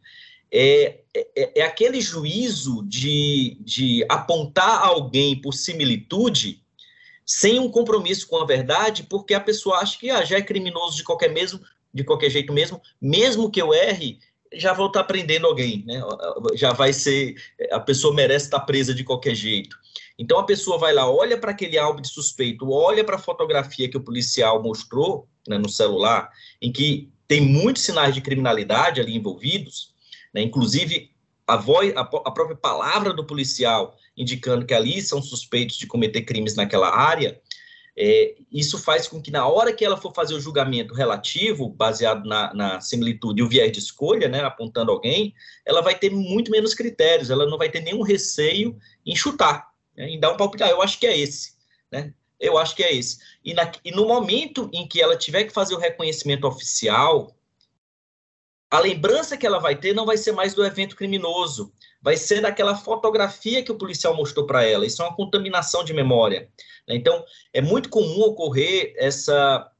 É, 0.50 1.00
é, 1.14 1.60
é 1.60 1.62
aquele 1.62 2.00
juízo 2.00 2.82
de, 2.86 3.56
de 3.60 4.04
apontar 4.08 4.84
alguém 4.84 5.40
por 5.40 5.54
similitude 5.54 6.61
sem 7.34 7.58
um 7.58 7.70
compromisso 7.70 8.28
com 8.28 8.36
a 8.36 8.44
verdade, 8.44 9.04
porque 9.04 9.32
a 9.32 9.40
pessoa 9.40 9.78
acha 9.78 9.98
que 9.98 10.10
ah, 10.10 10.22
já 10.22 10.36
é 10.36 10.42
criminoso 10.42 10.98
de 10.98 11.02
qualquer 11.02 11.30
mesmo, 11.32 11.60
de 11.92 12.04
qualquer 12.04 12.28
jeito 12.28 12.52
mesmo, 12.52 12.78
mesmo 13.00 13.50
que 13.50 13.60
eu 13.60 13.72
erre, 13.72 14.18
já 14.52 14.74
vou 14.74 14.88
estar 14.88 15.02
prendendo 15.04 15.46
alguém, 15.46 15.82
né? 15.86 16.02
Já 16.54 16.74
vai 16.74 16.92
ser, 16.92 17.34
a 17.70 17.80
pessoa 17.80 18.14
merece 18.14 18.44
estar 18.44 18.60
presa 18.60 18.94
de 18.94 19.02
qualquer 19.02 19.34
jeito. 19.34 19.74
Então 20.18 20.38
a 20.38 20.44
pessoa 20.44 20.76
vai 20.76 20.92
lá, 20.92 21.10
olha 21.10 21.38
para 21.38 21.52
aquele 21.52 21.78
álbum 21.78 22.02
de 22.02 22.08
suspeito, 22.08 22.70
olha 22.70 23.02
para 23.02 23.16
a 23.16 23.18
fotografia 23.18 23.88
que 23.88 23.96
o 23.96 24.04
policial 24.04 24.62
mostrou 24.62 25.26
né, 25.48 25.56
no 25.56 25.70
celular, 25.70 26.28
em 26.60 26.70
que 26.70 27.10
tem 27.26 27.40
muitos 27.40 27.82
sinais 27.82 28.14
de 28.14 28.20
criminalidade 28.20 29.00
ali 29.00 29.16
envolvidos, 29.16 29.94
né? 30.34 30.42
Inclusive 30.42 31.10
a 31.46 31.56
voz, 31.56 31.96
a, 31.96 32.00
a 32.00 32.30
própria 32.30 32.56
palavra 32.56 33.14
do 33.14 33.24
policial 33.24 33.96
indicando 34.16 34.66
que 34.66 34.74
ali 34.74 35.00
são 35.00 35.22
suspeitos 35.22 35.76
de 35.76 35.86
cometer 35.86 36.22
crimes 36.22 36.54
naquela 36.54 36.94
área. 36.94 37.40
É, 37.96 38.36
isso 38.50 38.78
faz 38.78 39.06
com 39.06 39.20
que, 39.20 39.30
na 39.30 39.46
hora 39.46 39.72
que 39.72 39.84
ela 39.84 39.98
for 39.98 40.14
fazer 40.14 40.34
o 40.34 40.40
julgamento 40.40 40.94
relativo, 40.94 41.68
baseado 41.68 42.26
na, 42.26 42.52
na 42.54 42.80
similitude 42.80 43.40
e 43.40 43.44
o 43.44 43.48
viés 43.48 43.70
de 43.70 43.78
escolha, 43.78 44.28
né, 44.28 44.40
apontando 44.40 44.90
alguém, 44.90 45.34
ela 45.64 45.82
vai 45.82 45.98
ter 45.98 46.10
muito 46.10 46.50
menos 46.50 46.72
critérios, 46.72 47.30
ela 47.30 47.46
não 47.46 47.58
vai 47.58 47.68
ter 47.68 47.80
nenhum 47.80 48.02
receio 48.02 48.78
em 49.04 49.14
chutar, 49.14 49.70
né, 49.94 50.08
em 50.08 50.18
dar 50.18 50.32
um 50.32 50.36
palpite. 50.36 50.62
Ah, 50.62 50.70
eu 50.70 50.80
acho 50.80 50.98
que 50.98 51.06
é 51.06 51.18
esse. 51.18 51.52
Né? 51.90 52.14
Eu 52.40 52.56
acho 52.56 52.74
que 52.74 52.82
é 52.82 52.94
esse. 52.94 53.18
E, 53.44 53.52
na, 53.52 53.70
e 53.84 53.90
no 53.90 54.06
momento 54.06 54.70
em 54.72 54.88
que 54.88 55.00
ela 55.00 55.16
tiver 55.16 55.44
que 55.44 55.52
fazer 55.52 55.74
o 55.74 55.78
reconhecimento 55.78 56.46
oficial, 56.46 57.36
a 58.70 58.80
lembrança 58.80 59.36
que 59.36 59.46
ela 59.46 59.58
vai 59.58 59.76
ter 59.76 59.94
não 59.94 60.06
vai 60.06 60.16
ser 60.16 60.32
mais 60.32 60.54
do 60.54 60.64
evento 60.64 60.96
criminoso, 60.96 61.70
vai 62.02 62.16
ser 62.16 62.40
daquela 62.40 62.76
fotografia 62.76 63.62
que 63.62 63.70
o 63.70 63.78
policial 63.78 64.14
mostrou 64.14 64.46
para 64.46 64.64
ela. 64.64 64.84
Isso 64.84 65.02
é 65.02 65.06
uma 65.06 65.14
contaminação 65.14 65.84
de 65.84 65.94
memória. 65.94 66.48
Né? 66.88 66.96
Então, 66.96 67.24
é 67.52 67.60
muito 67.60 67.88
comum 67.88 68.22
ocorrer 68.22 68.92
essa, 68.96 69.70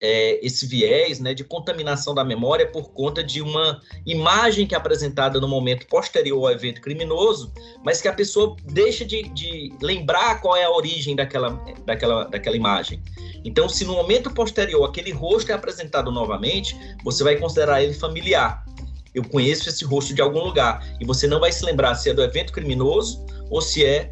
é, 0.00 0.44
esse 0.44 0.66
viés 0.66 1.20
né, 1.20 1.34
de 1.34 1.44
contaminação 1.44 2.14
da 2.14 2.24
memória 2.24 2.66
por 2.66 2.92
conta 2.92 3.22
de 3.22 3.42
uma 3.42 3.80
imagem 4.06 4.66
que 4.66 4.74
é 4.74 4.78
apresentada 4.78 5.38
no 5.38 5.46
momento 5.46 5.86
posterior 5.86 6.46
ao 6.46 6.52
evento 6.52 6.80
criminoso, 6.80 7.52
mas 7.84 8.00
que 8.00 8.08
a 8.08 8.12
pessoa 8.12 8.56
deixa 8.64 9.04
de, 9.04 9.28
de 9.28 9.72
lembrar 9.80 10.40
qual 10.40 10.56
é 10.56 10.64
a 10.64 10.70
origem 10.70 11.14
daquela, 11.14 11.50
daquela, 11.84 12.24
daquela 12.24 12.56
imagem. 12.56 13.00
Então, 13.44 13.68
se 13.68 13.84
no 13.84 13.94
momento 13.94 14.32
posterior 14.32 14.88
aquele 14.88 15.12
rosto 15.12 15.50
é 15.50 15.54
apresentado 15.54 16.10
novamente, 16.10 16.76
você 17.04 17.22
vai 17.22 17.36
considerar 17.36 17.82
ele 17.82 17.94
familiar. 17.94 18.64
Eu 19.14 19.22
conheço 19.24 19.68
esse 19.68 19.84
rosto 19.84 20.14
de 20.14 20.22
algum 20.22 20.42
lugar. 20.42 20.86
E 21.00 21.04
você 21.04 21.26
não 21.26 21.38
vai 21.38 21.52
se 21.52 21.64
lembrar 21.64 21.94
se 21.94 22.10
é 22.10 22.14
do 22.14 22.22
evento 22.22 22.52
criminoso 22.52 23.24
ou 23.50 23.60
se 23.60 23.84
é 23.84 24.10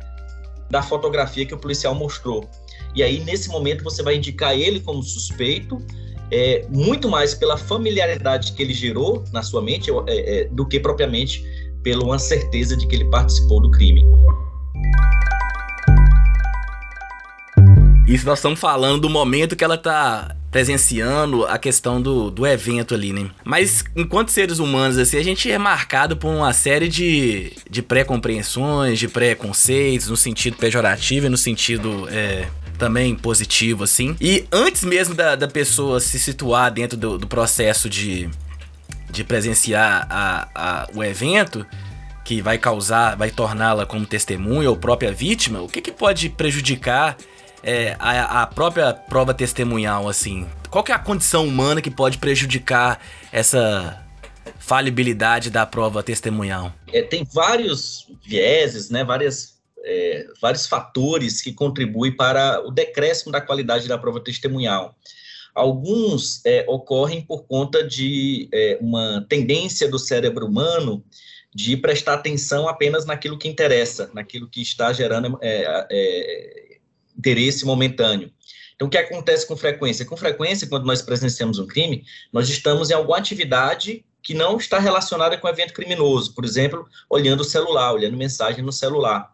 da 0.71 0.83
fotografia 0.83 1.47
que 1.47 1.55
o 1.55 1.59
policial 1.59 1.95
mostrou. 1.95 2.49
E 2.95 3.03
aí, 3.03 3.21
nesse 3.21 3.49
momento, 3.49 3.83
você 3.83 4.03
vai 4.03 4.17
indicar 4.17 4.57
ele 4.57 4.81
como 4.81 5.03
suspeito, 5.03 5.85
é, 6.31 6.65
muito 6.69 7.09
mais 7.09 7.35
pela 7.35 7.57
familiaridade 7.57 8.53
que 8.53 8.63
ele 8.63 8.73
gerou 8.73 9.25
na 9.33 9.43
sua 9.43 9.63
mente 9.63 9.91
é, 9.91 10.41
é, 10.41 10.45
do 10.45 10.67
que 10.67 10.79
propriamente 10.79 11.45
pela 11.83 12.19
certeza 12.19 12.77
de 12.77 12.87
que 12.87 12.95
ele 12.95 13.11
participou 13.11 13.61
do 13.61 13.71
crime. 13.71 14.05
Isso 18.07 18.27
nós 18.27 18.39
estamos 18.39 18.61
falando 18.61 19.01
do 19.01 19.09
momento 19.09 19.57
que 19.57 19.65
ela 19.65 19.77
está 19.77 20.37
presenciando 20.51 21.47
a 21.47 21.57
questão 21.59 22.03
do, 22.03 22.31
do 22.31 22.47
evento 22.47 22.95
ali, 22.95 23.13
né? 23.13 23.31
Mas 23.45 23.85
enquanto 23.95 24.31
seres 24.31 24.59
humanos, 24.59 24.99
assim, 24.99 25.17
a 25.17 25.23
gente 25.23 25.51
é 25.51 25.57
marcado 25.57 26.17
por 26.17 26.29
uma 26.29 26.53
série 26.53 26.89
de, 26.89 27.53
de 27.69 27.83
pré-compreensões, 27.83 28.99
de 28.99 29.07
pré-conceitos, 29.07 30.09
no 30.09 30.17
sentido 30.17 30.57
pejorativo 30.57 31.27
e 31.27 31.29
no 31.29 31.37
sentido 31.37 32.09
é, 32.11 32.49
também 32.77 33.15
positivo, 33.15 33.85
assim. 33.85 34.17
E 34.21 34.45
antes 34.51 34.83
mesmo 34.83 35.15
da, 35.15 35.37
da 35.37 35.47
pessoa 35.47 36.01
se 36.01 36.19
situar 36.19 36.73
dentro 36.73 36.99
do, 36.99 37.17
do 37.17 37.29
processo 37.29 37.89
de, 37.89 38.29
de 39.09 39.23
presenciar 39.23 40.07
a, 40.11 40.49
a, 40.55 40.89
o 40.93 41.05
evento, 41.05 41.65
que 42.25 42.43
vai 42.43 42.59
causar, 42.59 43.17
vai 43.17 43.31
torná-la 43.31 43.87
como 43.87 44.05
testemunha 44.05 44.69
ou 44.69 44.77
própria 44.77 45.13
vítima, 45.13 45.61
o 45.61 45.69
que, 45.69 45.81
que 45.81 45.93
pode 45.93 46.29
prejudicar 46.29 47.17
é, 47.63 47.97
a, 47.99 48.43
a, 48.43 48.47
própria 48.47 48.93
prova 48.93 49.35
testemunhal, 49.35 50.09
assim? 50.09 50.47
Qual 50.71 50.85
que 50.85 50.93
é 50.93 50.95
a 50.95 50.99
condição 50.99 51.47
humana 51.47 51.81
que 51.83 51.91
pode 51.91 52.19
prejudicar 52.19 53.01
essa 53.33 54.05
falibilidade 54.59 55.51
da 55.51 55.67
prova 55.67 56.03
testemunhal? 56.03 56.73
É, 56.93 57.03
tem 57.03 57.25
vários 57.25 58.07
vieses, 58.25 58.91
né, 58.91 59.05
várias, 59.05 59.59
é, 59.85 60.27
vários 60.41 60.67
fatores 60.67 61.43
que 61.43 61.53
contribuem 61.53 62.15
para 62.15 62.61
o 62.67 62.71
decréscimo 62.71 63.33
da 63.33 63.41
qualidade 63.41 63.89
da 63.89 63.99
prova 63.99 64.21
testemunhal. 64.21 64.95
Alguns 65.55 66.45
é, 66.47 66.65
ocorrem 66.69 67.21
por 67.21 67.45
conta 67.45 67.83
de 67.87 68.49
é, 68.53 68.79
uma 68.81 69.27
tendência 69.29 69.89
do 69.89 69.99
cérebro 69.99 70.47
humano 70.47 71.05
de 71.53 71.77
prestar 71.77 72.15
atenção 72.15 72.69
apenas 72.69 73.05
naquilo 73.05 73.37
que 73.37 73.49
interessa, 73.49 74.09
naquilo 74.15 74.49
que 74.49 74.63
está 74.63 74.93
gerando 74.93 75.37
é, 75.43 75.87
é, 75.91 76.70
interesse 77.17 77.65
momentâneo. 77.65 78.33
Então, 78.75 78.89
o 78.89 78.91
que 78.91 78.97
acontece 78.97 79.47
com 79.47 79.57
frequência? 79.57 80.07
Com 80.07 80.17
frequência, 80.17 80.67
quando 80.67 80.87
nós 80.87 81.03
presenciamos 81.03 81.59
um 81.59 81.67
crime, 81.67 82.05
nós 82.33 82.49
estamos 82.49 82.91
em 82.91 82.95
alguma 82.95 83.19
atividade 83.19 84.05
que 84.23 84.35
não 84.35 84.57
está 84.57 84.79
relacionada 84.79 85.37
com 85.37 85.47
o 85.47 85.51
evento 85.51 85.73
criminoso, 85.73 86.35
por 86.35 86.45
exemplo, 86.45 86.87
olhando 87.09 87.41
o 87.41 87.45
celular, 87.45 87.93
olhando 87.93 88.17
mensagem 88.17 88.65
no 88.65 88.73
celular. 88.73 89.33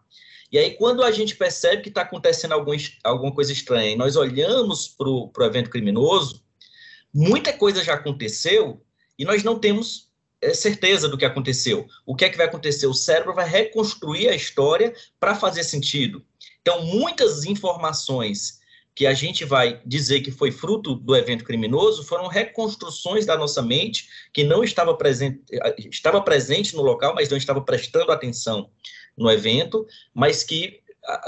E 0.51 0.57
aí, 0.57 0.71
quando 0.71 1.03
a 1.03 1.11
gente 1.11 1.35
percebe 1.35 1.81
que 1.81 1.89
está 1.89 2.01
acontecendo 2.01 2.53
algum, 2.53 2.75
alguma 3.03 3.33
coisa 3.33 3.51
estranha 3.51 3.91
e 3.91 3.95
nós 3.95 4.15
olhamos 4.15 4.87
para 4.87 5.09
o 5.09 5.31
evento 5.45 5.69
criminoso, 5.69 6.41
muita 7.13 7.51
coisa 7.51 7.83
já 7.83 7.95
aconteceu 7.95 8.81
e 9.17 9.25
nós 9.25 9.43
não 9.43 9.59
temos 9.59 10.06
certeza 10.53 11.09
do 11.09 11.17
que 11.17 11.25
aconteceu. 11.25 11.87
O 12.05 12.15
que 12.15 12.25
é 12.25 12.29
que 12.29 12.37
vai 12.37 12.45
acontecer? 12.45 12.87
O 12.87 12.93
cérebro 12.93 13.33
vai 13.33 13.47
reconstruir 13.47 14.29
a 14.29 14.35
história 14.35 14.93
para 15.19 15.35
fazer 15.35 15.63
sentido. 15.63 16.23
Então, 16.61 16.83
muitas 16.83 17.45
informações 17.45 18.59
que 18.93 19.05
a 19.05 19.13
gente 19.13 19.45
vai 19.45 19.79
dizer 19.85 20.21
que 20.21 20.31
foi 20.31 20.51
fruto 20.51 20.95
do 20.95 21.15
evento 21.15 21.43
criminoso 21.43 22.03
foram 22.03 22.27
reconstruções 22.27 23.27
da 23.27 23.37
nossa 23.37 23.61
mente 23.61 24.09
que 24.33 24.43
não 24.43 24.63
estava 24.63 24.95
presente, 24.95 25.39
estava 25.91 26.19
presente 26.19 26.75
no 26.75 26.81
local, 26.81 27.13
mas 27.13 27.29
não 27.29 27.37
estava 27.37 27.61
prestando 27.61 28.11
atenção 28.11 28.71
no 29.15 29.29
evento, 29.29 29.85
mas 30.15 30.43
que 30.43 30.81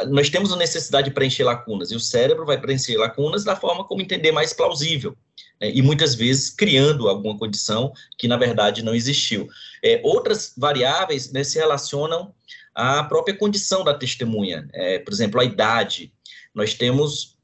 nós 0.08 0.30
temos 0.30 0.52
a 0.52 0.58
necessidade 0.58 1.10
de 1.10 1.14
preencher 1.14 1.44
lacunas, 1.44 1.92
e 1.92 1.96
o 1.96 2.00
cérebro 2.00 2.46
vai 2.46 2.60
preencher 2.60 2.98
lacunas 2.98 3.44
da 3.44 3.56
forma 3.56 3.84
como 3.84 4.02
entender 4.02 4.32
mais 4.32 4.52
plausível, 4.52 5.16
né, 5.60 5.72
e 5.74 5.82
muitas 5.82 6.16
vezes 6.16 6.50
criando 6.50 7.10
alguma 7.10 7.38
condição 7.38 7.94
que, 8.18 8.28
na 8.28 8.38
verdade, 8.38 8.84
não 8.84 8.96
existiu. 8.96 9.48
É, 9.84 10.02
outras 10.04 10.54
variáveis 10.58 11.32
né, 11.32 11.44
se 11.44 11.58
relacionam 11.58 12.34
a 12.74 13.04
própria 13.04 13.36
condição 13.36 13.84
da 13.84 13.94
testemunha, 13.94 14.68
é, 14.74 15.00
por 15.00 15.14
exemplo, 15.14 15.40
a 15.40 15.46
idade. 15.46 16.14
Nós 16.54 16.74
temos 16.74 17.38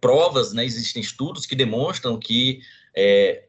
provas, 0.00 0.52
né, 0.52 0.64
existem 0.64 1.02
estudos 1.02 1.46
que 1.46 1.54
demonstram 1.54 2.18
que 2.18 2.60
é, 2.96 3.45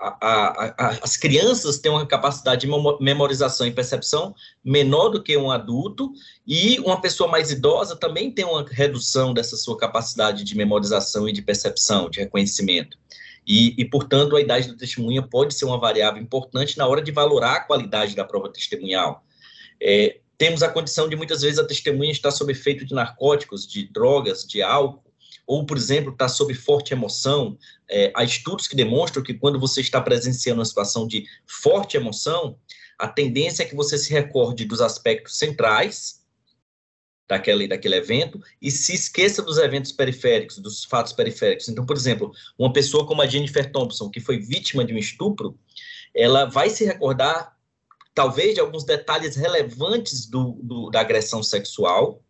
a, 0.00 0.74
a, 0.78 0.88
as 1.02 1.16
crianças 1.16 1.78
têm 1.78 1.92
uma 1.92 2.06
capacidade 2.06 2.66
de 2.66 2.72
memorização 3.00 3.66
e 3.66 3.70
percepção 3.70 4.34
menor 4.64 5.10
do 5.10 5.22
que 5.22 5.36
um 5.36 5.50
adulto, 5.50 6.10
e 6.46 6.80
uma 6.80 7.00
pessoa 7.00 7.30
mais 7.30 7.50
idosa 7.50 7.94
também 7.94 8.30
tem 8.30 8.44
uma 8.44 8.64
redução 8.66 9.34
dessa 9.34 9.56
sua 9.56 9.76
capacidade 9.76 10.42
de 10.42 10.56
memorização 10.56 11.28
e 11.28 11.32
de 11.32 11.42
percepção, 11.42 12.08
de 12.08 12.20
reconhecimento. 12.20 12.98
E, 13.46 13.74
e, 13.76 13.84
portanto, 13.84 14.36
a 14.36 14.40
idade 14.40 14.68
da 14.68 14.76
testemunha 14.76 15.22
pode 15.22 15.54
ser 15.54 15.64
uma 15.64 15.78
variável 15.78 16.22
importante 16.22 16.78
na 16.78 16.86
hora 16.86 17.02
de 17.02 17.10
valorar 17.10 17.56
a 17.56 17.60
qualidade 17.60 18.14
da 18.14 18.24
prova 18.24 18.50
testemunhal. 18.50 19.24
É, 19.82 20.18
temos 20.38 20.62
a 20.62 20.68
condição 20.68 21.08
de 21.08 21.16
muitas 21.16 21.42
vezes 21.42 21.58
a 21.58 21.66
testemunha 21.66 22.12
estar 22.12 22.30
sob 22.30 22.50
efeito 22.52 22.84
de 22.84 22.94
narcóticos, 22.94 23.66
de 23.66 23.90
drogas, 23.92 24.44
de 24.44 24.62
álcool, 24.62 25.09
ou, 25.50 25.66
por 25.66 25.76
exemplo, 25.76 26.12
está 26.12 26.28
sob 26.28 26.54
forte 26.54 26.92
emoção. 26.92 27.58
É, 27.90 28.12
há 28.14 28.22
estudos 28.22 28.68
que 28.68 28.76
demonstram 28.76 29.20
que 29.20 29.34
quando 29.34 29.58
você 29.58 29.80
está 29.80 30.00
presenciando 30.00 30.60
uma 30.60 30.64
situação 30.64 31.08
de 31.08 31.26
forte 31.44 31.96
emoção, 31.96 32.56
a 32.96 33.08
tendência 33.08 33.64
é 33.64 33.66
que 33.66 33.74
você 33.74 33.98
se 33.98 34.12
recorde 34.12 34.64
dos 34.64 34.80
aspectos 34.80 35.36
centrais 35.36 36.20
daquele, 37.28 37.66
daquele 37.66 37.96
evento 37.96 38.40
e 38.62 38.70
se 38.70 38.94
esqueça 38.94 39.42
dos 39.42 39.58
eventos 39.58 39.90
periféricos, 39.90 40.58
dos 40.58 40.84
fatos 40.84 41.12
periféricos. 41.12 41.68
Então, 41.68 41.84
por 41.84 41.96
exemplo, 41.96 42.30
uma 42.56 42.72
pessoa 42.72 43.04
como 43.04 43.20
a 43.20 43.26
Jennifer 43.26 43.72
Thompson, 43.72 44.08
que 44.08 44.20
foi 44.20 44.38
vítima 44.38 44.84
de 44.84 44.94
um 44.94 44.98
estupro, 44.98 45.58
ela 46.14 46.44
vai 46.44 46.70
se 46.70 46.84
recordar, 46.84 47.56
talvez, 48.14 48.54
de 48.54 48.60
alguns 48.60 48.84
detalhes 48.84 49.34
relevantes 49.34 50.26
do, 50.26 50.60
do 50.62 50.90
da 50.90 51.00
agressão 51.00 51.42
sexual, 51.42 52.22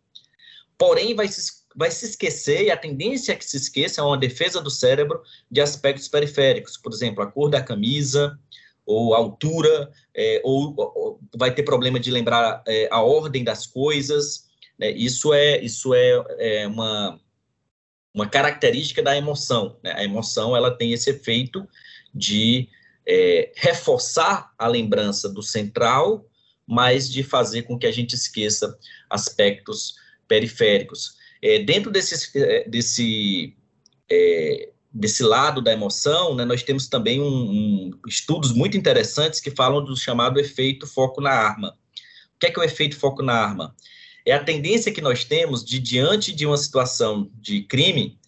porém 0.75 1.13
vai 1.13 1.27
se 1.27 1.60
vai 1.75 1.91
se 1.91 2.05
esquecer, 2.05 2.63
e 2.63 2.71
a 2.71 2.77
tendência 2.77 3.33
é 3.33 3.35
que 3.35 3.45
se 3.45 3.57
esqueça 3.57 4.01
é 4.01 4.03
uma 4.03 4.17
defesa 4.17 4.61
do 4.61 4.69
cérebro 4.69 5.21
de 5.49 5.61
aspectos 5.61 6.07
periféricos, 6.07 6.77
por 6.77 6.91
exemplo, 6.91 7.23
a 7.23 7.27
cor 7.27 7.49
da 7.49 7.61
camisa, 7.61 8.37
ou 8.85 9.13
altura, 9.13 9.91
é, 10.13 10.41
ou, 10.43 10.73
ou, 10.77 11.19
vai 11.35 11.53
ter 11.53 11.63
problema 11.63 11.99
de 11.99 12.11
lembrar 12.11 12.63
é, 12.67 12.87
a 12.91 13.01
ordem 13.01 13.43
das 13.43 13.65
coisas. 13.65 14.49
Né? 14.77 14.91
Isso 14.91 15.33
é, 15.33 15.61
isso 15.61 15.93
é, 15.93 16.23
é, 16.39 16.67
uma, 16.67 17.19
uma 18.13 18.27
característica 18.27 19.01
da 19.01 19.15
emoção. 19.15 19.77
Né? 19.83 19.93
A 19.95 20.03
emoção 20.03 20.55
ela 20.55 20.75
tem 20.75 20.91
esse 20.91 21.09
efeito 21.09 21.67
de 22.13 22.67
é, 23.07 23.51
reforçar 23.55 24.51
a 24.57 24.67
lembrança 24.67 25.29
do 25.29 25.41
central, 25.41 26.25
mas 26.67 27.09
de 27.09 27.23
fazer 27.23 27.63
com 27.63 27.77
que 27.77 27.87
a 27.87 27.91
gente 27.91 28.13
esqueça 28.13 28.77
aspectos 29.09 29.95
periféricos. 30.27 31.17
É, 31.41 31.59
dentro 31.59 31.89
desse, 31.89 32.37
é, 32.37 32.69
desse, 32.69 33.55
é, 34.09 34.69
desse 34.93 35.23
lado 35.23 35.61
da 35.61 35.73
emoção, 35.73 36.35
né, 36.35 36.45
nós 36.45 36.61
temos 36.61 36.87
também 36.87 37.19
um, 37.19 37.25
um, 37.25 37.91
estudos 38.07 38.51
muito 38.51 38.77
interessantes 38.77 39.39
que 39.39 39.49
falam 39.49 39.83
do 39.83 39.95
chamado 39.95 40.39
efeito 40.39 40.85
foco 40.85 41.19
na 41.19 41.31
arma. 41.31 41.77
O 42.35 42.39
que 42.39 42.47
é, 42.47 42.51
que 42.51 42.59
é 42.59 42.61
o 42.61 42.65
efeito 42.65 42.95
foco 42.95 43.23
na 43.23 43.33
arma? 43.33 43.75
É 44.25 44.33
a 44.33 44.43
tendência 44.43 44.91
que 44.91 45.01
nós 45.01 45.23
temos 45.23 45.65
de, 45.65 45.79
diante 45.79 46.31
de 46.31 46.45
uma 46.45 46.57
situação 46.57 47.29
de 47.33 47.63
crime, 47.63 48.19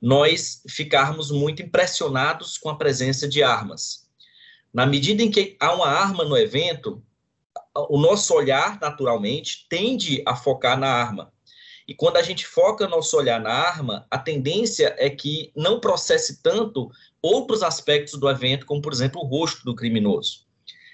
nós 0.00 0.62
ficarmos 0.68 1.30
muito 1.30 1.62
impressionados 1.62 2.58
com 2.58 2.68
a 2.68 2.76
presença 2.76 3.26
de 3.26 3.42
armas. 3.42 4.06
Na 4.72 4.86
medida 4.86 5.22
em 5.22 5.30
que 5.30 5.56
há 5.58 5.74
uma 5.74 5.88
arma 5.88 6.24
no 6.24 6.36
evento, 6.36 7.02
o 7.74 7.98
nosso 7.98 8.34
olhar, 8.34 8.78
naturalmente, 8.80 9.66
tende 9.68 10.22
a 10.26 10.36
focar 10.36 10.78
na 10.78 10.88
arma. 10.88 11.32
E 11.88 11.94
quando 11.94 12.18
a 12.18 12.22
gente 12.22 12.46
foca 12.46 12.86
nosso 12.86 13.16
olhar 13.16 13.40
na 13.40 13.50
arma, 13.50 14.06
a 14.10 14.18
tendência 14.18 14.94
é 14.98 15.08
que 15.08 15.50
não 15.56 15.80
processe 15.80 16.42
tanto 16.42 16.90
outros 17.22 17.62
aspectos 17.62 18.20
do 18.20 18.28
evento, 18.28 18.66
como, 18.66 18.82
por 18.82 18.92
exemplo, 18.92 19.22
o 19.22 19.26
rosto 19.26 19.64
do 19.64 19.74
criminoso. 19.74 20.46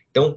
Então, 0.08 0.36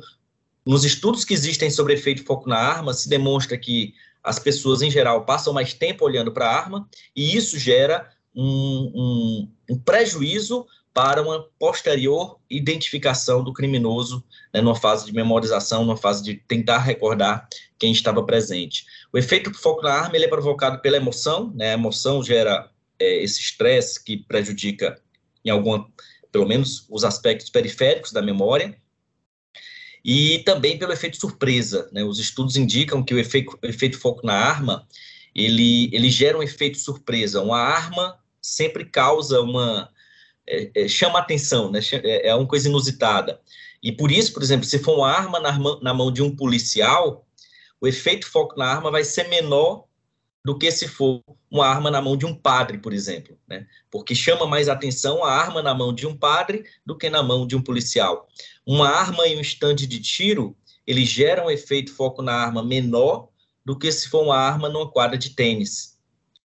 nos 0.65 0.83
estudos 0.83 1.23
que 1.23 1.35
existem 1.35 1.69
sobre 1.69 1.93
efeito 1.93 2.25
foco 2.25 2.49
na 2.49 2.57
arma, 2.57 2.91
se 2.91 3.07
demonstra 3.07 3.55
que 3.55 3.93
as 4.23 4.39
pessoas, 4.39 4.81
em 4.81 4.89
geral, 4.89 5.25
passam 5.25 5.53
mais 5.53 5.75
tempo 5.75 6.03
olhando 6.03 6.31
para 6.31 6.49
a 6.49 6.57
arma, 6.57 6.89
e 7.15 7.37
isso 7.37 7.59
gera 7.59 8.09
um, 8.35 8.91
um, 8.95 9.51
um 9.69 9.79
prejuízo 9.79 10.65
para 10.97 11.21
uma 11.21 11.47
posterior 11.59 12.39
identificação 12.49 13.43
do 13.43 13.53
criminoso, 13.53 14.23
né, 14.51 14.61
numa 14.61 14.75
fase 14.75 15.05
de 15.05 15.13
memorização, 15.13 15.85
numa 15.85 15.95
fase 15.95 16.23
de 16.23 16.33
tentar 16.33 16.79
recordar 16.79 17.47
quem 17.77 17.91
estava 17.91 18.23
presente. 18.23 18.83
O 19.13 19.17
efeito 19.19 19.53
foco 19.53 19.83
na 19.83 19.91
arma 19.93 20.15
ele 20.15 20.25
é 20.25 20.27
provocado 20.27 20.81
pela 20.81 20.97
emoção, 20.97 21.53
né, 21.53 21.69
a 21.69 21.73
emoção 21.73 22.23
gera 22.23 22.71
é, 22.97 23.23
esse 23.23 23.39
estresse 23.39 24.03
que 24.03 24.17
prejudica, 24.17 24.99
em 25.45 25.51
alguma, 25.51 25.87
pelo 26.31 26.47
menos, 26.47 26.87
os 26.89 27.03
aspectos 27.03 27.51
periféricos 27.51 28.11
da 28.11 28.23
memória, 28.23 28.75
e 30.03 30.39
também 30.39 30.79
pelo 30.79 30.93
efeito 30.93 31.17
surpresa. 31.17 31.87
Né, 31.91 32.03
os 32.03 32.17
estudos 32.17 32.55
indicam 32.55 33.03
que 33.03 33.13
o 33.13 33.19
efeito, 33.19 33.55
o 33.61 33.67
efeito 33.67 33.99
foco 33.99 34.25
na 34.25 34.33
arma 34.33 34.87
ele, 35.35 35.91
ele 35.93 36.09
gera 36.09 36.39
um 36.39 36.41
efeito 36.41 36.79
surpresa. 36.79 37.39
Uma 37.43 37.59
arma 37.59 38.17
sempre 38.41 38.83
causa 38.83 39.41
uma 39.41 39.95
é, 40.47 40.71
é, 40.73 40.87
chama 40.87 41.19
atenção, 41.19 41.69
né? 41.69 41.79
É, 42.03 42.29
é 42.29 42.35
uma 42.35 42.47
coisa 42.47 42.69
inusitada. 42.69 43.39
E 43.83 43.91
por 43.91 44.11
isso, 44.11 44.33
por 44.33 44.41
exemplo, 44.41 44.65
se 44.65 44.79
for 44.79 44.95
uma 44.97 45.11
arma 45.11 45.39
na, 45.39 45.57
na 45.81 45.93
mão 45.93 46.11
de 46.11 46.23
um 46.23 46.35
policial, 46.35 47.27
o 47.79 47.87
efeito 47.87 48.27
foco 48.27 48.57
na 48.57 48.65
arma 48.65 48.89
vai 48.89 49.03
ser 49.03 49.27
menor 49.27 49.85
do 50.43 50.57
que 50.57 50.71
se 50.71 50.87
for 50.87 51.21
uma 51.51 51.67
arma 51.67 51.91
na 51.91 52.01
mão 52.01 52.15
de 52.15 52.25
um 52.25 52.33
padre, 52.33 52.77
por 52.77 52.93
exemplo, 52.93 53.37
né? 53.47 53.67
Porque 53.91 54.15
chama 54.15 54.47
mais 54.47 54.69
atenção 54.69 55.23
a 55.23 55.31
arma 55.31 55.61
na 55.61 55.73
mão 55.73 55.93
de 55.93 56.07
um 56.07 56.15
padre 56.15 56.63
do 56.85 56.97
que 56.97 57.09
na 57.09 57.21
mão 57.21 57.45
de 57.45 57.55
um 57.55 57.61
policial. 57.61 58.27
Uma 58.65 58.87
arma 58.87 59.27
em 59.27 59.37
um 59.37 59.41
estande 59.41 59.85
de 59.85 59.99
tiro, 59.99 60.55
ele 60.85 61.05
gera 61.05 61.45
um 61.45 61.51
efeito 61.51 61.93
foco 61.93 62.21
na 62.21 62.33
arma 62.33 62.63
menor 62.63 63.27
do 63.65 63.77
que 63.77 63.91
se 63.91 64.07
for 64.07 64.23
uma 64.23 64.37
arma 64.37 64.69
numa 64.69 64.89
quadra 64.89 65.17
de 65.17 65.31
tênis. 65.31 65.97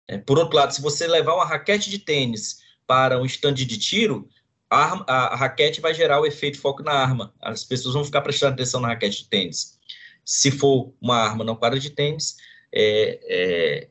É, 0.06 0.18
por 0.18 0.38
outro 0.38 0.56
lado, 0.56 0.72
se 0.72 0.80
você 0.80 1.08
levar 1.08 1.34
uma 1.34 1.44
raquete 1.44 1.90
de 1.90 1.98
tênis 1.98 2.58
para 2.90 3.20
um 3.20 3.24
estande 3.24 3.64
de 3.64 3.78
tiro, 3.78 4.28
a, 4.68 5.04
a, 5.06 5.16
a, 5.26 5.36
raquete 5.36 5.80
vai 5.80 5.94
gerar 5.94 6.20
o 6.20 6.26
efeito 6.26 6.58
foco 6.58 6.82
na 6.82 6.90
arma. 6.90 7.32
As 7.40 7.62
pessoas 7.62 7.94
vão 7.94 8.04
ficar 8.04 8.20
prestando 8.20 8.54
atenção 8.54 8.80
na 8.80 8.88
raquete 8.88 9.22
de 9.22 9.28
tênis. 9.28 9.78
Se 10.24 10.50
for 10.50 10.92
uma 11.00 11.14
arma 11.14 11.44
na 11.44 11.54
quadra 11.54 11.78
de 11.78 11.90
tênis, 11.90 12.36
é, 12.74 13.20
é, 13.28 13.88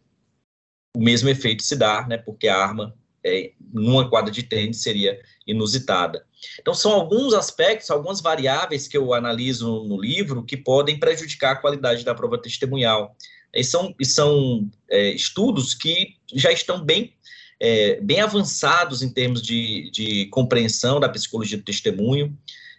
o 0.93 0.99
mesmo 0.99 1.29
efeito 1.29 1.63
se 1.63 1.77
dá, 1.77 2.05
né, 2.05 2.17
porque 2.17 2.49
a 2.49 2.57
arma 2.57 2.93
é, 3.23 3.53
numa 3.73 4.09
quadra 4.09 4.33
de 4.33 4.43
tênis 4.43 4.81
seria 4.81 5.17
inusitada. 5.47 6.25
Então, 6.59 6.73
são 6.73 6.91
alguns 6.91 7.33
aspectos, 7.33 7.89
algumas 7.89 8.19
variáveis 8.19 8.85
que 8.85 8.97
eu 8.97 9.13
analiso 9.13 9.65
no, 9.65 9.87
no 9.87 10.01
livro 10.01 10.43
que 10.43 10.57
podem 10.57 10.99
prejudicar 10.99 11.53
a 11.53 11.55
qualidade 11.61 12.03
da 12.03 12.13
prova 12.13 12.37
testemunhal. 12.37 13.15
E 13.53 13.63
são, 13.63 13.95
e 13.97 14.05
são 14.05 14.69
é, 14.89 15.11
estudos 15.11 15.73
que 15.73 16.17
já 16.33 16.51
estão 16.51 16.83
bem 16.83 17.13
é, 17.59 17.99
bem 18.01 18.21
avançados 18.21 19.01
em 19.01 19.09
termos 19.09 19.41
de, 19.41 19.89
de, 19.91 20.25
compreensão 20.27 20.99
da 20.99 21.09
psicologia 21.09 21.57
do 21.57 21.63
testemunho. 21.63 22.37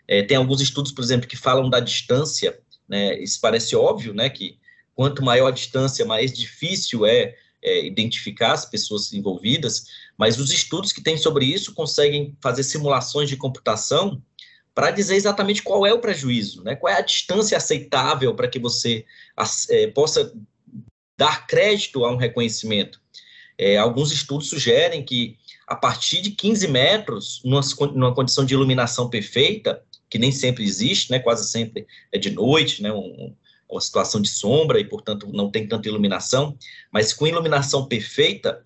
É, 0.08 0.22
tem 0.22 0.36
alguns 0.36 0.60
estudos, 0.60 0.90
por 0.90 1.02
exemplo, 1.02 1.28
que 1.28 1.36
falam 1.36 1.68
da 1.68 1.80
distância. 1.80 2.58
Né? 2.88 3.18
Isso 3.20 3.38
parece 3.40 3.76
óbvio, 3.76 4.14
né? 4.14 4.30
Que 4.30 4.58
quanto 4.94 5.22
maior 5.22 5.48
a 5.48 5.52
distância, 5.52 6.04
mais 6.04 6.32
difícil 6.32 7.04
é, 7.04 7.34
é 7.62 7.84
identificar 7.84 8.52
as 8.52 8.64
pessoas 8.64 9.12
envolvidas. 9.12 9.84
Mas 10.16 10.38
os 10.38 10.50
estudos 10.50 10.92
que 10.92 11.02
têm 11.02 11.16
sobre 11.16 11.44
isso 11.44 11.74
conseguem 11.74 12.36
fazer 12.40 12.62
simulações 12.62 13.28
de 13.28 13.36
computação 13.36 14.22
para 14.74 14.90
dizer 14.90 15.16
exatamente 15.16 15.62
qual 15.62 15.84
é 15.86 15.92
o 15.92 16.00
prejuízo, 16.00 16.62
né? 16.64 16.74
Qual 16.74 16.92
é 16.92 16.96
a 16.96 17.02
distância 17.02 17.56
aceitável 17.56 18.34
para 18.34 18.48
que 18.48 18.58
você 18.58 19.04
é, 19.68 19.88
possa 19.88 20.32
dar 21.20 21.46
crédito 21.46 22.02
a 22.06 22.10
um 22.10 22.16
reconhecimento. 22.16 22.98
É, 23.62 23.76
alguns 23.76 24.10
estudos 24.10 24.48
sugerem 24.48 25.04
que 25.04 25.36
a 25.66 25.76
partir 25.76 26.22
de 26.22 26.30
15 26.30 26.66
metros, 26.66 27.42
numa, 27.44 27.60
numa, 27.92 28.14
condição 28.14 28.42
de 28.42 28.54
iluminação 28.54 29.10
perfeita, 29.10 29.84
que 30.08 30.18
nem 30.18 30.32
sempre 30.32 30.64
existe, 30.64 31.10
né, 31.10 31.18
quase 31.18 31.46
sempre 31.46 31.86
é 32.10 32.16
de 32.16 32.30
noite, 32.30 32.82
né, 32.82 32.90
um, 32.90 33.36
uma 33.68 33.80
situação 33.82 34.18
de 34.18 34.30
sombra 34.30 34.80
e, 34.80 34.84
portanto, 34.86 35.28
não 35.30 35.50
tem 35.50 35.68
tanta 35.68 35.86
iluminação, 35.86 36.56
mas 36.90 37.12
com 37.12 37.26
iluminação 37.26 37.84
perfeita, 37.84 38.64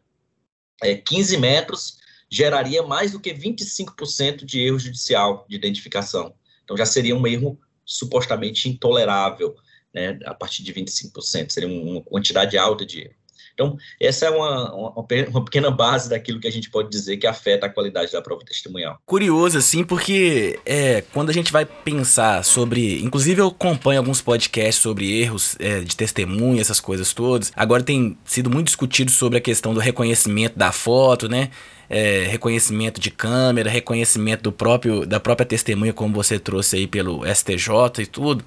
é, 0.81 0.95
15 0.95 1.39
metros 1.39 1.99
geraria 2.31 2.85
mais 2.85 3.11
do 3.11 3.19
que 3.19 3.35
25% 3.35 4.45
de 4.45 4.61
erro 4.61 4.79
judicial 4.79 5.45
de 5.49 5.57
identificação. 5.57 6.33
Então, 6.63 6.77
já 6.77 6.87
seria 6.87 7.17
um 7.17 7.27
erro 7.27 7.59
supostamente 7.85 8.69
intolerável, 8.69 9.57
né, 9.93 10.21
a 10.25 10.35
partir 10.35 10.63
de 10.63 10.73
25%, 10.73 11.51
seria 11.51 11.69
uma 11.69 12.01
quantidade 12.01 12.57
alta 12.57 12.87
de 12.87 13.01
erro. 13.01 13.24
Então, 13.55 13.77
essa 14.01 14.27
é 14.27 14.31
uma, 14.31 14.75
uma, 14.75 15.07
uma, 15.31 15.45
pequena 15.45 15.71
base 15.71 16.11
daquilo 16.11 16.41
que 16.41 16.49
a 16.49 16.53
gente 16.53 16.69
pode 16.69 16.91
dizer 16.91 17.17
que 17.17 17.27
afeta 17.27 17.67
a 17.67 17.71
qualidade 17.71 18.11
da 18.11 18.21
prova 18.21 18.45
testemunhal. 18.45 18.99
Curioso, 19.07 19.57
assim, 19.57 19.85
porque 19.85 20.59
é, 20.67 21.03
quando 21.13 21.31
a 21.31 21.33
gente 21.33 21.53
vai 21.53 21.65
pensar 21.65 22.45
sobre. 22.45 23.01
Inclusive, 23.03 23.41
eu 23.41 23.49
acompanho 23.49 24.01
alguns 24.01 24.21
podcasts 24.21 24.83
sobre 24.83 25.21
erros 25.21 25.57
é, 25.61 25.81
de 25.81 25.97
testemunha, 25.97 26.61
essas 26.61 26.81
coisas 26.81 27.15
todas. 27.15 27.53
Agora 27.55 27.83
tem 27.83 28.19
sido 28.25 28.51
muito 28.51 28.67
discutido 28.67 29.13
sobre 29.13 29.39
a 29.39 29.41
questão 29.41 29.73
do 29.73 29.81
reconhecimento 29.81 30.59
da 30.59 30.73
foto, 30.73 31.29
né? 31.29 31.51
É, 31.89 32.25
reconhecimento 32.25 32.99
de 32.99 33.11
câmera, 33.11 33.71
reconhecimento 33.71 34.43
do 34.43 34.51
próprio 34.51 35.05
da 35.05 35.21
própria 35.21 35.47
testemunha, 35.47 35.93
como 35.93 36.15
você 36.15 36.39
trouxe 36.39 36.77
aí 36.77 36.87
pelo 36.87 37.23
STJ 37.27 38.01
e 38.03 38.07
tudo 38.07 38.43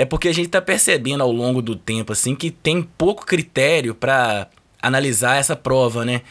é 0.00 0.04
porque 0.06 0.28
a 0.28 0.32
gente 0.32 0.46
está 0.46 0.62
percebendo 0.62 1.22
ao 1.22 1.30
longo 1.30 1.60
do 1.60 1.76
tempo 1.76 2.10
assim 2.10 2.34
que 2.34 2.50
tem 2.50 2.82
pouco 2.82 3.26
critério 3.26 3.94
para 3.94 4.48
analisar 4.80 5.36
essa 5.36 5.54
prova, 5.54 6.06
né? 6.06 6.22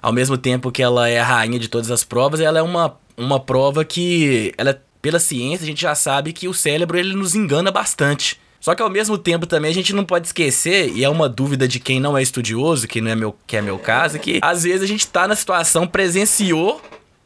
Ao 0.00 0.10
mesmo 0.10 0.38
tempo 0.38 0.72
que 0.72 0.82
ela 0.82 1.10
é 1.10 1.20
a 1.20 1.24
rainha 1.24 1.58
de 1.58 1.68
todas 1.68 1.90
as 1.90 2.02
provas, 2.02 2.40
ela 2.40 2.58
é 2.58 2.62
uma, 2.62 2.96
uma 3.18 3.38
prova 3.38 3.84
que 3.84 4.54
ela 4.56 4.82
pela 5.02 5.18
ciência 5.18 5.64
a 5.64 5.66
gente 5.66 5.82
já 5.82 5.94
sabe 5.94 6.32
que 6.32 6.48
o 6.48 6.54
cérebro 6.54 6.98
ele 6.98 7.14
nos 7.14 7.34
engana 7.34 7.70
bastante. 7.70 8.40
Só 8.60 8.74
que 8.74 8.82
ao 8.82 8.88
mesmo 8.88 9.18
tempo 9.18 9.46
também 9.46 9.70
a 9.70 9.74
gente 9.74 9.92
não 9.92 10.06
pode 10.06 10.28
esquecer, 10.28 10.90
e 10.94 11.04
é 11.04 11.08
uma 11.10 11.28
dúvida 11.28 11.68
de 11.68 11.78
quem 11.78 12.00
não 12.00 12.16
é 12.16 12.22
estudioso, 12.22 12.88
que 12.88 13.02
não 13.02 13.10
é 13.10 13.14
meu, 13.14 13.36
que 13.46 13.58
é 13.58 13.60
meu 13.60 13.78
caso, 13.78 14.18
que 14.18 14.38
às 14.40 14.62
vezes 14.62 14.82
a 14.82 14.86
gente 14.86 15.00
está 15.00 15.28
na 15.28 15.36
situação, 15.36 15.86
presenciou 15.86 16.80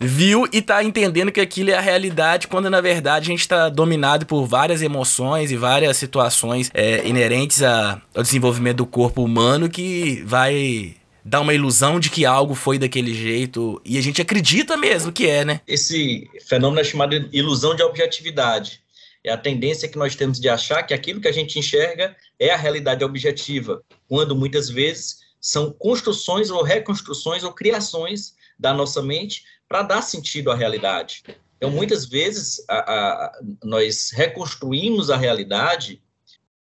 viu 0.07 0.49
e 0.53 0.61
tá 0.61 0.83
entendendo 0.83 1.33
que 1.33 1.41
aquilo 1.41 1.71
é 1.71 1.75
a 1.75 1.81
realidade, 1.81 2.49
quando 2.49 2.69
na 2.69 2.81
verdade 2.81 3.29
a 3.29 3.33
gente 3.33 3.47
tá 3.47 3.69
dominado 3.69 4.27
por 4.27 4.47
várias 4.47 4.83
emoções 4.83 5.51
e 5.51 5.57
várias 5.57 5.97
situações 5.97 6.71
é, 6.75 7.07
inerentes 7.07 7.63
a, 7.63 8.01
ao 8.15 8.23
desenvolvimento 8.23 8.79
do 8.79 8.87
corpo 8.87 9.23
humano 9.23 9.69
que 9.69 10.23
vai 10.27 10.97
dar 11.25 11.41
uma 11.41 11.55
ilusão 11.55 12.01
de 12.01 12.11
que 12.11 12.25
algo 12.27 12.55
foi 12.55 12.79
daquele 12.79 13.15
jeito 13.15 13.81
e 13.85 13.97
a 13.97 14.03
gente 14.03 14.21
acredita 14.21 14.77
mesmo 14.77 15.13
que 15.13 15.27
é, 15.29 15.45
né? 15.45 15.61
Esse 15.67 16.29
fenômeno 16.47 16.81
é 16.81 16.85
chamado 16.85 17.29
ilusão 17.33 17.75
de 17.75 17.83
objetividade. 17.83 18.81
É 19.25 19.33
a 19.33 19.39
tendência 19.39 19.89
que 19.89 19.97
nós 19.97 20.17
temos 20.17 20.41
de 20.41 20.49
achar 20.49 20.83
que 20.83 20.93
aquilo 20.93 21.21
que 21.21 21.29
a 21.29 21.33
gente 21.33 21.59
enxerga 21.59 22.17
é 22.41 22.51
a 22.51 22.57
realidade 22.57 23.05
objetiva, 23.05 23.81
quando 24.09 24.35
muitas 24.35 24.69
vezes 24.69 25.19
são 25.41 25.71
construções 25.71 26.51
ou 26.51 26.63
reconstruções 26.63 27.45
ou 27.45 27.53
criações 27.53 28.35
da 28.59 28.75
nossa 28.75 29.01
mente 29.01 29.45
para 29.73 29.81
dar 29.81 30.03
sentido 30.03 30.51
à 30.51 30.55
realidade. 30.55 31.23
Então, 31.57 31.71
muitas 31.71 32.05
vezes, 32.05 32.63
a, 32.69 32.77
a, 32.77 33.41
nós 33.65 34.11
reconstruímos 34.11 35.09
a 35.09 35.17
realidade 35.17 36.03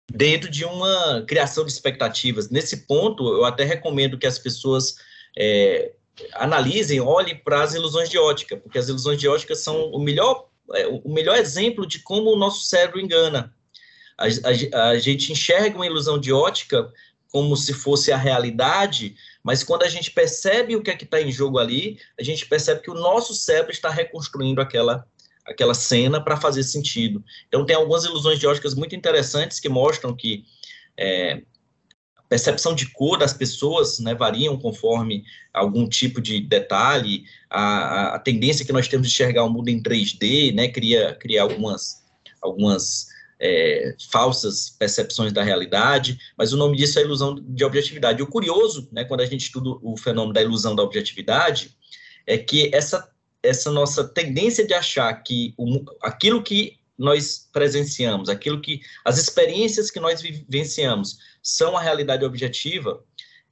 dentro 0.09 0.49
de 0.49 0.63
uma 0.63 1.25
criação 1.27 1.65
de 1.65 1.73
expectativas. 1.73 2.49
Nesse 2.49 2.87
ponto, 2.87 3.27
eu 3.27 3.43
até 3.43 3.65
recomendo 3.65 4.17
que 4.17 4.25
as 4.25 4.39
pessoas 4.39 4.95
é, 5.37 5.91
analisem, 6.35 7.01
olhem 7.01 7.35
para 7.35 7.63
as 7.63 7.73
ilusões 7.73 8.09
de 8.09 8.17
ótica, 8.17 8.55
porque 8.55 8.79
as 8.79 8.87
ilusões 8.87 9.19
de 9.19 9.27
ótica 9.27 9.55
são 9.55 9.91
o 9.91 9.99
melhor, 9.99 10.47
é, 10.73 10.87
o 10.87 11.11
melhor 11.11 11.35
exemplo 11.35 11.85
de 11.85 11.99
como 11.99 12.31
o 12.31 12.37
nosso 12.37 12.63
cérebro 12.63 13.01
engana. 13.01 13.53
A, 14.17 14.23
a, 14.23 14.89
a 14.91 14.97
gente 14.99 15.33
enxerga 15.33 15.75
uma 15.75 15.85
ilusão 15.85 16.17
de 16.17 16.31
ótica 16.31 16.89
como 17.29 17.57
se 17.57 17.73
fosse 17.73 18.13
a 18.13 18.17
realidade, 18.17 19.17
mas 19.45 19.63
quando 19.63 19.83
a 19.83 19.87
gente 19.87 20.09
percebe 20.09 20.75
o 20.75 20.81
que 20.81 20.89
é 20.89 20.95
que 20.95 21.03
está 21.03 21.21
em 21.21 21.31
jogo 21.31 21.59
ali, 21.59 21.99
a 22.19 22.23
gente 22.23 22.47
percebe 22.47 22.81
que 22.81 22.89
o 22.89 22.95
nosso 22.95 23.35
cérebro 23.35 23.71
está 23.71 23.91
reconstruindo 23.91 24.59
aquela, 24.59 25.05
aquela 25.45 25.75
cena 25.75 26.19
para 26.19 26.35
fazer 26.35 26.63
sentido. 26.63 27.23
Então, 27.47 27.63
tem 27.63 27.75
algumas 27.75 28.05
ilusões 28.05 28.39
de 28.39 28.47
óticas 28.47 28.73
muito 28.73 28.95
interessantes 28.95 29.59
que 29.59 29.69
mostram 29.69 30.15
que 30.15 30.45
é, 30.97 31.43
a 32.17 32.23
percepção 32.27 32.73
de 32.73 32.91
cor 32.91 33.19
das 33.19 33.33
pessoas 33.33 33.99
né, 33.99 34.15
variam 34.15 34.57
conforme 34.57 35.23
algum 35.53 35.87
tipo 35.87 36.19
de 36.19 36.41
detalhe, 36.41 37.25
a, 37.47 38.15
a, 38.15 38.19
tendência 38.19 38.65
que 38.65 38.73
nós 38.73 38.87
temos 38.87 39.07
de 39.07 39.13
enxergar 39.13 39.43
o 39.43 39.49
mundo 39.51 39.69
em 39.69 39.79
3D, 39.79 40.55
né, 40.55 40.69
cria, 40.69 41.13
cria 41.21 41.43
algumas, 41.43 42.03
algumas 42.41 43.09
é, 43.39 43.95
falsas 44.11 44.69
percepções 44.69 45.33
da 45.33 45.43
realidade, 45.43 46.17
mas 46.37 46.53
o 46.53 46.57
nome 46.57 46.77
disso 46.77 46.99
é 46.99 47.01
ilusão 47.01 47.35
de 47.35 47.63
objetividade. 47.63 48.21
O 48.21 48.27
curioso, 48.27 48.87
né, 48.91 49.03
quando 49.03 49.21
a 49.21 49.25
gente 49.25 49.41
estuda 49.41 49.77
o 49.81 49.97
fenômeno 49.97 50.33
da 50.33 50.41
ilusão 50.41 50.75
da 50.75 50.83
objetividade, 50.83 51.75
é 52.25 52.37
que 52.37 52.69
essa, 52.73 53.09
essa 53.43 53.71
nossa 53.71 54.03
tendência 54.03 54.65
de 54.65 54.73
achar 54.73 55.13
que 55.23 55.53
o, 55.57 55.83
aquilo 56.01 56.41
que 56.41 56.79
nós 56.97 57.49
presenciamos, 57.51 58.29
aquilo 58.29 58.61
que 58.61 58.81
as 59.03 59.17
experiências 59.17 59.91
que 59.91 59.99
nós 59.99 60.21
vivenciamos 60.21 61.17
são 61.43 61.75
a 61.75 61.81
realidade 61.81 62.23
objetiva, 62.23 63.03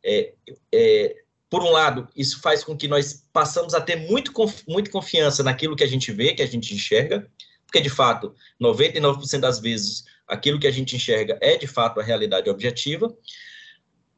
é, 0.03 0.33
é, 0.73 1.15
por 1.49 1.61
um 1.61 1.69
lado, 1.69 2.07
isso 2.15 2.41
faz 2.41 2.63
com 2.63 2.75
que 2.75 2.87
nós 2.87 3.27
passamos 3.31 3.73
a 3.73 3.81
ter 3.81 3.95
muito, 3.95 4.31
muito 4.67 4.89
confiança 4.89 5.43
naquilo 5.43 5.75
que 5.75 5.83
a 5.83 5.87
gente 5.87 6.11
vê, 6.11 6.33
que 6.33 6.41
a 6.41 6.47
gente 6.47 6.73
enxerga, 6.73 7.29
porque 7.73 7.81
de 7.81 7.89
fato, 7.89 8.35
99% 8.61 9.39
das 9.39 9.59
vezes, 9.59 10.03
aquilo 10.27 10.59
que 10.59 10.67
a 10.67 10.71
gente 10.71 10.95
enxerga 10.95 11.39
é 11.41 11.57
de 11.57 11.65
fato 11.65 11.99
a 11.99 12.03
realidade 12.03 12.47
objetiva. 12.47 13.11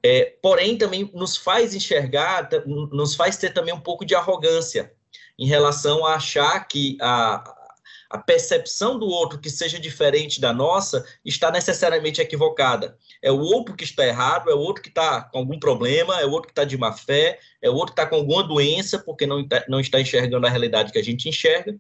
É, 0.04 0.36
porém, 0.42 0.78
também 0.78 1.10
nos 1.14 1.38
faz 1.38 1.74
enxergar, 1.74 2.50
nos 2.66 3.16
faz 3.16 3.38
ter 3.38 3.54
também 3.54 3.74
um 3.74 3.80
pouco 3.80 4.04
de 4.04 4.14
arrogância 4.14 4.92
em 5.40 5.48
relação 5.48 6.06
a 6.06 6.16
achar 6.16 6.68
que 6.68 6.98
a, 7.00 7.56
a 8.10 8.18
percepção 8.18 9.00
do 9.00 9.08
outro 9.08 9.40
que 9.40 9.50
seja 9.50 9.80
diferente 9.80 10.42
da 10.42 10.52
nossa 10.52 11.06
está 11.24 11.50
necessariamente 11.50 12.20
equivocada. 12.20 12.98
É 13.22 13.32
o 13.32 13.40
outro 13.40 13.74
que 13.74 13.86
está 13.86 14.06
errado, 14.06 14.50
é 14.50 14.54
o 14.54 14.60
outro 14.60 14.84
que 14.84 14.90
está 14.90 15.22
com 15.22 15.38
algum 15.40 15.58
problema, 15.58 16.20
é 16.20 16.26
o 16.26 16.32
outro 16.32 16.48
que 16.48 16.52
está 16.52 16.66
de 16.66 16.78
má 16.78 16.92
fé, 16.92 17.40
é 17.62 17.70
o 17.70 17.74
outro 17.74 17.96
que 17.96 18.02
está 18.02 18.06
com 18.06 18.18
alguma 18.18 18.44
doença 18.44 19.00
porque 19.00 19.26
não, 19.26 19.48
não 19.70 19.80
está 19.80 20.02
enxergando 20.02 20.46
a 20.46 20.50
realidade 20.50 20.92
que 20.92 21.00
a 21.00 21.04
gente 21.04 21.30
enxerga 21.30 21.74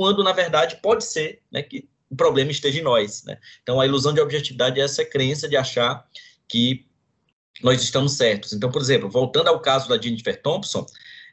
quando 0.00 0.24
na 0.24 0.32
verdade 0.32 0.78
pode 0.80 1.04
ser 1.04 1.42
né, 1.52 1.62
que 1.62 1.86
o 2.08 2.16
problema 2.16 2.50
esteja 2.50 2.80
em 2.80 2.82
nós. 2.82 3.22
Né? 3.22 3.36
Então 3.62 3.78
a 3.78 3.84
ilusão 3.84 4.14
de 4.14 4.20
objetividade 4.22 4.80
é 4.80 4.82
essa 4.82 5.04
crença 5.04 5.46
de 5.46 5.58
achar 5.58 6.08
que 6.48 6.86
nós 7.62 7.82
estamos 7.82 8.14
certos. 8.14 8.54
Então, 8.54 8.70
por 8.70 8.80
exemplo, 8.80 9.10
voltando 9.10 9.48
ao 9.48 9.60
caso 9.60 9.90
da 9.90 10.00
Jennifer 10.00 10.40
Thompson, 10.40 10.86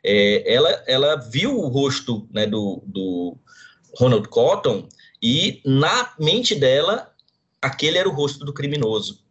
é, 0.03 0.53
ela, 0.53 0.83
ela 0.85 1.15
viu 1.15 1.57
o 1.57 1.69
rosto 1.69 2.27
né, 2.29 2.45
do, 2.45 2.83
do 2.85 3.37
Ronald 3.97 4.27
Cotton 4.27 4.89
e 5.23 5.61
na 5.63 6.13
mente 6.19 6.53
dela 6.53 7.09
aquele 7.61 7.97
era 7.97 8.09
o 8.09 8.13
rosto 8.13 8.43
do 8.43 8.51
criminoso. 8.51 9.23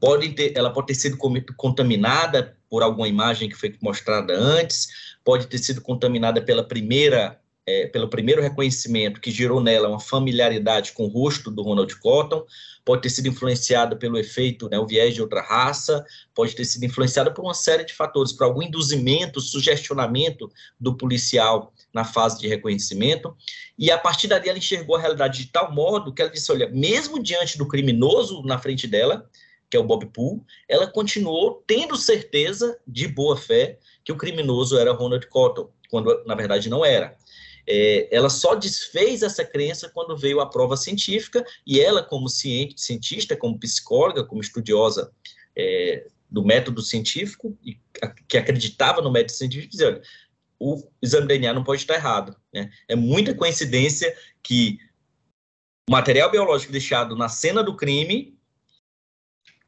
Pode 0.00 0.30
ter, 0.30 0.56
ela 0.56 0.70
pode 0.70 0.86
ter 0.86 0.94
sido 0.94 1.18
contaminada 1.54 2.56
por 2.70 2.82
alguma 2.82 3.06
imagem 3.06 3.46
que 3.46 3.56
foi 3.56 3.76
mostrada 3.82 4.32
antes, 4.32 4.88
pode 5.22 5.48
ter 5.48 5.58
sido 5.58 5.82
contaminada 5.82 6.40
pela 6.40 6.64
primeira 6.64 7.38
é, 7.70 7.86
pelo 7.86 8.08
primeiro 8.08 8.42
reconhecimento 8.42 9.20
que 9.20 9.30
gerou 9.30 9.60
nela 9.60 9.88
uma 9.88 10.00
familiaridade 10.00 10.92
com 10.92 11.04
o 11.04 11.08
rosto 11.08 11.50
do 11.50 11.62
Ronald 11.62 11.94
Cotton, 12.00 12.44
pode 12.84 13.02
ter 13.02 13.10
sido 13.10 13.28
influenciada 13.28 13.94
pelo 13.94 14.18
efeito, 14.18 14.68
né, 14.68 14.78
o 14.78 14.86
viés 14.86 15.14
de 15.14 15.22
outra 15.22 15.40
raça, 15.40 16.04
pode 16.34 16.56
ter 16.56 16.64
sido 16.64 16.84
influenciada 16.84 17.30
por 17.30 17.44
uma 17.44 17.54
série 17.54 17.84
de 17.84 17.94
fatores, 17.94 18.32
por 18.32 18.44
algum 18.44 18.62
induzimento, 18.62 19.40
sugestionamento 19.40 20.50
do 20.80 20.96
policial 20.96 21.72
na 21.94 22.04
fase 22.04 22.40
de 22.40 22.48
reconhecimento, 22.48 23.36
e 23.78 23.90
a 23.90 23.98
partir 23.98 24.26
dali 24.26 24.48
ela 24.48 24.58
enxergou 24.58 24.96
a 24.96 25.00
realidade 25.00 25.44
de 25.44 25.52
tal 25.52 25.72
modo 25.72 26.12
que 26.12 26.20
ela 26.20 26.30
disse, 26.30 26.50
olha, 26.50 26.68
mesmo 26.68 27.22
diante 27.22 27.56
do 27.56 27.68
criminoso 27.68 28.42
na 28.42 28.58
frente 28.58 28.88
dela, 28.88 29.28
que 29.70 29.76
é 29.76 29.80
o 29.80 29.84
Bob 29.84 30.04
Poole, 30.06 30.42
ela 30.68 30.88
continuou 30.88 31.62
tendo 31.64 31.96
certeza, 31.96 32.76
de 32.84 33.06
boa 33.06 33.36
fé, 33.36 33.78
que 34.04 34.10
o 34.10 34.16
criminoso 34.16 34.76
era 34.76 34.92
Ronald 34.92 35.28
Cotton, 35.28 35.70
quando 35.88 36.24
na 36.24 36.34
verdade 36.34 36.68
não 36.68 36.84
era. 36.84 37.16
É, 37.66 38.08
ela 38.14 38.28
só 38.28 38.54
desfez 38.54 39.22
essa 39.22 39.44
crença 39.44 39.88
quando 39.88 40.16
veio 40.16 40.40
a 40.40 40.46
prova 40.46 40.76
científica 40.76 41.44
e 41.66 41.80
ela, 41.80 42.02
como 42.02 42.28
cientista, 42.28 43.36
como 43.36 43.58
psicóloga, 43.58 44.24
como 44.24 44.40
estudiosa 44.40 45.12
é, 45.56 46.06
do 46.30 46.44
método 46.44 46.82
científico, 46.82 47.56
e, 47.64 47.78
a, 48.02 48.08
que 48.08 48.38
acreditava 48.38 49.00
no 49.02 49.10
método 49.10 49.32
científico, 49.32 49.70
dizia, 49.70 49.88
olha, 49.88 50.02
o 50.58 50.90
exame 51.02 51.26
DNA 51.26 51.54
não 51.54 51.64
pode 51.64 51.80
estar 51.80 51.94
errado. 51.94 52.36
Né? 52.52 52.70
É 52.88 52.94
muita 52.94 53.34
coincidência 53.34 54.14
que 54.42 54.78
o 55.88 55.92
material 55.92 56.30
biológico 56.30 56.72
deixado 56.72 57.16
na 57.16 57.28
cena 57.28 57.62
do 57.62 57.76
crime 57.76 58.38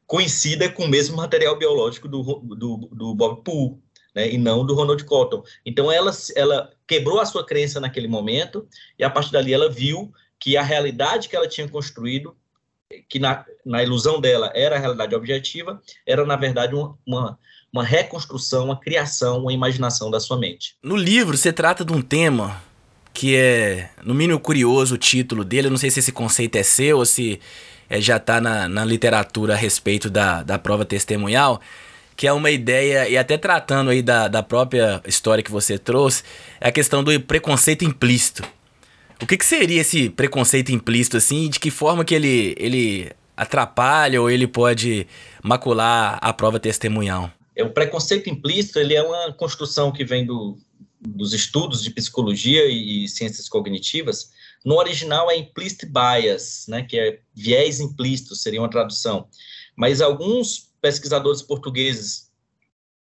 coincida 0.05 0.71
com 0.71 0.85
o 0.85 0.87
mesmo 0.87 1.17
material 1.17 1.57
biológico 1.57 2.07
do, 2.07 2.21
do, 2.21 2.77
do 2.91 3.15
Bob 3.15 3.43
Poole 3.43 3.81
né, 4.13 4.31
e 4.31 4.37
não 4.37 4.65
do 4.65 4.73
Ronald 4.73 5.03
Cotton. 5.05 5.43
Então 5.65 5.91
ela, 5.91 6.11
ela 6.35 6.71
quebrou 6.87 7.19
a 7.19 7.25
sua 7.25 7.45
crença 7.45 7.79
naquele 7.79 8.07
momento 8.07 8.67
e 8.97 9.03
a 9.03 9.09
partir 9.09 9.31
dali 9.31 9.53
ela 9.53 9.69
viu 9.69 10.11
que 10.39 10.57
a 10.57 10.63
realidade 10.63 11.29
que 11.29 11.35
ela 11.35 11.47
tinha 11.47 11.67
construído, 11.67 12.35
que 13.09 13.17
na, 13.17 13.45
na 13.65 13.81
ilusão 13.81 14.19
dela 14.19 14.51
era 14.53 14.75
a 14.75 14.79
realidade 14.79 15.15
objetiva, 15.15 15.81
era 16.05 16.25
na 16.25 16.35
verdade 16.35 16.75
uma, 16.75 16.97
uma, 17.05 17.39
uma 17.71 17.83
reconstrução, 17.83 18.65
uma 18.65 18.79
criação, 18.79 19.41
uma 19.41 19.53
imaginação 19.53 20.11
da 20.11 20.19
sua 20.19 20.37
mente. 20.37 20.75
No 20.83 20.95
livro 20.95 21.37
você 21.37 21.51
trata 21.51 21.83
de 21.83 21.93
um 21.93 22.01
tema 22.01 22.61
que 23.13 23.35
é, 23.35 23.91
no 24.03 24.13
mínimo, 24.13 24.39
curioso 24.39 24.95
o 24.95 24.97
título 24.97 25.45
dele. 25.45 25.67
Eu 25.67 25.71
não 25.71 25.77
sei 25.77 25.91
se 25.91 25.99
esse 25.99 26.11
conceito 26.11 26.55
é 26.55 26.63
seu 26.63 26.97
ou 26.97 27.05
se 27.05 27.39
é, 27.89 28.01
já 28.01 28.17
está 28.17 28.41
na, 28.41 28.67
na 28.67 28.83
literatura 28.83 29.53
a 29.53 29.57
respeito 29.57 30.09
da, 30.09 30.41
da 30.41 30.57
prova 30.57 30.83
testemunhal 30.83 31.61
que 32.15 32.27
é 32.27 32.33
uma 32.33 32.51
ideia, 32.51 33.07
e 33.09 33.17
até 33.17 33.37
tratando 33.37 33.89
aí 33.89 34.01
da, 34.01 34.27
da 34.27 34.43
própria 34.43 35.01
história 35.05 35.43
que 35.43 35.51
você 35.51 35.77
trouxe, 35.77 36.23
é 36.59 36.69
a 36.69 36.71
questão 36.71 37.03
do 37.03 37.19
preconceito 37.21 37.83
implícito. 37.83 38.43
O 39.21 39.25
que, 39.25 39.37
que 39.37 39.45
seria 39.45 39.81
esse 39.81 40.09
preconceito 40.09 40.71
implícito, 40.71 41.17
assim, 41.17 41.45
e 41.45 41.49
de 41.49 41.59
que 41.59 41.71
forma 41.71 42.03
que 42.03 42.13
ele, 42.13 42.55
ele 42.57 43.11
atrapalha 43.37 44.21
ou 44.21 44.29
ele 44.29 44.47
pode 44.47 45.07
macular 45.41 46.19
a 46.21 46.33
prova 46.33 46.59
testemunhal? 46.59 47.31
É, 47.55 47.63
o 47.63 47.69
preconceito 47.69 48.29
implícito 48.29 48.79
ele 48.79 48.95
é 48.95 49.01
uma 49.01 49.31
construção 49.33 49.91
que 49.91 50.03
vem 50.03 50.25
do, 50.25 50.57
dos 50.99 51.33
estudos 51.33 51.83
de 51.83 51.91
psicologia 51.91 52.65
e, 52.65 53.05
e 53.05 53.07
ciências 53.07 53.47
cognitivas. 53.47 54.31
No 54.65 54.75
original 54.75 55.29
é 55.29 55.37
implicit 55.37 55.85
bias, 55.85 56.65
né, 56.67 56.83
que 56.83 56.97
é 56.97 57.19
viés 57.33 57.79
implícito, 57.79 58.35
seria 58.35 58.61
uma 58.61 58.69
tradução. 58.69 59.27
Mas 59.75 60.01
alguns 60.01 60.72
pesquisadores 60.83 61.41
portugueses 61.41 62.29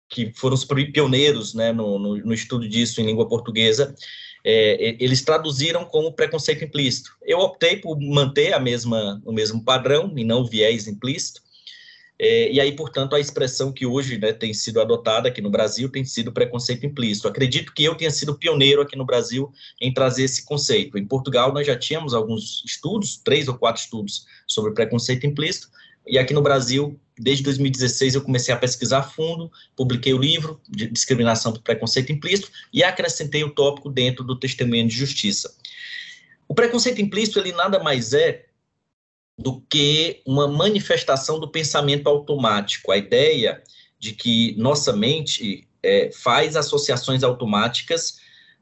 que 0.06 0.30
foram 0.34 0.54
os 0.54 0.64
pioneiros 0.64 1.54
né, 1.54 1.72
no, 1.72 1.98
no, 1.98 2.16
no 2.18 2.34
estudo 2.34 2.68
disso 2.68 3.00
em 3.00 3.06
língua 3.06 3.26
portuguesa, 3.26 3.94
é, 4.44 4.96
eles 5.02 5.22
traduziram 5.22 5.84
como 5.84 6.12
preconceito 6.12 6.64
implícito. 6.64 7.16
Eu 7.22 7.38
optei 7.38 7.76
por 7.76 7.98
manter 7.98 8.52
a 8.52 8.58
mesma, 8.58 9.22
o 9.24 9.32
mesmo 9.32 9.64
padrão 9.64 10.12
e 10.16 10.24
não 10.24 10.44
viés 10.44 10.86
implícito, 10.86 11.40
é, 12.18 12.52
e 12.52 12.60
aí, 12.60 12.72
portanto, 12.72 13.14
a 13.14 13.20
expressão 13.20 13.72
que 13.72 13.86
hoje 13.86 14.18
né, 14.18 14.30
tem 14.30 14.52
sido 14.52 14.78
adotada 14.78 15.28
aqui 15.28 15.40
no 15.40 15.48
Brasil 15.48 15.88
tem 15.88 16.04
sido 16.04 16.30
preconceito 16.30 16.84
implícito. 16.84 17.26
Acredito 17.26 17.72
que 17.72 17.82
eu 17.82 17.94
tenha 17.94 18.10
sido 18.10 18.36
pioneiro 18.36 18.82
aqui 18.82 18.94
no 18.94 19.06
Brasil 19.06 19.50
em 19.80 19.90
trazer 19.90 20.24
esse 20.24 20.44
conceito. 20.44 20.98
Em 20.98 21.06
Portugal, 21.06 21.50
nós 21.50 21.66
já 21.66 21.78
tínhamos 21.78 22.12
alguns 22.12 22.62
estudos, 22.66 23.16
três 23.16 23.48
ou 23.48 23.56
quatro 23.56 23.80
estudos 23.80 24.26
sobre 24.46 24.72
preconceito 24.72 25.26
implícito, 25.26 25.70
e 26.06 26.18
aqui 26.18 26.34
no 26.34 26.42
Brasil, 26.42 27.00
desde 27.20 27.44
2016, 27.44 28.14
eu 28.14 28.22
comecei 28.22 28.52
a 28.52 28.56
pesquisar 28.56 29.02
fundo, 29.02 29.52
publiquei 29.76 30.14
o 30.14 30.18
livro 30.18 30.60
de 30.68 30.86
discriminação 30.86 31.52
por 31.52 31.62
preconceito 31.62 32.10
implícito 32.10 32.50
e 32.72 32.82
acrescentei 32.82 33.44
o 33.44 33.50
tópico 33.50 33.90
dentro 33.90 34.24
do 34.24 34.38
testemunho 34.38 34.88
de 34.88 34.96
justiça. 34.96 35.54
O 36.48 36.54
preconceito 36.54 37.00
implícito, 37.00 37.38
ele 37.38 37.52
nada 37.52 37.78
mais 37.78 38.14
é 38.14 38.46
do 39.38 39.60
que 39.70 40.22
uma 40.26 40.48
manifestação 40.48 41.38
do 41.38 41.48
pensamento 41.48 42.08
automático, 42.08 42.90
a 42.90 42.96
ideia 42.96 43.62
de 43.98 44.12
que 44.12 44.54
nossa 44.56 44.92
mente 44.92 45.68
é, 45.82 46.10
faz 46.12 46.56
associações 46.56 47.22
automáticas 47.22 48.18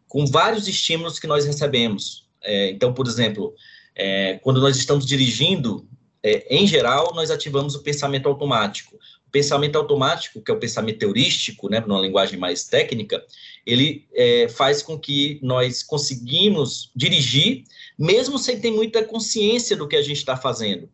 com 0.07 0.27
vários 0.27 0.67
estímulos 0.67 1.19
que 1.19 1.27
nós 1.27 1.45
recebemos. 1.45 2.27
É, 2.43 2.71
então, 2.71 2.93
por 2.93 3.07
exemplo, 3.07 3.55
é, 3.95 4.39
quando 4.43 4.61
nós 4.61 4.77
estamos 4.77 5.07
dirigindo, 5.07 5.89
é, 6.23 6.47
em 6.55 6.67
geral, 6.67 7.15
nós 7.15 7.31
ativamos 7.31 7.75
o 7.75 7.83
pensamento 7.83 8.29
automático. 8.29 8.97
O 9.27 9.31
pensamento 9.31 9.77
automático, 9.77 10.41
que 10.41 10.51
é 10.51 10.55
o 10.55 10.59
pensamento 10.59 11.03
heurístico, 11.03 11.69
né, 11.69 11.81
numa 11.81 12.01
linguagem 12.01 12.39
mais 12.39 12.65
técnica, 12.65 13.23
ele 13.67 14.07
é, 14.15 14.49
faz 14.49 14.83
com 14.83 14.99
que 14.99 15.39
nós 15.43 15.83
conseguimos 15.83 16.91
dirigir, 16.97 17.65
mesmo 17.99 18.39
sem 18.39 18.59
ter 18.59 18.71
muita 18.71 19.05
consciência 19.05 19.77
do 19.77 19.87
que 19.87 19.97
a 19.97 20.03
gente 20.03 20.17
está 20.17 20.37
fazendo. 20.37 20.89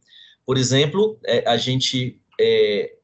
Por 0.44 0.58
exemplo, 0.58 1.18
é, 1.24 1.48
a 1.48 1.56
gente 1.56 2.20
é, 2.40 2.94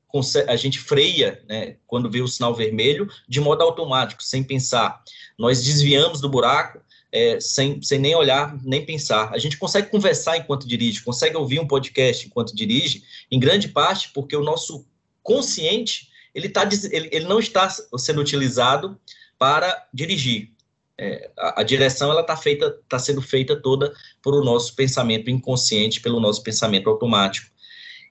a 0.48 0.56
gente 0.56 0.80
freia 0.80 1.40
né, 1.48 1.76
quando 1.86 2.10
vê 2.10 2.20
o 2.20 2.26
sinal 2.26 2.52
vermelho 2.52 3.08
de 3.28 3.40
modo 3.40 3.62
automático, 3.62 4.24
sem 4.24 4.42
pensar. 4.42 5.00
Nós 5.38 5.62
desviamos 5.62 6.20
do 6.20 6.28
buraco 6.28 6.80
é, 7.12 7.40
sem, 7.40 7.82
sem 7.82 7.98
nem 7.98 8.14
olhar, 8.14 8.56
nem 8.62 8.84
pensar. 8.84 9.32
A 9.32 9.38
gente 9.38 9.56
consegue 9.56 9.90
conversar 9.90 10.36
enquanto 10.36 10.66
dirige, 10.66 11.02
consegue 11.02 11.36
ouvir 11.36 11.60
um 11.60 11.66
podcast 11.66 12.26
enquanto 12.26 12.54
dirige, 12.54 13.02
em 13.30 13.40
grande 13.40 13.68
parte 13.68 14.10
porque 14.12 14.36
o 14.36 14.42
nosso 14.42 14.86
consciente 15.22 16.08
ele, 16.34 16.48
tá, 16.48 16.68
ele, 16.90 17.08
ele 17.12 17.24
não 17.26 17.38
está 17.38 17.68
sendo 17.68 18.20
utilizado 18.20 18.98
para 19.38 19.88
dirigir. 19.92 20.52
É, 20.96 21.30
a, 21.38 21.60
a, 21.60 21.62
direção 21.62 22.10
ela 22.10 22.20
está 22.20 22.36
feita, 22.36 22.78
está 22.82 22.98
sendo 22.98 23.22
feita 23.22 23.56
toda 23.56 23.92
por 24.22 24.34
o 24.34 24.44
nosso 24.44 24.74
pensamento 24.76 25.30
inconsciente, 25.30 26.00
pelo 26.00 26.20
nosso 26.20 26.42
pensamento 26.42 26.90
automático. 26.90 27.50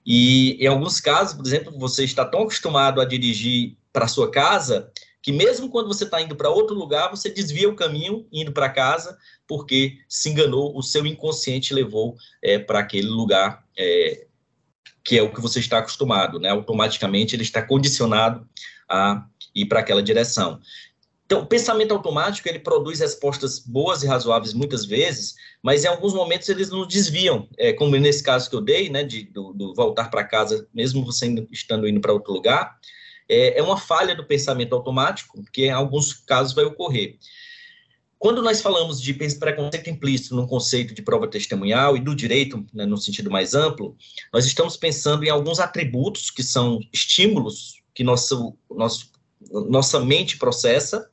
E 0.05 0.57
em 0.59 0.67
alguns 0.67 0.99
casos, 0.99 1.35
por 1.35 1.45
exemplo, 1.45 1.77
você 1.77 2.03
está 2.03 2.25
tão 2.25 2.41
acostumado 2.41 2.99
a 2.99 3.05
dirigir 3.05 3.77
para 3.93 4.07
sua 4.07 4.31
casa 4.31 4.91
que 5.21 5.31
mesmo 5.31 5.69
quando 5.69 5.87
você 5.87 6.05
está 6.05 6.21
indo 6.21 6.35
para 6.35 6.49
outro 6.49 6.75
lugar, 6.75 7.09
você 7.09 7.29
desvia 7.29 7.69
o 7.69 7.75
caminho 7.75 8.25
indo 8.31 8.51
para 8.51 8.69
casa, 8.69 9.17
porque 9.47 9.97
se 10.07 10.29
enganou, 10.29 10.77
o 10.77 10.81
seu 10.81 11.05
inconsciente 11.05 11.73
levou 11.73 12.15
é, 12.41 12.57
para 12.57 12.79
aquele 12.79 13.07
lugar 13.07 13.65
é, 13.77 14.27
que 15.03 15.17
é 15.17 15.23
o 15.23 15.33
que 15.33 15.41
você 15.41 15.59
está 15.59 15.79
acostumado, 15.79 16.39
né? 16.39 16.49
Automaticamente 16.49 17.35
ele 17.35 17.43
está 17.43 17.61
condicionado 17.61 18.47
a 18.87 19.25
ir 19.53 19.65
para 19.65 19.79
aquela 19.79 20.03
direção. 20.03 20.59
Então, 21.25 21.41
o 21.41 21.45
pensamento 21.45 21.93
automático 21.93 22.49
ele 22.49 22.57
produz 22.57 22.99
respostas 22.99 23.59
boas 23.59 24.01
e 24.01 24.07
razoáveis 24.07 24.51
muitas 24.51 24.83
vezes, 24.83 25.35
mas 25.61 25.83
em 25.83 25.87
alguns 25.87 26.13
momentos 26.13 26.49
eles 26.49 26.71
nos 26.71 26.87
desviam, 26.87 27.47
é, 27.55 27.71
como 27.71 27.95
nesse 27.97 28.23
caso 28.23 28.49
que 28.49 28.55
eu 28.55 28.61
dei, 28.61 28.89
né, 28.89 29.03
de 29.03 29.25
do, 29.25 29.53
do 29.53 29.75
voltar 29.75 30.09
para 30.09 30.23
casa, 30.23 30.67
mesmo 30.73 31.05
você 31.05 31.27
estando 31.51 31.87
indo 31.87 32.01
para 32.01 32.13
outro 32.13 32.33
lugar, 32.33 32.79
é, 33.29 33.59
é 33.59 33.63
uma 33.63 33.77
falha 33.77 34.15
do 34.15 34.25
pensamento 34.25 34.73
automático, 34.73 35.43
que 35.53 35.65
em 35.65 35.71
alguns 35.71 36.13
casos 36.13 36.53
vai 36.53 36.65
ocorrer. 36.65 37.17
Quando 38.17 38.41
nós 38.41 38.61
falamos 38.61 39.01
de 39.01 39.13
preconceito 39.13 39.89
implícito 39.89 40.35
no 40.35 40.45
conceito 40.45 40.93
de 40.93 41.01
prova 41.01 41.25
testemunhal 41.25 41.95
e 41.95 42.01
do 42.01 42.13
direito, 42.13 42.65
né, 42.73 42.85
no 42.85 42.97
sentido 42.97 43.31
mais 43.31 43.53
amplo, 43.53 43.95
nós 44.33 44.45
estamos 44.45 44.75
pensando 44.75 45.23
em 45.23 45.29
alguns 45.29 45.59
atributos 45.59 46.29
que 46.29 46.43
são 46.43 46.81
estímulos 46.91 47.81
que 47.93 48.03
nosso, 48.03 48.57
nosso, 48.69 49.11
nossa 49.69 49.99
mente 49.99 50.37
processa 50.37 51.09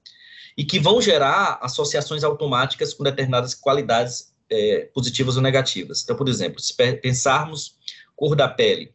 e 0.56 0.64
que 0.64 0.80
vão 0.80 1.00
gerar 1.00 1.58
associações 1.60 2.24
automáticas 2.24 2.92
com 2.94 3.04
determinadas 3.04 3.54
qualidades 3.54 4.34
é, 4.50 4.88
positivas 4.94 5.36
ou 5.36 5.42
negativas. 5.42 6.02
Então, 6.02 6.16
por 6.16 6.28
exemplo, 6.28 6.60
se 6.60 6.74
pensarmos 6.74 7.76
cor 8.16 8.34
da 8.34 8.48
pele, 8.48 8.92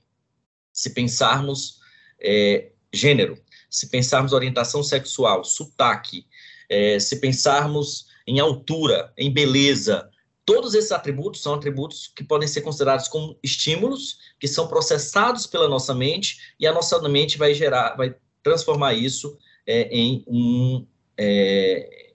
se 0.74 0.90
pensarmos 0.90 1.80
é, 2.20 2.71
gênero, 2.94 3.38
se 3.70 3.90
pensarmos 3.90 4.34
orientação 4.34 4.84
sexual, 4.84 5.44
sotaque, 5.44 6.26
é, 6.70 7.00
se 7.00 7.20
pensarmos 7.20 8.08
em 8.28 8.40
altura, 8.40 9.12
em 9.18 9.32
beleza, 9.32 10.10
todos 10.46 10.74
esses 10.74 10.92
atributos 10.92 11.42
são 11.42 11.54
atributos 11.54 12.12
que 12.16 12.24
podem 12.24 12.48
ser 12.48 12.62
considerados 12.62 13.08
como 13.08 13.38
estímulos 13.44 14.20
que 14.40 14.48
são 14.48 14.68
processados 14.68 15.48
pela 15.48 15.68
nossa 15.68 15.94
mente 15.94 16.54
e 16.60 16.68
a 16.68 16.74
nossa 16.74 17.00
mente 17.08 17.38
vai 17.38 17.54
gerar, 17.54 17.96
vai 17.96 18.16
transformar 18.44 18.94
isso 18.94 19.38
é, 19.66 19.84
em 19.96 20.24
um 20.28 20.86
é, 21.18 22.12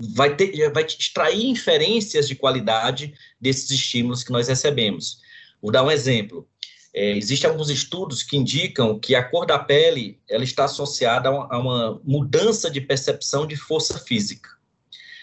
vai 0.00 0.34
ter, 0.34 0.72
vai 0.72 0.84
extrair 0.84 1.46
inferências 1.46 2.26
de 2.26 2.34
qualidade 2.34 3.14
desses 3.40 3.70
estímulos 3.70 4.24
que 4.24 4.32
nós 4.32 4.48
recebemos. 4.48 5.20
Vou 5.60 5.70
dar 5.70 5.84
um 5.84 5.90
exemplo. 5.90 6.48
É, 6.92 7.16
Existem 7.16 7.48
alguns 7.48 7.70
estudos 7.70 8.22
que 8.22 8.36
indicam 8.36 8.98
que 8.98 9.14
a 9.14 9.22
cor 9.22 9.46
da 9.46 9.58
pele 9.58 10.20
ela 10.28 10.42
está 10.42 10.64
associada 10.64 11.28
a 11.28 11.32
uma, 11.32 11.54
a 11.54 11.58
uma 11.58 12.00
mudança 12.04 12.70
de 12.70 12.80
percepção 12.80 13.46
de 13.46 13.56
força 13.56 13.98
física. 13.98 14.50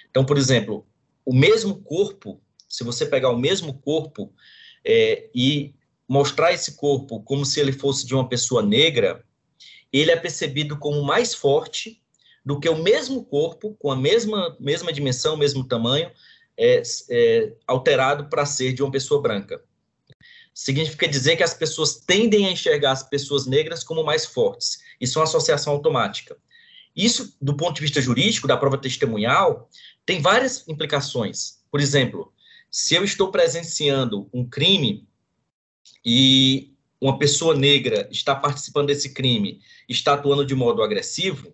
Então, 0.09 0.25
por 0.25 0.37
exemplo, 0.37 0.85
o 1.25 1.33
mesmo 1.33 1.75
corpo, 1.81 2.41
se 2.67 2.83
você 2.83 3.05
pegar 3.05 3.29
o 3.29 3.37
mesmo 3.37 3.73
corpo 3.73 4.33
é, 4.85 5.29
e 5.35 5.75
mostrar 6.07 6.53
esse 6.53 6.77
corpo 6.77 7.21
como 7.21 7.45
se 7.45 7.59
ele 7.59 7.73
fosse 7.73 8.05
de 8.05 8.15
uma 8.15 8.27
pessoa 8.27 8.61
negra, 8.61 9.23
ele 9.91 10.11
é 10.11 10.15
percebido 10.15 10.77
como 10.77 11.03
mais 11.03 11.33
forte 11.33 12.01
do 12.45 12.59
que 12.61 12.69
o 12.69 12.81
mesmo 12.81 13.25
corpo, 13.25 13.75
com 13.77 13.91
a 13.91 13.95
mesma, 13.95 14.55
mesma 14.57 14.93
dimensão, 14.93 15.35
mesmo 15.35 15.67
tamanho, 15.67 16.09
é, 16.57 16.81
é 17.09 17.53
alterado 17.67 18.29
para 18.29 18.45
ser 18.45 18.71
de 18.71 18.81
uma 18.81 18.91
pessoa 18.91 19.21
branca 19.21 19.61
significa 20.57 21.07
dizer 21.07 21.37
que 21.37 21.43
as 21.43 21.53
pessoas 21.53 21.97
tendem 21.97 22.47
a 22.47 22.51
enxergar 22.51 22.91
as 22.91 23.03
pessoas 23.03 23.45
negras 23.45 23.83
como 23.83 24.03
mais 24.03 24.25
fortes. 24.25 24.79
Isso 24.99 25.19
é 25.19 25.21
uma 25.21 25.27
associação 25.27 25.73
automática. 25.73 26.35
Isso, 26.95 27.37
do 27.39 27.55
ponto 27.55 27.75
de 27.75 27.81
vista 27.81 28.01
jurídico, 28.01 28.47
da 28.47 28.57
prova 28.57 28.75
testemunhal, 28.75 29.69
tem 30.03 30.19
várias 30.19 30.67
implicações. 30.67 31.59
Por 31.69 31.79
exemplo, 31.79 32.33
se 32.71 32.95
eu 32.95 33.03
estou 33.03 33.29
presenciando 33.29 34.27
um 34.33 34.43
crime 34.43 35.07
e 36.03 36.73
uma 36.99 37.19
pessoa 37.19 37.55
negra 37.55 38.09
está 38.11 38.33
participando 38.33 38.87
desse 38.87 39.13
crime, 39.13 39.61
está 39.87 40.15
atuando 40.15 40.43
de 40.43 40.55
modo 40.55 40.81
agressivo, 40.81 41.53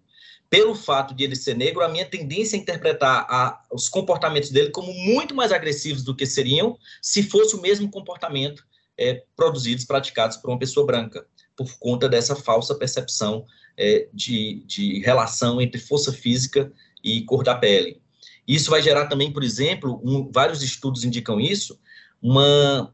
pelo 0.49 0.75
fato 0.75 1.13
de 1.13 1.25
ele 1.25 1.35
ser 1.35 1.57
negro, 1.57 1.83
a 1.83 1.89
minha 1.89 2.05
tendência 2.05 2.55
é 2.55 2.59
interpretar 2.59 3.27
a, 3.29 3.65
os 3.69 3.89
comportamentos 3.89 4.49
dele 4.49 4.69
como 4.69 4.93
muito 4.93 5.35
mais 5.35 5.51
agressivos 5.51 6.05
do 6.05 6.15
que 6.15 6.25
seriam 6.25 6.77
se 7.01 7.21
fosse 7.21 7.53
o 7.53 7.61
mesmo 7.61 7.91
comportamento 7.91 8.63
é, 8.97 9.23
produzidos, 9.35 9.85
praticados 9.85 10.37
por 10.37 10.49
uma 10.49 10.59
pessoa 10.59 10.85
branca, 10.85 11.25
por 11.55 11.71
conta 11.79 12.09
dessa 12.09 12.35
falsa 12.35 12.75
percepção 12.75 13.45
é, 13.77 14.07
de, 14.13 14.63
de 14.65 14.99
relação 14.99 15.61
entre 15.61 15.79
força 15.79 16.11
física 16.11 16.71
e 17.03 17.23
cor 17.23 17.43
da 17.43 17.55
pele. 17.55 18.01
Isso 18.47 18.69
vai 18.69 18.81
gerar 18.81 19.07
também, 19.07 19.31
por 19.31 19.43
exemplo, 19.43 20.01
um, 20.03 20.29
vários 20.31 20.61
estudos 20.61 21.03
indicam 21.03 21.39
isso, 21.39 21.79
uma, 22.21 22.93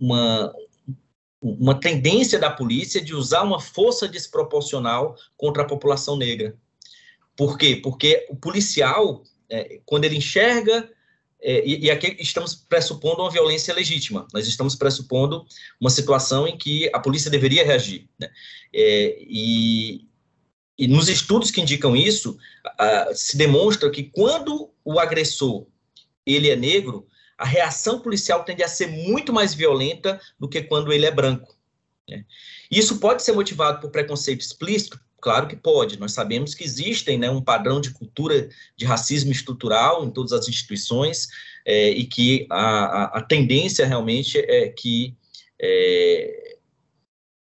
uma, 0.00 0.54
uma 1.40 1.74
tendência 1.78 2.38
da 2.38 2.50
polícia 2.50 3.00
de 3.00 3.14
usar 3.14 3.42
uma 3.42 3.60
força 3.60 4.08
desproporcional 4.08 5.16
contra 5.36 5.62
a 5.62 5.66
população 5.66 6.16
negra. 6.16 6.56
Por 7.36 7.58
quê? 7.58 7.76
Porque 7.76 8.26
o 8.30 8.36
policial, 8.36 9.22
é, 9.50 9.80
quando 9.84 10.04
ele 10.04 10.16
enxerga, 10.16 10.90
é, 11.48 11.64
e, 11.64 11.84
e, 11.84 11.90
aqui 11.92 12.16
estamos 12.18 12.56
pressupondo 12.56 13.22
uma 13.22 13.30
violência 13.30 13.72
legítima, 13.72 14.26
nós 14.34 14.48
estamos 14.48 14.74
pressupondo 14.74 15.46
uma 15.80 15.90
situação 15.90 16.44
em 16.44 16.58
que 16.58 16.90
a 16.92 16.98
polícia 16.98 17.30
deveria 17.30 17.64
reagir. 17.64 18.08
Né? 18.18 18.28
É, 18.74 19.16
e, 19.20 20.08
e, 20.76 20.88
nos 20.88 21.08
estudos 21.08 21.52
que 21.52 21.60
indicam 21.60 21.94
isso, 21.94 22.36
se 23.14 23.36
demonstra 23.36 23.88
que 23.92 24.02
quando 24.02 24.72
o 24.84 24.98
agressor 24.98 25.68
ele 26.26 26.50
é 26.50 26.56
negro, 26.56 27.06
a 27.38 27.44
reação 27.44 28.00
policial 28.00 28.42
tende 28.42 28.64
a 28.64 28.68
ser 28.68 28.88
muito 28.88 29.32
mais 29.32 29.54
violenta 29.54 30.20
do 30.40 30.48
que 30.48 30.62
quando 30.62 30.92
ele 30.92 31.06
é 31.06 31.12
branco. 31.12 31.56
Né? 32.08 32.24
Isso 32.68 32.98
pode 32.98 33.22
ser 33.22 33.30
motivado 33.30 33.80
por 33.80 33.90
preconceito 33.92 34.40
explícito? 34.40 34.98
Claro 35.20 35.48
que 35.48 35.56
pode. 35.56 35.98
Nós 35.98 36.12
sabemos 36.12 36.54
que 36.54 36.64
existem 36.64 37.18
né, 37.18 37.30
um 37.30 37.42
padrão 37.42 37.80
de 37.80 37.90
cultura 37.90 38.48
de 38.76 38.84
racismo 38.84 39.32
estrutural 39.32 40.04
em 40.04 40.10
todas 40.10 40.32
as 40.32 40.48
instituições 40.48 41.28
é, 41.64 41.90
e 41.90 42.04
que 42.04 42.46
a, 42.50 42.58
a, 42.58 43.04
a, 43.18 43.22
tendência 43.22 43.86
realmente 43.86 44.38
é 44.38 44.68
que 44.68 45.16
é, 45.60 46.56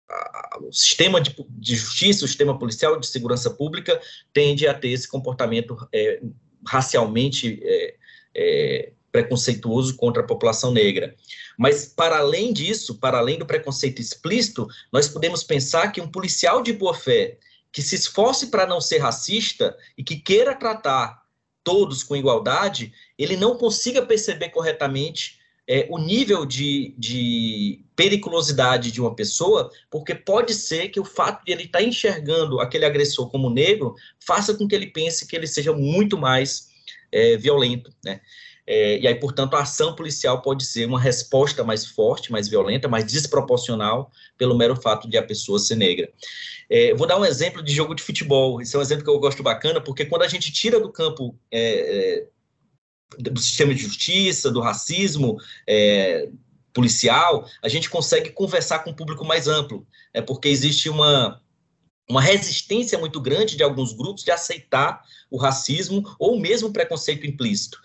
a, 0.09 0.59
o 0.61 0.71
sistema 0.71 1.19
de, 1.19 1.35
de, 1.49 1.75
justiça, 1.75 2.23
o 2.23 2.27
sistema 2.27 2.57
policial 2.57 2.99
de 2.99 3.07
segurança 3.07 3.49
pública 3.49 3.99
tende 4.31 4.67
a 4.67 4.73
ter 4.73 4.89
esse 4.89 5.07
comportamento 5.07 5.75
é, 5.93 6.21
racialmente 6.65 7.59
é, 7.63 7.95
é, 8.35 8.91
preconceituoso 9.11 9.95
contra 9.95 10.21
a 10.21 10.25
população 10.25 10.71
negra. 10.71 11.15
Mas, 11.57 11.85
para 11.85 12.19
além 12.19 12.51
disso, 12.51 12.95
para 12.95 13.17
além 13.17 13.39
do 13.39 13.45
preconceito 13.45 14.01
explícito, 14.01 14.67
nós 14.91 15.07
podemos 15.07 15.43
pensar 15.43 15.91
que 15.91 16.01
um 16.01 16.07
policial 16.07 16.61
de 16.61 16.73
boa 16.73 16.93
fé 16.93 17.37
que 17.75 17.81
se 17.81 17.95
esforce 17.95 18.47
para 18.47 18.65
não 18.65 18.79
ser 18.79 18.99
racista 18.99 19.77
e 19.97 20.03
que 20.03 20.15
queira 20.15 20.55
tratar 20.55 21.25
todos 21.61 22.03
com 22.03 22.15
igualdade, 22.15 22.93
ele 23.17 23.35
não 23.35 23.57
consiga 23.57 24.01
perceber 24.01 24.47
corretamente 24.47 25.41
é, 25.67 25.85
o 25.89 25.97
nível 25.97 26.45
de, 26.45 26.95
de, 26.97 27.83
periculosidade 27.93 28.93
de 28.93 29.01
uma 29.01 29.13
pessoa, 29.13 29.69
porque 29.91 30.15
pode 30.15 30.53
ser 30.53 30.87
que 30.87 31.01
o 31.01 31.03
fato 31.03 31.43
de 31.43 31.51
ele 31.51 31.63
estar 31.63 31.79
tá 31.79 31.83
enxergando 31.83 32.61
aquele 32.61 32.85
agressor 32.85 33.29
como 33.29 33.49
negro 33.49 33.93
faça 34.25 34.53
com 34.53 34.65
que 34.65 34.73
ele 34.73 34.87
pense 34.87 35.27
que 35.27 35.35
ele 35.35 35.45
seja 35.45 35.73
muito 35.73 36.17
mais 36.17 36.69
é, 37.11 37.35
violento, 37.35 37.93
né? 38.05 38.21
É, 38.67 38.97
e 38.99 39.07
aí, 39.07 39.15
portanto, 39.15 39.55
a 39.55 39.61
ação 39.61 39.95
policial 39.95 40.41
pode 40.41 40.65
ser 40.65 40.87
uma 40.87 40.99
resposta 40.99 41.63
mais 41.63 41.85
forte, 41.85 42.31
mais 42.31 42.47
violenta, 42.47 42.87
mais 42.87 43.05
desproporcional 43.05 44.11
pelo 44.37 44.57
mero 44.57 44.75
fato 44.75 45.07
de 45.07 45.17
a 45.17 45.23
pessoa 45.23 45.59
ser 45.59 45.75
negra. 45.75 46.11
É, 46.69 46.93
vou 46.95 47.05
dar 47.05 47.19
um 47.19 47.25
exemplo 47.25 47.61
de 47.61 47.73
jogo 47.73 47.93
de 47.93 48.01
futebol. 48.01 48.61
Esse 48.61 48.75
é 48.75 48.79
um 48.79 48.81
exemplo 48.81 49.03
que 49.03 49.09
eu 49.09 49.19
gosto 49.19 49.43
bacana, 49.43 49.79
porque 49.79 50.05
quando 50.05 50.23
a 50.23 50.27
gente 50.27 50.51
tira 50.51 50.79
do 50.79 50.91
campo 50.91 51.37
é, 51.51 52.23
é 52.23 52.27
do 53.19 53.39
sistema 53.39 53.73
de 53.73 53.81
justiça, 53.81 54.51
do 54.51 54.59
racismo 54.59 55.37
é, 55.67 56.27
policial, 56.73 57.47
a 57.61 57.69
gente 57.69 57.89
consegue 57.89 58.31
conversar 58.31 58.79
com 58.79 58.89
um 58.89 58.95
público 58.95 59.23
mais 59.23 59.47
amplo, 59.47 59.87
é 60.13 60.21
porque 60.21 60.49
existe 60.49 60.89
uma 60.89 61.41
uma 62.07 62.21
resistência 62.21 62.99
muito 62.99 63.19
grande 63.19 63.57
de 63.57 63.63
alguns 63.63 63.91
grupos 63.91 64.23
de 64.23 64.29
aceitar 64.29 65.01
o 65.29 65.37
racismo 65.37 66.03
ou 66.19 66.39
mesmo 66.39 66.67
o 66.67 66.71
preconceito 66.71 67.25
implícito. 67.25 67.79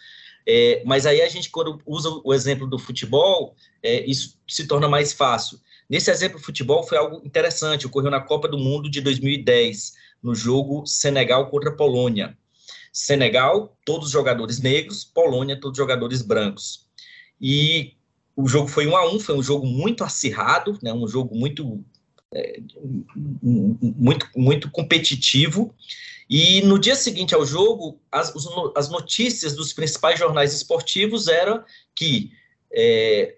É, 0.46 0.82
mas 0.84 1.06
aí 1.06 1.20
a 1.20 1.28
gente, 1.28 1.50
quando 1.50 1.80
usa 1.86 2.08
o 2.24 2.32
exemplo 2.32 2.66
do 2.66 2.78
futebol, 2.78 3.54
é, 3.82 4.04
isso 4.04 4.38
se 4.48 4.66
torna 4.66 4.88
mais 4.88 5.12
fácil. 5.12 5.60
Nesse 5.88 6.10
exemplo, 6.10 6.38
o 6.38 6.42
futebol 6.42 6.82
foi 6.84 6.98
algo 6.98 7.20
interessante, 7.24 7.86
ocorreu 7.86 8.10
na 8.10 8.20
Copa 8.20 8.46
do 8.46 8.58
Mundo 8.58 8.88
de 8.88 9.00
2010, 9.00 9.94
no 10.22 10.34
jogo 10.34 10.86
Senegal 10.86 11.50
contra 11.50 11.72
Polônia. 11.72 12.36
Senegal, 12.92 13.76
todos 13.84 14.06
os 14.06 14.12
jogadores 14.12 14.60
negros, 14.60 15.04
Polônia, 15.04 15.58
todos 15.58 15.78
os 15.78 15.82
jogadores 15.82 16.22
brancos. 16.22 16.86
E 17.40 17.94
o 18.36 18.46
jogo 18.48 18.68
foi 18.68 18.86
um 18.86 18.96
a 18.96 19.08
um, 19.08 19.18
foi 19.18 19.36
um 19.36 19.42
jogo 19.42 19.66
muito 19.66 20.04
acirrado, 20.04 20.78
né, 20.82 20.92
um 20.92 21.06
jogo 21.06 21.34
muito, 21.34 21.84
é, 22.32 22.60
muito, 23.42 24.28
muito 24.36 24.70
competitivo. 24.70 25.74
E 26.30 26.62
no 26.62 26.78
dia 26.78 26.94
seguinte 26.94 27.34
ao 27.34 27.44
jogo, 27.44 28.00
as, 28.12 28.32
as 28.76 28.88
notícias 28.88 29.56
dos 29.56 29.72
principais 29.72 30.16
jornais 30.16 30.54
esportivos 30.54 31.26
eram 31.26 31.64
que 31.92 32.30
é, 32.72 33.34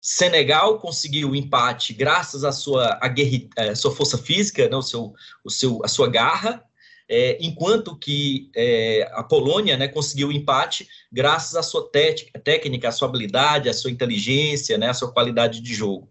Senegal 0.00 0.78
conseguiu 0.78 1.30
o 1.30 1.36
empate 1.36 1.92
graças 1.92 2.44
à 2.44 2.52
sua, 2.52 2.96
à 3.02 3.08
guerra, 3.08 3.40
à 3.72 3.74
sua 3.74 3.90
força 3.90 4.16
física, 4.16 4.68
né, 4.68 4.76
o 4.76 4.82
seu, 4.82 5.12
o 5.44 5.50
seu, 5.50 5.80
a 5.84 5.88
sua 5.88 6.08
garra, 6.08 6.64
é, 7.08 7.36
enquanto 7.40 7.98
que 7.98 8.52
é, 8.54 9.10
a 9.12 9.24
Polônia 9.24 9.76
né, 9.76 9.88
conseguiu 9.88 10.28
o 10.28 10.32
empate 10.32 10.86
graças 11.10 11.56
à 11.56 11.62
sua 11.62 11.90
técnica, 11.90 12.88
à 12.88 12.92
sua 12.92 13.08
habilidade, 13.08 13.68
à 13.68 13.74
sua 13.74 13.90
inteligência, 13.90 14.78
né, 14.78 14.90
à 14.90 14.94
sua 14.94 15.10
qualidade 15.10 15.60
de 15.60 15.74
jogo. 15.74 16.08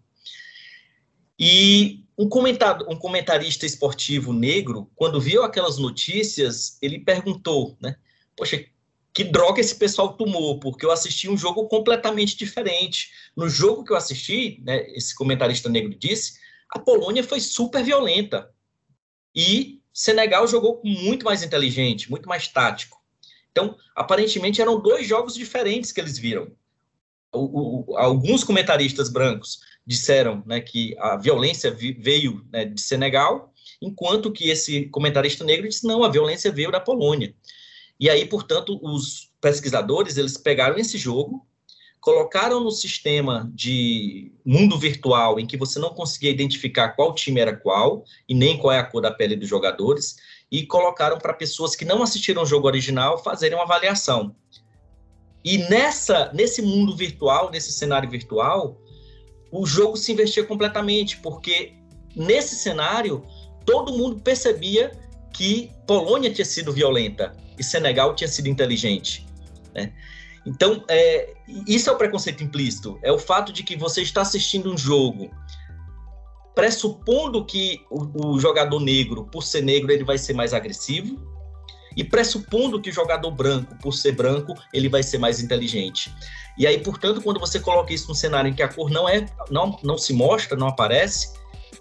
E 1.38 2.04
um, 2.20 2.92
um 2.92 2.96
comentarista 2.96 3.64
esportivo 3.64 4.32
negro, 4.32 4.90
quando 4.94 5.20
viu 5.20 5.42
aquelas 5.42 5.78
notícias, 5.78 6.76
ele 6.82 6.98
perguntou, 6.98 7.76
né? 7.80 7.96
Poxa, 8.36 8.64
que 9.12 9.24
droga 9.24 9.60
esse 9.60 9.74
pessoal 9.74 10.16
tomou? 10.16 10.60
Porque 10.60 10.84
eu 10.84 10.90
assisti 10.90 11.28
um 11.28 11.36
jogo 11.36 11.66
completamente 11.66 12.36
diferente. 12.36 13.10
No 13.34 13.48
jogo 13.48 13.84
que 13.84 13.92
eu 13.92 13.96
assisti, 13.96 14.60
né, 14.64 14.86
esse 14.90 15.14
comentarista 15.14 15.68
negro 15.68 15.94
disse, 15.98 16.34
a 16.70 16.78
Polônia 16.78 17.24
foi 17.24 17.40
super 17.40 17.82
violenta. 17.82 18.50
E 19.34 19.80
Senegal 19.92 20.46
jogou 20.46 20.80
muito 20.84 21.24
mais 21.24 21.42
inteligente, 21.42 22.10
muito 22.10 22.28
mais 22.28 22.48
tático. 22.48 23.00
Então, 23.50 23.76
aparentemente, 23.96 24.60
eram 24.60 24.80
dois 24.80 25.06
jogos 25.06 25.34
diferentes 25.34 25.90
que 25.90 26.00
eles 26.00 26.18
viram. 26.18 26.52
O, 27.32 27.92
o, 27.92 27.96
alguns 27.96 28.42
comentaristas 28.42 29.08
brancos 29.08 29.60
disseram 29.86 30.42
né, 30.46 30.60
que 30.60 30.96
a 30.98 31.16
violência 31.16 31.70
veio 31.70 32.44
né, 32.52 32.64
de 32.64 32.80
Senegal, 32.80 33.52
enquanto 33.80 34.32
que 34.32 34.50
esse 34.50 34.86
comentarista 34.86 35.44
negro 35.44 35.68
disse 35.68 35.86
não, 35.86 36.04
a 36.04 36.08
violência 36.08 36.52
veio 36.52 36.70
da 36.70 36.80
Polônia. 36.80 37.34
E 37.98 38.08
aí, 38.08 38.24
portanto, 38.26 38.78
os 38.82 39.30
pesquisadores 39.40 40.16
eles 40.16 40.36
pegaram 40.36 40.78
esse 40.78 40.96
jogo, 40.96 41.46
colocaram 42.00 42.60
no 42.60 42.70
sistema 42.70 43.50
de 43.54 44.32
mundo 44.44 44.78
virtual 44.78 45.38
em 45.38 45.46
que 45.46 45.56
você 45.56 45.78
não 45.78 45.90
conseguia 45.90 46.30
identificar 46.30 46.90
qual 46.90 47.14
time 47.14 47.40
era 47.40 47.54
qual 47.54 48.04
e 48.26 48.34
nem 48.34 48.56
qual 48.56 48.72
é 48.72 48.78
a 48.78 48.84
cor 48.84 49.02
da 49.02 49.10
pele 49.10 49.36
dos 49.36 49.48
jogadores 49.48 50.16
e 50.50 50.66
colocaram 50.66 51.18
para 51.18 51.34
pessoas 51.34 51.76
que 51.76 51.84
não 51.84 52.02
assistiram 52.02 52.42
o 52.42 52.46
jogo 52.46 52.66
original 52.66 53.22
fazerem 53.22 53.56
uma 53.56 53.64
avaliação. 53.64 54.34
E 55.44 55.58
nessa 55.58 56.30
nesse 56.32 56.60
mundo 56.62 56.94
virtual, 56.94 57.50
nesse 57.50 57.72
cenário 57.72 58.08
virtual, 58.08 58.80
o 59.50 59.66
jogo 59.66 59.96
se 59.96 60.12
investia 60.12 60.44
completamente, 60.44 61.16
porque 61.18 61.74
nesse 62.14 62.56
cenário 62.56 63.24
todo 63.64 63.96
mundo 63.96 64.20
percebia 64.20 64.92
que 65.32 65.70
Polônia 65.86 66.32
tinha 66.32 66.44
sido 66.44 66.72
violenta 66.72 67.36
e 67.58 67.64
Senegal 67.64 68.14
tinha 68.14 68.28
sido 68.28 68.48
inteligente. 68.48 69.26
Né? 69.74 69.92
Então, 70.46 70.84
é, 70.88 71.34
isso 71.66 71.90
é 71.90 71.92
o 71.92 71.96
preconceito 71.96 72.42
implícito. 72.42 72.98
É 73.02 73.12
o 73.12 73.18
fato 73.18 73.52
de 73.52 73.62
que 73.62 73.76
você 73.76 74.02
está 74.02 74.22
assistindo 74.22 74.72
um 74.72 74.78
jogo 74.78 75.30
pressupondo 76.54 77.44
que 77.44 77.80
o, 77.90 78.32
o 78.34 78.40
jogador 78.40 78.80
negro, 78.80 79.24
por 79.26 79.42
ser 79.42 79.62
negro, 79.62 79.92
ele 79.92 80.04
vai 80.04 80.18
ser 80.18 80.32
mais 80.32 80.52
agressivo, 80.52 81.18
e 81.96 82.04
pressupondo 82.04 82.80
que 82.80 82.90
o 82.90 82.92
jogador 82.92 83.30
branco, 83.30 83.74
por 83.82 83.92
ser 83.92 84.12
branco, 84.12 84.54
ele 84.72 84.88
vai 84.88 85.02
ser 85.02 85.18
mais 85.18 85.40
inteligente. 85.40 86.12
E 86.56 86.66
aí, 86.66 86.78
portanto, 86.78 87.22
quando 87.22 87.40
você 87.40 87.58
coloca 87.58 87.92
isso 87.92 88.08
num 88.08 88.14
cenário 88.14 88.50
em 88.50 88.54
que 88.54 88.62
a 88.62 88.68
cor 88.68 88.90
não 88.90 89.08
é, 89.08 89.26
não, 89.50 89.78
não 89.82 89.96
se 89.96 90.12
mostra, 90.12 90.56
não 90.56 90.68
aparece, 90.68 91.32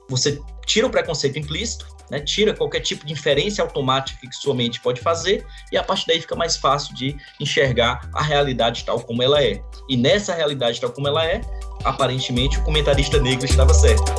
você 0.09 0.39
tira 0.65 0.87
o 0.87 0.89
preconceito 0.89 1.37
implícito, 1.37 1.85
né, 2.09 2.19
tira 2.19 2.53
qualquer 2.53 2.79
tipo 2.79 3.05
de 3.05 3.13
inferência 3.13 3.63
automática 3.63 4.27
que 4.27 4.35
sua 4.35 4.55
mente 4.55 4.81
pode 4.81 4.99
fazer, 5.01 5.45
e 5.71 5.77
a 5.77 5.83
partir 5.83 6.07
daí 6.07 6.19
fica 6.19 6.35
mais 6.35 6.57
fácil 6.57 6.95
de 6.95 7.15
enxergar 7.39 8.09
a 8.13 8.23
realidade 8.23 8.83
tal 8.83 8.99
como 8.99 9.21
ela 9.21 9.43
é. 9.43 9.61
E 9.87 9.95
nessa 9.95 10.33
realidade 10.33 10.81
tal 10.81 10.91
como 10.91 11.07
ela 11.07 11.25
é, 11.25 11.41
aparentemente 11.83 12.57
o 12.57 12.63
comentarista 12.63 13.19
negro 13.19 13.45
estava 13.45 13.73
certo. 13.73 14.11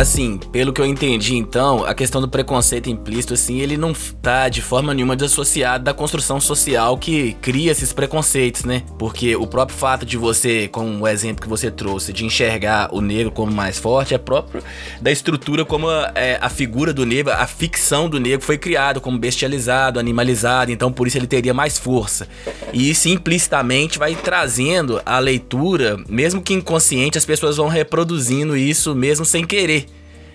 Assim, 0.00 0.38
pelo 0.50 0.72
que 0.72 0.80
eu 0.80 0.86
entendi, 0.86 1.36
então, 1.36 1.84
a 1.84 1.94
questão 1.94 2.20
do 2.20 2.28
preconceito 2.28 2.88
implícito, 2.88 3.34
assim, 3.34 3.60
ele 3.60 3.76
não 3.76 3.92
tá 4.22 4.48
de 4.48 4.62
forma 4.62 4.94
nenhuma 4.94 5.14
desassociado 5.14 5.84
da 5.84 5.92
construção 5.92 6.40
social 6.40 6.96
que 6.96 7.34
cria 7.34 7.70
esses 7.70 7.92
preconceitos, 7.92 8.64
né? 8.64 8.82
Porque 8.98 9.36
o 9.36 9.46
próprio 9.46 9.76
fato 9.76 10.06
de 10.06 10.16
você, 10.16 10.68
como 10.68 11.02
o 11.02 11.06
exemplo 11.06 11.42
que 11.42 11.48
você 11.48 11.70
trouxe, 11.70 12.12
de 12.12 12.24
enxergar 12.24 12.88
o 12.92 13.00
negro 13.00 13.30
como 13.30 13.52
mais 13.52 13.78
forte, 13.78 14.14
é 14.14 14.18
próprio 14.18 14.62
da 15.00 15.10
estrutura 15.10 15.64
como 15.64 15.88
a, 15.88 16.12
é, 16.14 16.38
a 16.40 16.48
figura 16.48 16.92
do 16.92 17.04
negro, 17.04 17.32
a 17.32 17.46
ficção 17.46 18.08
do 18.08 18.18
negro 18.18 18.44
foi 18.44 18.56
criada 18.56 19.00
como 19.00 19.18
bestializado, 19.18 20.00
animalizado, 20.00 20.72
então 20.72 20.90
por 20.90 21.06
isso 21.06 21.18
ele 21.18 21.26
teria 21.26 21.52
mais 21.52 21.78
força. 21.78 22.26
E 22.72 22.90
isso 22.90 23.08
implicitamente 23.08 23.98
vai 23.98 24.14
trazendo 24.14 25.00
a 25.04 25.18
leitura, 25.18 25.98
mesmo 26.08 26.40
que 26.40 26.54
inconsciente, 26.54 27.18
as 27.18 27.26
pessoas 27.26 27.58
vão 27.58 27.68
reproduzindo 27.68 28.56
isso 28.56 28.94
mesmo 28.94 29.24
sem 29.24 29.44
querer. 29.44 29.89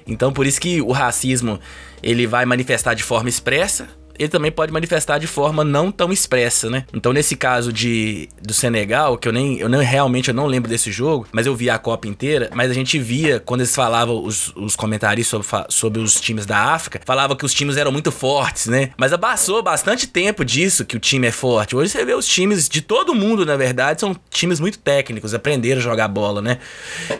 Então 0.08 0.32
por 0.32 0.46
isso 0.46 0.60
que 0.60 0.82
o 0.82 0.92
racismo 0.92 1.60
ele 2.02 2.28
vai 2.28 2.46
manifestar 2.46 2.94
de 2.94 3.04
forma 3.04 3.30
expressa, 3.30 3.88
ele 4.18 4.30
também 4.30 4.52
pode 4.52 4.72
manifestar 4.72 5.18
de 5.18 5.28
forma 5.28 5.64
não 5.64 5.92
tão 5.92 6.12
expressa, 6.12 6.70
né? 6.70 6.86
Então, 6.94 7.12
nesse 7.12 7.36
caso 7.36 7.72
de 7.72 8.30
do 8.42 8.54
Senegal, 8.54 9.18
que 9.18 9.28
eu 9.28 9.34
nem, 9.34 9.60
eu 9.60 9.70
nem 9.70 9.82
realmente 9.82 10.30
eu 10.30 10.34
não 10.34 10.46
lembro 10.46 10.70
desse 10.70 10.92
jogo, 10.92 11.28
mas 11.32 11.46
eu 11.46 11.56
vi 11.56 11.70
a 11.70 11.78
Copa 11.78 12.08
inteira, 12.08 12.50
mas 12.54 12.72
a 12.72 12.74
gente 12.74 12.98
via 12.98 13.40
quando 13.40 13.62
eles 13.62 13.76
falavam 13.76 14.24
os, 14.24 14.54
os 14.56 14.76
comentários 14.76 15.28
sobre, 15.28 15.48
sobre 15.70 16.00
os 16.02 16.20
times 16.20 16.46
da 16.46 16.58
África, 16.58 17.02
falava 17.06 17.36
que 17.36 17.46
os 17.46 17.54
times 17.54 17.78
eram 17.78 17.92
muito 17.92 18.12
fortes, 18.12 18.68
né? 18.68 18.92
Mas 18.98 19.16
passou 19.16 19.64
bastante 19.64 20.08
tempo 20.08 20.44
disso 20.44 20.86
que 20.86 20.96
o 20.96 21.00
time 21.00 21.28
é 21.28 21.32
forte. 21.32 21.76
Hoje 21.76 21.92
você 21.92 22.06
vê 22.06 22.14
os 22.14 22.28
times 22.28 22.70
de 22.70 22.82
todo 22.82 23.16
mundo, 23.16 23.46
na 23.46 23.56
verdade, 23.56 24.02
são 24.02 24.16
times 24.30 24.60
muito 24.60 24.78
técnicos, 24.78 25.34
aprenderam 25.34 25.80
a 25.80 25.84
jogar 25.84 26.08
bola, 26.08 26.42
né? 26.42 26.60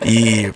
E 0.04 0.52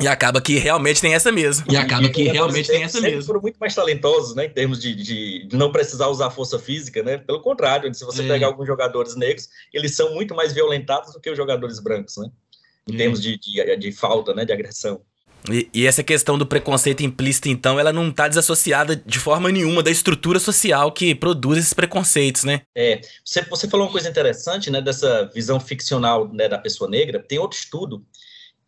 e 0.00 0.06
acaba 0.06 0.40
que 0.40 0.58
realmente 0.58 1.00
tem 1.00 1.14
essa 1.14 1.32
mesmo. 1.32 1.66
E 1.70 1.76
acaba 1.76 2.08
que 2.08 2.24
realmente 2.24 2.68
tem 2.68 2.82
essa 2.82 3.00
mesmo. 3.00 3.22
foram 3.22 3.40
muito 3.40 3.56
mais 3.58 3.74
talentosos, 3.74 4.34
né? 4.34 4.46
Em 4.46 4.50
termos 4.50 4.80
de, 4.80 4.94
de, 4.94 5.46
de, 5.46 5.56
não 5.56 5.72
precisar 5.72 6.08
usar 6.08 6.30
força 6.30 6.58
física, 6.58 7.02
né? 7.02 7.18
Pelo 7.18 7.40
contrário, 7.40 7.92
se 7.92 8.04
você 8.04 8.22
é. 8.22 8.28
pegar 8.28 8.46
alguns 8.46 8.66
jogadores 8.66 9.16
negros, 9.16 9.48
eles 9.72 9.94
são 9.94 10.14
muito 10.14 10.34
mais 10.34 10.52
violentados 10.52 11.12
do 11.12 11.20
que 11.20 11.30
os 11.30 11.36
jogadores 11.36 11.80
brancos, 11.80 12.16
né? 12.16 12.30
Em 12.86 12.94
é. 12.94 12.96
termos 12.96 13.20
de, 13.20 13.38
de, 13.38 13.76
de, 13.76 13.92
falta, 13.92 14.32
né? 14.32 14.44
De 14.44 14.52
agressão. 14.52 15.00
E, 15.50 15.68
e, 15.72 15.86
essa 15.86 16.02
questão 16.02 16.36
do 16.36 16.44
preconceito 16.44 17.02
implícito, 17.02 17.48
então, 17.48 17.78
ela 17.78 17.92
não 17.92 18.08
está 18.08 18.26
desassociada 18.28 18.96
de 18.96 19.18
forma 19.18 19.50
nenhuma 19.50 19.82
da 19.82 19.90
estrutura 19.90 20.38
social 20.38 20.90
que 20.90 21.14
produz 21.14 21.58
esses 21.58 21.72
preconceitos, 21.72 22.44
né? 22.44 22.62
É. 22.76 23.00
Você, 23.24 23.42
você 23.42 23.68
falou 23.68 23.86
uma 23.86 23.92
coisa 23.92 24.08
interessante, 24.08 24.70
né? 24.70 24.80
Dessa 24.80 25.30
visão 25.34 25.58
ficcional 25.58 26.28
né, 26.32 26.48
da 26.48 26.58
pessoa 26.58 26.90
negra. 26.90 27.20
Tem 27.20 27.38
outro 27.38 27.58
estudo 27.58 28.04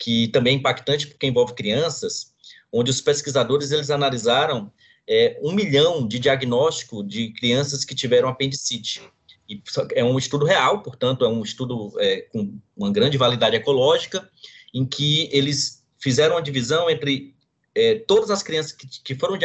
que 0.01 0.29
também 0.29 0.55
é 0.55 0.59
impactante 0.59 1.07
porque 1.07 1.27
envolve 1.27 1.55
crianças, 1.55 2.33
onde 2.73 2.91
os 2.91 3.03
pesquisadores 3.03 3.71
eles 3.71 3.91
analisaram 3.91 4.73
é, 5.07 5.39
um 5.43 5.53
milhão 5.53 6.09
de 6.09 6.19
diagnóstico 6.19 7.05
de 7.05 7.33
crianças 7.35 7.85
que 7.85 7.95
tiveram 7.95 8.29
apendicite. 8.29 9.03
E 9.47 9.63
é 9.95 10.03
um 10.03 10.17
estudo 10.17 10.47
real, 10.47 10.83
portanto, 10.83 11.25
é 11.25 11.29
um 11.29 11.43
estudo 11.43 11.93
é, 11.99 12.23
com 12.23 12.59
uma 12.77 12.91
grande 12.91 13.19
validade 13.19 13.57
ecológica, 13.57 14.29
em 14.73 14.87
que 14.87 15.29
eles 15.33 15.85
fizeram 15.99 16.37
a 16.37 16.41
divisão 16.41 16.89
entre 16.89 17.35
é, 17.75 17.97
todas 17.97 18.31
as 18.31 18.43
crianças 18.43 18.73
que, 18.73 18.87
que 18.87 19.15
foram 19.15 19.37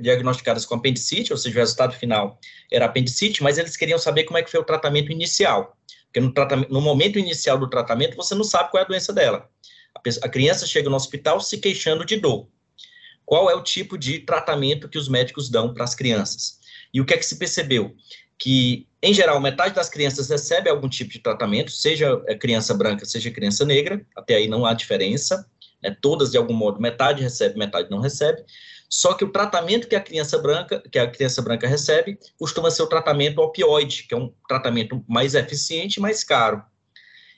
diagnosticadas 0.00 0.66
com 0.66 0.74
apendicite, 0.74 1.32
ou 1.32 1.38
seja, 1.38 1.56
o 1.56 1.60
resultado 1.60 1.94
final 1.94 2.38
era 2.70 2.84
apendicite, 2.84 3.42
mas 3.42 3.56
eles 3.56 3.76
queriam 3.76 3.98
saber 3.98 4.24
como 4.24 4.36
é 4.36 4.42
que 4.42 4.50
foi 4.50 4.60
o 4.60 4.64
tratamento 4.64 5.10
inicial. 5.10 5.77
Porque 6.12 6.20
no, 6.20 6.32
no 6.68 6.80
momento 6.80 7.18
inicial 7.18 7.58
do 7.58 7.68
tratamento, 7.68 8.16
você 8.16 8.34
não 8.34 8.44
sabe 8.44 8.70
qual 8.70 8.80
é 8.80 8.84
a 8.84 8.88
doença 8.88 9.12
dela. 9.12 9.48
A, 9.94 10.26
a 10.26 10.28
criança 10.28 10.66
chega 10.66 10.88
no 10.88 10.96
hospital 10.96 11.40
se 11.40 11.58
queixando 11.58 12.04
de 12.04 12.16
dor. 12.16 12.48
Qual 13.24 13.50
é 13.50 13.54
o 13.54 13.62
tipo 13.62 13.98
de 13.98 14.20
tratamento 14.20 14.88
que 14.88 14.96
os 14.96 15.08
médicos 15.08 15.50
dão 15.50 15.74
para 15.74 15.84
as 15.84 15.94
crianças? 15.94 16.60
E 16.92 17.00
o 17.00 17.04
que 17.04 17.12
é 17.12 17.18
que 17.18 17.26
se 17.26 17.36
percebeu? 17.36 17.94
Que, 18.38 18.86
em 19.02 19.12
geral, 19.12 19.38
metade 19.38 19.74
das 19.74 19.90
crianças 19.90 20.30
recebe 20.30 20.70
algum 20.70 20.88
tipo 20.88 21.10
de 21.10 21.18
tratamento, 21.18 21.70
seja 21.70 22.18
criança 22.40 22.72
branca, 22.72 23.04
seja 23.04 23.30
criança 23.30 23.66
negra, 23.66 24.04
até 24.16 24.36
aí 24.36 24.48
não 24.48 24.64
há 24.64 24.72
diferença, 24.72 25.46
né? 25.82 25.94
todas 26.00 26.30
de 26.30 26.38
algum 26.38 26.54
modo, 26.54 26.80
metade 26.80 27.22
recebe, 27.22 27.58
metade 27.58 27.90
não 27.90 28.00
recebe. 28.00 28.42
Só 28.88 29.12
que 29.14 29.24
o 29.24 29.30
tratamento 29.30 29.86
que 29.86 29.94
a 29.94 30.00
criança 30.00 30.38
branca, 30.38 30.82
que 30.90 30.98
a 30.98 31.10
criança 31.10 31.42
branca 31.42 31.68
recebe, 31.68 32.18
costuma 32.38 32.70
ser 32.70 32.82
o 32.82 32.86
tratamento 32.86 33.40
opioide, 33.40 34.04
que 34.04 34.14
é 34.14 34.16
um 34.16 34.32
tratamento 34.48 35.04
mais 35.06 35.34
eficiente 35.34 35.96
e 35.96 36.00
mais 36.00 36.24
caro. 36.24 36.62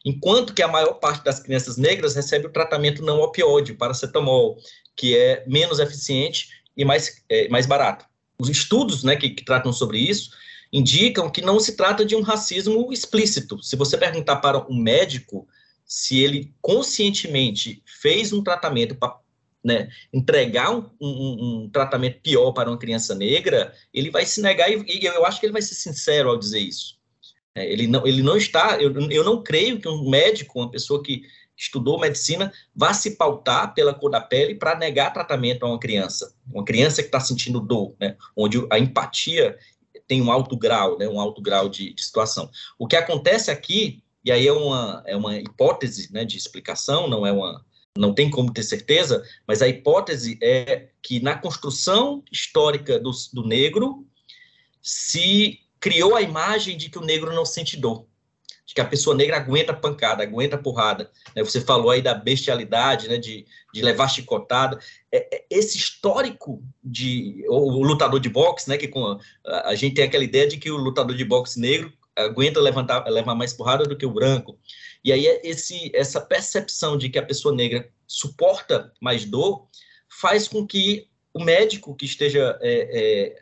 Enquanto 0.04 0.54
que 0.54 0.62
a 0.62 0.68
maior 0.68 0.94
parte 0.94 1.24
das 1.24 1.40
crianças 1.40 1.76
negras 1.76 2.14
recebe 2.14 2.46
o 2.46 2.52
tratamento 2.52 3.02
não 3.02 3.20
opioide, 3.20 3.74
paracetamol, 3.74 4.56
que 4.96 5.16
é 5.16 5.44
menos 5.46 5.78
eficiente 5.78 6.48
e 6.76 6.84
mais, 6.84 7.22
é, 7.28 7.48
mais 7.48 7.66
barato. 7.66 8.06
Os 8.38 8.48
estudos 8.48 9.02
né, 9.02 9.16
que, 9.16 9.30
que 9.30 9.44
tratam 9.44 9.72
sobre 9.72 9.98
isso 9.98 10.30
indicam 10.72 11.28
que 11.28 11.42
não 11.42 11.58
se 11.58 11.76
trata 11.76 12.04
de 12.04 12.14
um 12.14 12.22
racismo 12.22 12.92
explícito. 12.92 13.62
Se 13.62 13.76
você 13.76 13.98
perguntar 13.98 14.36
para 14.36 14.64
um 14.70 14.76
médico 14.76 15.46
se 15.84 16.22
ele 16.22 16.54
conscientemente 16.62 17.82
fez 17.84 18.32
um 18.32 18.44
tratamento 18.44 18.94
para 18.94 19.18
né, 19.62 19.88
entregar 20.12 20.70
um, 20.70 20.90
um, 21.00 21.62
um, 21.64 21.70
tratamento 21.70 22.20
pior 22.22 22.52
para 22.52 22.70
uma 22.70 22.78
criança 22.78 23.14
negra, 23.14 23.74
ele 23.92 24.10
vai 24.10 24.24
se 24.24 24.40
negar 24.40 24.70
e, 24.70 24.82
e 24.88 25.04
eu 25.04 25.26
acho 25.26 25.38
que 25.38 25.46
ele 25.46 25.52
vai 25.52 25.62
ser 25.62 25.74
sincero 25.74 26.30
ao 26.30 26.38
dizer 26.38 26.60
isso. 26.60 26.98
É, 27.54 27.70
ele, 27.70 27.86
não, 27.86 28.06
ele 28.06 28.22
não 28.22 28.36
está, 28.36 28.80
eu, 28.80 28.92
eu 29.10 29.24
não 29.24 29.42
creio 29.42 29.80
que 29.80 29.88
um 29.88 30.08
médico, 30.08 30.58
uma 30.60 30.70
pessoa 30.70 31.02
que 31.02 31.22
estudou 31.56 32.00
medicina, 32.00 32.50
vá 32.74 32.94
se 32.94 33.16
pautar 33.16 33.74
pela 33.74 33.92
cor 33.92 34.10
da 34.10 34.20
pele 34.20 34.54
para 34.54 34.78
negar 34.78 35.12
tratamento 35.12 35.64
a 35.64 35.68
uma 35.68 35.78
criança, 35.78 36.34
uma 36.50 36.64
criança 36.64 37.02
que 37.02 37.08
está 37.08 37.20
sentindo 37.20 37.60
dor, 37.60 37.94
né, 38.00 38.16
onde 38.34 38.66
a 38.70 38.78
empatia 38.78 39.58
tem 40.08 40.22
um 40.22 40.32
alto 40.32 40.56
grau, 40.56 40.96
né, 40.98 41.06
um 41.06 41.20
alto 41.20 41.42
grau 41.42 41.68
de, 41.68 41.92
de 41.92 42.02
situação. 42.02 42.50
O 42.78 42.86
que 42.86 42.96
acontece 42.96 43.50
aqui, 43.50 44.02
e 44.24 44.32
aí 44.32 44.46
é 44.46 44.52
uma, 44.52 45.02
é 45.06 45.14
uma 45.14 45.36
hipótese 45.36 46.10
né, 46.12 46.24
de 46.24 46.38
explicação, 46.38 47.08
não 47.08 47.26
é 47.26 47.32
uma, 47.32 47.62
não 47.96 48.14
tem 48.14 48.30
como 48.30 48.52
ter 48.52 48.62
certeza, 48.62 49.24
mas 49.46 49.62
a 49.62 49.68
hipótese 49.68 50.38
é 50.42 50.88
que 51.02 51.20
na 51.20 51.36
construção 51.36 52.22
histórica 52.30 52.98
do, 52.98 53.10
do 53.32 53.46
negro 53.46 54.06
se 54.80 55.60
criou 55.78 56.14
a 56.14 56.22
imagem 56.22 56.76
de 56.76 56.88
que 56.88 56.98
o 56.98 57.04
negro 57.04 57.34
não 57.34 57.44
sente 57.44 57.76
dor, 57.76 58.06
de 58.64 58.74
que 58.74 58.80
a 58.80 58.86
pessoa 58.86 59.16
negra 59.16 59.38
aguenta 59.38 59.74
pancada, 59.74 60.22
aguenta 60.22 60.56
porrada. 60.56 61.10
Né? 61.34 61.42
Você 61.42 61.60
falou 61.60 61.90
aí 61.90 62.00
da 62.00 62.14
bestialidade, 62.14 63.08
né? 63.08 63.18
de, 63.18 63.44
de 63.74 63.82
levar 63.82 64.08
chicotada. 64.08 64.78
É, 65.10 65.36
é, 65.36 65.44
esse 65.50 65.76
histórico 65.76 66.62
de 66.82 67.44
o, 67.48 67.82
lutador 67.82 68.20
de 68.20 68.28
boxe, 68.28 68.68
né? 68.68 68.78
que 68.78 68.86
com 68.86 69.18
a, 69.44 69.70
a 69.70 69.74
gente 69.74 69.96
tem 69.96 70.04
aquela 70.04 70.24
ideia 70.24 70.46
de 70.46 70.58
que 70.58 70.70
o 70.70 70.76
lutador 70.76 71.16
de 71.16 71.24
boxe 71.24 71.58
negro 71.58 71.92
aguenta 72.14 72.60
levantar, 72.60 73.04
levar 73.08 73.34
mais 73.34 73.52
porrada 73.52 73.84
do 73.84 73.96
que 73.96 74.06
o 74.06 74.12
branco. 74.12 74.58
E 75.04 75.12
aí 75.12 75.40
esse, 75.42 75.90
essa 75.94 76.20
percepção 76.20 76.96
de 76.96 77.08
que 77.08 77.18
a 77.18 77.24
pessoa 77.24 77.54
negra 77.54 77.88
suporta 78.06 78.92
mais 79.00 79.24
dor 79.24 79.66
faz 80.08 80.46
com 80.46 80.66
que 80.66 81.08
o 81.32 81.42
médico 81.42 81.94
que 81.94 82.04
esteja 82.04 82.58
é, 82.60 83.32
é, 83.32 83.36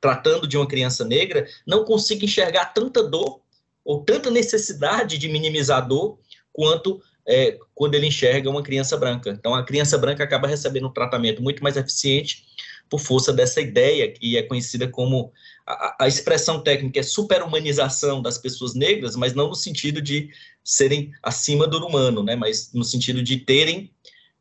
tratando 0.00 0.46
de 0.46 0.56
uma 0.56 0.66
criança 0.66 1.04
negra 1.04 1.46
não 1.66 1.84
consiga 1.84 2.24
enxergar 2.24 2.66
tanta 2.66 3.02
dor 3.02 3.40
ou 3.84 4.02
tanta 4.02 4.30
necessidade 4.30 5.18
de 5.18 5.28
minimizar 5.28 5.78
a 5.78 5.86
dor 5.86 6.18
quanto 6.52 7.00
é, 7.26 7.58
quando 7.74 7.94
ele 7.94 8.06
enxerga 8.06 8.48
uma 8.48 8.62
criança 8.62 8.96
branca. 8.96 9.30
Então, 9.30 9.54
a 9.54 9.62
criança 9.62 9.98
branca 9.98 10.24
acaba 10.24 10.48
recebendo 10.48 10.88
um 10.88 10.92
tratamento 10.92 11.42
muito 11.42 11.62
mais 11.62 11.76
eficiente 11.76 12.46
por 12.88 13.00
força 13.00 13.32
dessa 13.32 13.60
ideia 13.60 14.10
que 14.10 14.36
é 14.36 14.42
conhecida 14.42 14.88
como 14.88 15.32
a, 15.66 15.96
a 16.00 16.08
expressão 16.08 16.60
técnica 16.60 17.00
é 17.00 17.02
superhumanização 17.02 18.22
das 18.22 18.38
pessoas 18.38 18.74
negras, 18.74 19.16
mas 19.16 19.34
não 19.34 19.48
no 19.48 19.54
sentido 19.54 20.00
de 20.00 20.30
serem 20.64 21.12
acima 21.22 21.66
do 21.66 21.78
humano, 21.86 22.22
né? 22.22 22.36
Mas 22.36 22.72
no 22.72 22.84
sentido 22.84 23.22
de 23.22 23.38
terem 23.38 23.90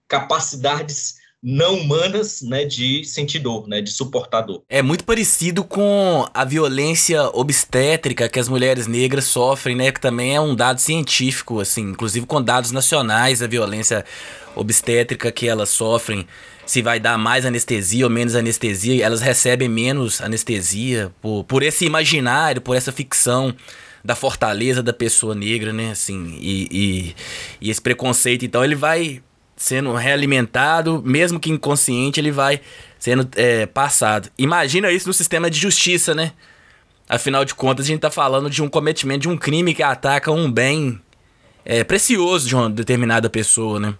capacidades 0.07 1.17
não 1.41 1.75
humanas, 1.75 2.41
né, 2.41 2.65
de 2.65 3.05
sentir 3.05 3.39
dor, 3.39 3.67
né, 3.67 3.79
de 3.79 3.91
suportar 3.91 4.41
dor. 4.41 4.63
É 4.67 4.81
muito 4.81 5.03
parecido 5.03 5.63
com 5.63 6.27
a 6.33 6.43
violência 6.43 7.29
obstétrica 7.31 8.27
que 8.27 8.39
as 8.39 8.49
mulheres 8.49 8.87
negras 8.87 9.25
sofrem, 9.25 9.75
né, 9.75 9.91
que 9.91 10.01
também 10.01 10.35
é 10.35 10.41
um 10.41 10.55
dado 10.55 10.81
científico, 10.81 11.59
assim, 11.59 11.83
inclusive 11.91 12.25
com 12.25 12.41
dados 12.41 12.71
nacionais, 12.71 13.43
a 13.43 13.47
violência 13.47 14.03
obstétrica 14.55 15.31
que 15.31 15.47
elas 15.47 15.69
sofrem, 15.69 16.27
se 16.67 16.81
vai 16.81 16.99
dar 16.99 17.17
mais 17.17 17.45
anestesia 17.45 18.05
ou 18.05 18.11
menos 18.11 18.35
anestesia, 18.35 19.03
elas 19.03 19.21
recebem 19.21 19.69
menos 19.69 20.21
anestesia 20.21 21.11
por, 21.21 21.43
por 21.45 21.63
esse 21.63 21.85
imaginário, 21.85 22.61
por 22.61 22.75
essa 22.75 22.91
ficção 22.91 23.55
da 24.03 24.15
fortaleza 24.15 24.83
da 24.83 24.93
pessoa 24.93 25.33
negra, 25.33 25.73
né, 25.73 25.91
assim, 25.91 26.37
e, 26.39 26.67
e, 26.71 27.15
e 27.61 27.69
esse 27.69 27.81
preconceito, 27.81 28.45
então 28.45 28.63
ele 28.63 28.75
vai 28.75 29.23
sendo 29.55 29.93
realimentado, 29.93 31.01
mesmo 31.03 31.39
que 31.39 31.49
inconsciente, 31.49 32.19
ele 32.19 32.31
vai 32.31 32.61
sendo 32.99 33.27
é, 33.35 33.65
passado. 33.65 34.29
Imagina 34.37 34.91
isso 34.91 35.07
no 35.07 35.13
sistema 35.13 35.49
de 35.49 35.59
justiça, 35.59 36.13
né? 36.13 36.31
Afinal 37.09 37.43
de 37.43 37.55
contas, 37.55 37.85
a 37.85 37.87
gente 37.87 38.01
tá 38.01 38.11
falando 38.11 38.49
de 38.49 38.61
um 38.61 38.69
cometimento 38.69 39.21
de 39.21 39.29
um 39.29 39.35
crime 39.35 39.73
que 39.73 39.81
ataca 39.81 40.31
um 40.31 40.51
bem 40.51 41.01
é, 41.65 41.83
precioso 41.83 42.47
de 42.47 42.55
uma 42.55 42.69
determinada 42.69 43.29
pessoa, 43.29 43.79
né? 43.79 43.95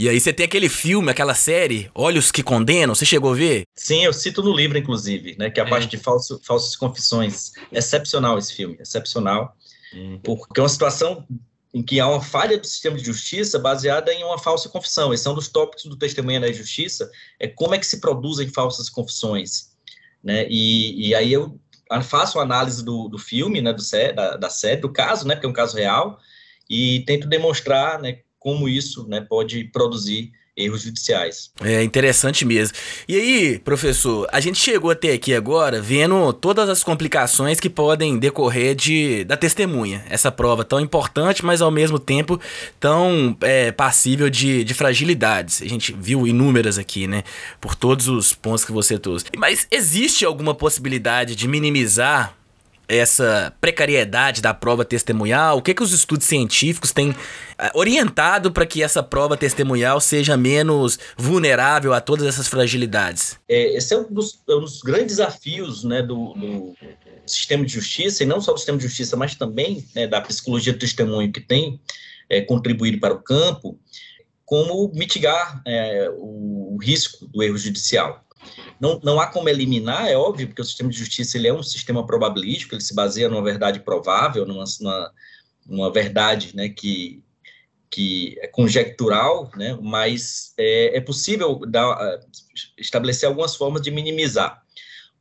E 0.00 0.08
aí 0.08 0.18
você 0.18 0.32
tem 0.32 0.46
aquele 0.46 0.70
filme, 0.70 1.10
aquela 1.10 1.34
série, 1.34 1.90
Olhos 1.94 2.32
que 2.32 2.42
Condenam, 2.42 2.94
você 2.94 3.04
chegou 3.04 3.32
a 3.32 3.36
ver? 3.36 3.64
Sim, 3.76 4.02
eu 4.02 4.14
cito 4.14 4.42
no 4.42 4.50
livro, 4.50 4.78
inclusive, 4.78 5.36
né? 5.38 5.50
Que 5.50 5.60
é 5.60 5.62
a 5.62 5.66
é. 5.66 5.68
parte 5.68 5.88
de 5.88 5.98
falso, 5.98 6.40
falsas 6.42 6.74
confissões. 6.74 7.52
Excepcional 7.70 8.38
esse 8.38 8.54
filme, 8.54 8.78
excepcional. 8.80 9.54
Hum. 9.94 10.18
Porque 10.22 10.58
é 10.58 10.62
uma 10.62 10.70
situação 10.70 11.26
em 11.74 11.82
que 11.82 12.00
há 12.00 12.08
uma 12.08 12.22
falha 12.22 12.56
do 12.56 12.66
sistema 12.66 12.96
de 12.96 13.04
justiça 13.04 13.58
baseada 13.58 14.10
em 14.10 14.24
uma 14.24 14.38
falsa 14.38 14.70
confissão. 14.70 15.12
Esse 15.12 15.28
é 15.28 15.30
um 15.30 15.34
dos 15.34 15.48
tópicos 15.48 15.84
do 15.84 15.96
testemunho 15.98 16.40
da 16.40 16.50
justiça, 16.50 17.10
é 17.38 17.46
como 17.46 17.74
é 17.74 17.78
que 17.78 17.86
se 17.86 18.00
produzem 18.00 18.48
falsas 18.48 18.88
confissões. 18.88 19.72
Né? 20.24 20.46
E, 20.48 21.08
e 21.08 21.14
aí 21.14 21.30
eu 21.30 21.60
faço 22.04 22.38
uma 22.38 22.44
análise 22.44 22.82
do, 22.82 23.06
do 23.06 23.18
filme, 23.18 23.60
né, 23.60 23.74
do, 23.74 23.82
da, 24.14 24.38
da 24.38 24.48
série, 24.48 24.80
do 24.80 24.90
caso, 24.90 25.28
né, 25.28 25.34
porque 25.34 25.46
é 25.46 25.50
um 25.50 25.52
caso 25.52 25.76
real, 25.76 26.18
e 26.70 27.04
tento 27.04 27.28
demonstrar 27.28 28.00
né, 28.00 28.20
como 28.40 28.68
isso 28.68 29.06
né, 29.06 29.20
pode 29.20 29.64
produzir 29.64 30.32
erros 30.56 30.82
judiciais. 30.82 31.50
É 31.62 31.82
interessante 31.82 32.44
mesmo. 32.44 32.76
E 33.08 33.14
aí, 33.14 33.58
professor, 33.58 34.28
a 34.32 34.40
gente 34.40 34.58
chegou 34.58 34.90
até 34.90 35.12
aqui 35.12 35.34
agora 35.34 35.80
vendo 35.80 36.32
todas 36.32 36.68
as 36.68 36.82
complicações 36.82 37.60
que 37.60 37.70
podem 37.70 38.18
decorrer 38.18 38.74
de, 38.74 39.24
da 39.24 39.36
testemunha. 39.36 40.04
Essa 40.08 40.30
prova 40.30 40.64
tão 40.64 40.80
importante, 40.80 41.44
mas 41.44 41.62
ao 41.62 41.70
mesmo 41.70 41.98
tempo 41.98 42.40
tão 42.78 43.36
é, 43.40 43.72
passível 43.72 44.28
de, 44.28 44.64
de 44.64 44.74
fragilidades. 44.74 45.62
A 45.62 45.68
gente 45.68 45.92
viu 45.92 46.26
inúmeras 46.26 46.78
aqui, 46.78 47.06
né? 47.06 47.22
Por 47.60 47.74
todos 47.74 48.08
os 48.08 48.32
pontos 48.32 48.64
que 48.64 48.72
você 48.72 48.98
trouxe. 48.98 49.26
Mas 49.36 49.66
existe 49.70 50.24
alguma 50.24 50.54
possibilidade 50.54 51.34
de 51.34 51.46
minimizar 51.48 52.39
essa 52.90 53.52
precariedade 53.60 54.42
da 54.42 54.52
prova 54.52 54.84
testemunhal? 54.84 55.58
O 55.58 55.62
que, 55.62 55.72
que 55.72 55.82
os 55.82 55.92
estudos 55.92 56.26
científicos 56.26 56.92
têm 56.92 57.14
eh, 57.58 57.70
orientado 57.74 58.50
para 58.50 58.66
que 58.66 58.82
essa 58.82 59.02
prova 59.02 59.36
testemunhal 59.36 60.00
seja 60.00 60.36
menos 60.36 60.98
vulnerável 61.16 61.94
a 61.94 62.00
todas 62.00 62.26
essas 62.26 62.48
fragilidades? 62.48 63.38
É, 63.48 63.76
esse 63.76 63.94
é 63.94 63.98
um 63.98 64.12
dos, 64.12 64.42
é 64.48 64.54
um 64.54 64.60
dos 64.60 64.82
grandes 64.82 65.16
desafios 65.16 65.84
né, 65.84 66.02
do, 66.02 66.34
do, 66.34 66.74
sistema 67.26 67.64
de 67.64 67.72
justiça, 67.72 68.24
e 68.24 68.26
não 68.26 68.40
só 68.40 68.52
do 68.52 68.58
sistema 68.58 68.78
de 68.78 68.84
justiça, 68.84 69.16
mas 69.16 69.36
também 69.36 69.86
né, 69.94 70.06
da 70.06 70.20
psicologia 70.20 70.72
do 70.72 70.78
testemunho 70.78 71.30
que 71.30 71.40
tem 71.40 71.80
é, 72.28 72.40
contribuído 72.40 72.98
para 72.98 73.14
o 73.14 73.22
campo, 73.22 73.78
como 74.44 74.90
mitigar 74.92 75.62
é, 75.64 76.10
o, 76.16 76.74
o 76.74 76.78
risco 76.82 77.26
do 77.26 77.42
erro 77.42 77.56
judicial. 77.56 78.24
Não, 78.80 78.98
não 79.02 79.20
há 79.20 79.26
como 79.26 79.48
eliminar, 79.48 80.08
é 80.08 80.16
óbvio, 80.16 80.48
porque 80.48 80.62
o 80.62 80.64
sistema 80.64 80.90
de 80.90 80.96
justiça 80.96 81.36
ele 81.36 81.48
é 81.48 81.52
um 81.52 81.62
sistema 81.62 82.06
probabilístico, 82.06 82.74
ele 82.74 82.82
se 82.82 82.94
baseia 82.94 83.28
numa 83.28 83.42
verdade 83.42 83.80
provável, 83.80 84.46
numa, 84.46 84.64
numa, 84.80 85.12
numa 85.66 85.92
verdade 85.92 86.56
né, 86.56 86.68
que, 86.68 87.22
que 87.90 88.38
é 88.40 88.46
conjectural, 88.46 89.50
né, 89.54 89.78
mas 89.82 90.54
é, 90.58 90.96
é 90.96 91.00
possível 91.00 91.60
dar, 91.66 92.20
estabelecer 92.78 93.28
algumas 93.28 93.54
formas 93.54 93.82
de 93.82 93.90
minimizar. 93.90 94.62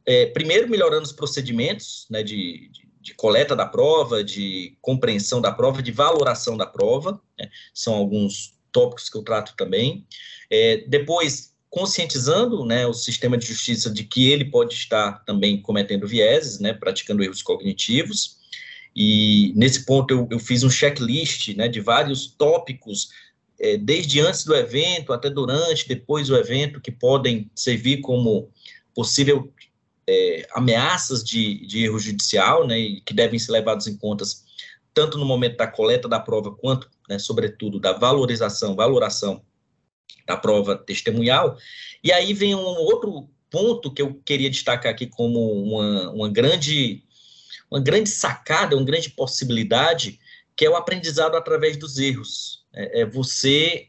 É, 0.05 0.27
primeiro, 0.27 0.69
melhorando 0.69 1.03
os 1.03 1.11
procedimentos 1.11 2.07
né, 2.09 2.23
de, 2.23 2.69
de, 2.71 2.87
de, 3.01 3.13
coleta 3.13 3.55
da 3.55 3.65
prova, 3.65 4.23
de 4.23 4.77
compreensão 4.81 5.41
da 5.41 5.51
prova, 5.51 5.83
de 5.83 5.91
valoração 5.91 6.55
da 6.55 6.65
prova, 6.65 7.21
né, 7.37 7.49
são 7.73 7.93
alguns 7.93 8.57
tópicos 8.71 9.09
que 9.09 9.17
eu 9.17 9.23
trato 9.23 9.53
também. 9.57 10.07
É, 10.49 10.77
depois, 10.87 11.48
conscientizando 11.69 12.65
né, 12.65 12.87
o 12.87 12.93
sistema 12.93 13.37
de 13.37 13.45
justiça 13.45 13.89
de 13.89 14.03
que 14.03 14.31
ele 14.31 14.45
pode 14.45 14.73
estar 14.73 15.23
também 15.23 15.61
cometendo 15.61 16.07
vieses, 16.07 16.59
né, 16.59 16.73
praticando 16.73 17.23
erros 17.23 17.41
cognitivos. 17.41 18.37
E 18.95 19.53
nesse 19.55 19.85
ponto 19.85 20.11
eu, 20.11 20.27
eu 20.31 20.39
fiz 20.39 20.63
um 20.63 20.69
checklist 20.69 21.55
né, 21.55 21.67
de 21.67 21.79
vários 21.79 22.27
tópicos, 22.27 23.09
é, 23.59 23.77
desde 23.77 24.19
antes 24.19 24.43
do 24.43 24.55
evento 24.55 25.13
até 25.13 25.29
durante, 25.29 25.87
depois 25.87 26.27
do 26.27 26.35
evento, 26.35 26.81
que 26.81 26.91
podem 26.91 27.51
servir 27.53 28.01
como 28.01 28.49
possível 28.95 29.53
é, 30.07 30.47
ameaças 30.53 31.23
de, 31.23 31.65
de 31.67 31.83
erro 31.83 31.99
judicial, 31.99 32.65
né, 32.65 32.79
e 32.79 33.01
que 33.01 33.13
devem 33.13 33.37
ser 33.37 33.51
levados 33.51 33.85
em 33.85 33.95
conta 33.95 34.25
tanto 34.91 35.19
no 35.19 35.25
momento 35.25 35.55
da 35.55 35.67
coleta 35.67 36.09
da 36.09 36.19
prova 36.19 36.51
quanto, 36.51 36.89
né, 37.07 37.19
sobretudo, 37.19 37.79
da 37.79 37.93
valorização, 37.93 38.75
valoração 38.75 39.43
da 40.25 40.37
prova 40.37 40.75
testemunhal. 40.75 41.57
E 42.03 42.11
aí 42.11 42.33
vem 42.33 42.55
um 42.55 42.59
outro 42.59 43.29
ponto 43.49 43.91
que 43.91 44.01
eu 44.01 44.13
queria 44.23 44.49
destacar 44.49 44.91
aqui 44.91 45.07
como 45.07 45.39
uma, 45.63 46.11
uma, 46.11 46.29
grande, 46.29 47.03
uma 47.69 47.79
grande 47.79 48.09
sacada, 48.09 48.75
uma 48.75 48.85
grande 48.85 49.09
possibilidade, 49.09 50.19
que 50.55 50.65
é 50.65 50.69
o 50.69 50.75
aprendizado 50.75 51.35
através 51.35 51.77
dos 51.77 51.97
erros. 51.97 52.63
É, 52.73 53.01
é 53.01 53.05
você 53.05 53.87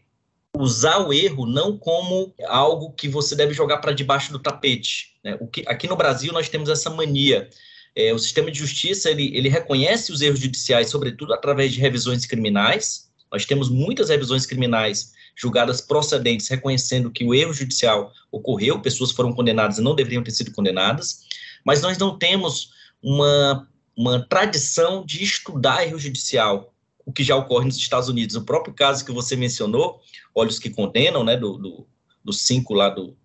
usar 0.56 0.98
o 0.98 1.12
erro 1.12 1.46
não 1.46 1.76
como 1.76 2.34
algo 2.46 2.92
que 2.92 3.08
você 3.08 3.36
deve 3.36 3.54
jogar 3.54 3.78
para 3.78 3.92
debaixo 3.92 4.32
do 4.32 4.38
tapete. 4.38 5.14
Né? 5.22 5.36
O 5.40 5.46
que, 5.46 5.62
aqui 5.66 5.86
no 5.86 5.96
Brasil 5.96 6.32
nós 6.32 6.48
temos 6.48 6.68
essa 6.68 6.90
mania. 6.90 7.48
É, 7.94 8.14
o 8.14 8.18
sistema 8.18 8.50
de 8.50 8.58
justiça 8.58 9.10
ele, 9.10 9.36
ele 9.36 9.48
reconhece 9.48 10.12
os 10.12 10.20
erros 10.20 10.40
judiciais, 10.40 10.90
sobretudo 10.90 11.34
através 11.34 11.72
de 11.72 11.80
revisões 11.80 12.24
criminais. 12.24 13.10
Nós 13.30 13.44
temos 13.44 13.68
muitas 13.68 14.08
revisões 14.08 14.46
criminais 14.46 15.12
julgadas 15.36 15.80
procedentes, 15.80 16.48
reconhecendo 16.48 17.10
que 17.10 17.24
o 17.24 17.34
erro 17.34 17.52
judicial 17.52 18.12
ocorreu, 18.30 18.80
pessoas 18.80 19.12
foram 19.12 19.32
condenadas 19.32 19.78
e 19.78 19.82
não 19.82 19.94
deveriam 19.94 20.22
ter 20.22 20.30
sido 20.32 20.52
condenadas, 20.52 21.20
mas 21.64 21.82
nós 21.82 21.98
não 21.98 22.18
temos 22.18 22.72
uma, 23.02 23.68
uma 23.96 24.20
tradição 24.28 25.04
de 25.04 25.22
estudar 25.22 25.86
erro 25.86 25.98
judicial, 25.98 26.72
o 27.04 27.12
que 27.12 27.24
já 27.24 27.36
ocorre 27.36 27.66
nos 27.66 27.76
Estados 27.76 28.08
Unidos. 28.08 28.36
O 28.36 28.44
próprio 28.44 28.74
caso 28.74 29.04
que 29.04 29.12
você 29.12 29.36
mencionou, 29.36 30.00
Olhos 30.34 30.58
que 30.58 30.70
Condenam, 30.70 31.24
né, 31.24 31.36
do, 31.36 31.56
do, 31.58 31.86
do 32.24 32.32
cinco 32.32 32.74
lá 32.74 32.88
do, 32.88 33.16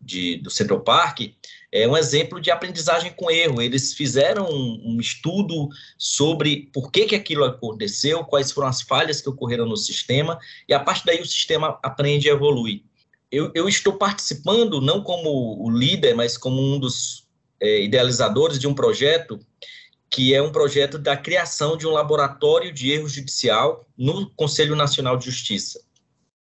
de, 0.00 0.36
do 0.38 0.50
Central 0.50 0.80
Park, 0.80 1.20
é 1.70 1.86
um 1.86 1.96
exemplo 1.96 2.40
de 2.40 2.50
aprendizagem 2.50 3.12
com 3.12 3.30
erro. 3.30 3.60
Eles 3.60 3.92
fizeram 3.92 4.46
um, 4.48 4.82
um, 4.84 5.00
estudo 5.00 5.68
sobre 5.96 6.70
por 6.72 6.90
que, 6.90 7.06
que 7.06 7.14
aquilo 7.14 7.44
aconteceu, 7.44 8.24
quais 8.24 8.50
foram 8.50 8.68
as 8.68 8.82
falhas 8.82 9.20
que 9.20 9.28
ocorreram 9.28 9.66
no 9.66 9.76
sistema, 9.76 10.38
e 10.68 10.72
a 10.72 10.80
partir 10.80 11.04
daí 11.04 11.20
o 11.20 11.26
sistema 11.26 11.78
aprende 11.82 12.28
e 12.28 12.30
evolui. 12.30 12.84
Eu, 13.30 13.52
eu 13.54 13.68
estou 13.68 13.92
participando, 13.92 14.80
não 14.80 15.02
como 15.02 15.62
o 15.62 15.70
líder, 15.70 16.14
mas 16.14 16.38
como 16.38 16.62
um 16.62 16.78
dos 16.78 17.26
é, 17.60 17.82
idealizadores 17.82 18.58
de 18.58 18.66
um 18.66 18.74
projeto 18.74 19.38
que 20.10 20.34
é 20.34 20.40
um 20.40 20.50
projeto 20.50 20.98
da 20.98 21.16
criação 21.16 21.76
de 21.76 21.86
um 21.86 21.90
laboratório 21.90 22.72
de 22.72 22.90
erro 22.90 23.06
judicial 23.06 23.86
no 23.96 24.30
Conselho 24.30 24.74
Nacional 24.74 25.18
de 25.18 25.26
Justiça. 25.26 25.80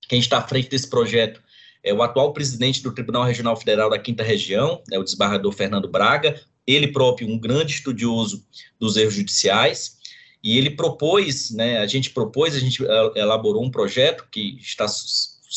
Quem 0.07 0.21
está 0.21 0.39
à 0.39 0.47
frente 0.47 0.69
desse 0.69 0.89
projeto 0.89 1.43
é 1.89 1.95
o 1.95 2.03
atual 2.03 2.32
presidente 2.32 2.82
do 2.82 2.93
Tribunal 2.93 3.24
Regional 3.24 3.57
Federal 3.57 3.89
da 3.89 3.99
Quinta 3.99 4.22
Região, 4.22 4.82
é 4.93 4.99
o 4.99 5.03
desembargador 5.03 5.51
Fernando 5.53 5.89
Braga, 5.89 6.41
ele 6.66 6.89
próprio 6.89 7.26
um 7.26 7.39
grande 7.39 7.72
estudioso 7.72 8.45
dos 8.78 8.97
erros 8.97 9.14
judiciais, 9.14 9.97
e 10.43 10.59
ele 10.59 10.70
propôs, 10.70 11.51
né, 11.51 11.78
a 11.78 11.86
gente 11.86 12.11
propôs, 12.11 12.55
a 12.55 12.61
gente 12.61 12.82
elaborou 13.16 13.64
um 13.64 13.70
projeto 13.70 14.26
que 14.30 14.59
está 14.61 14.86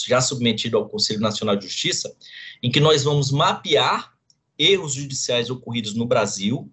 já 0.08 0.22
submetido 0.22 0.78
ao 0.78 0.88
Conselho 0.88 1.20
Nacional 1.20 1.56
de 1.56 1.66
Justiça, 1.68 2.16
em 2.64 2.72
que 2.72 2.80
nós 2.80 3.04
vamos 3.04 3.30
mapear 3.30 4.14
erros 4.58 4.94
judiciais 4.94 5.50
ocorridos 5.50 5.94
no 5.94 6.06
Brasil, 6.06 6.72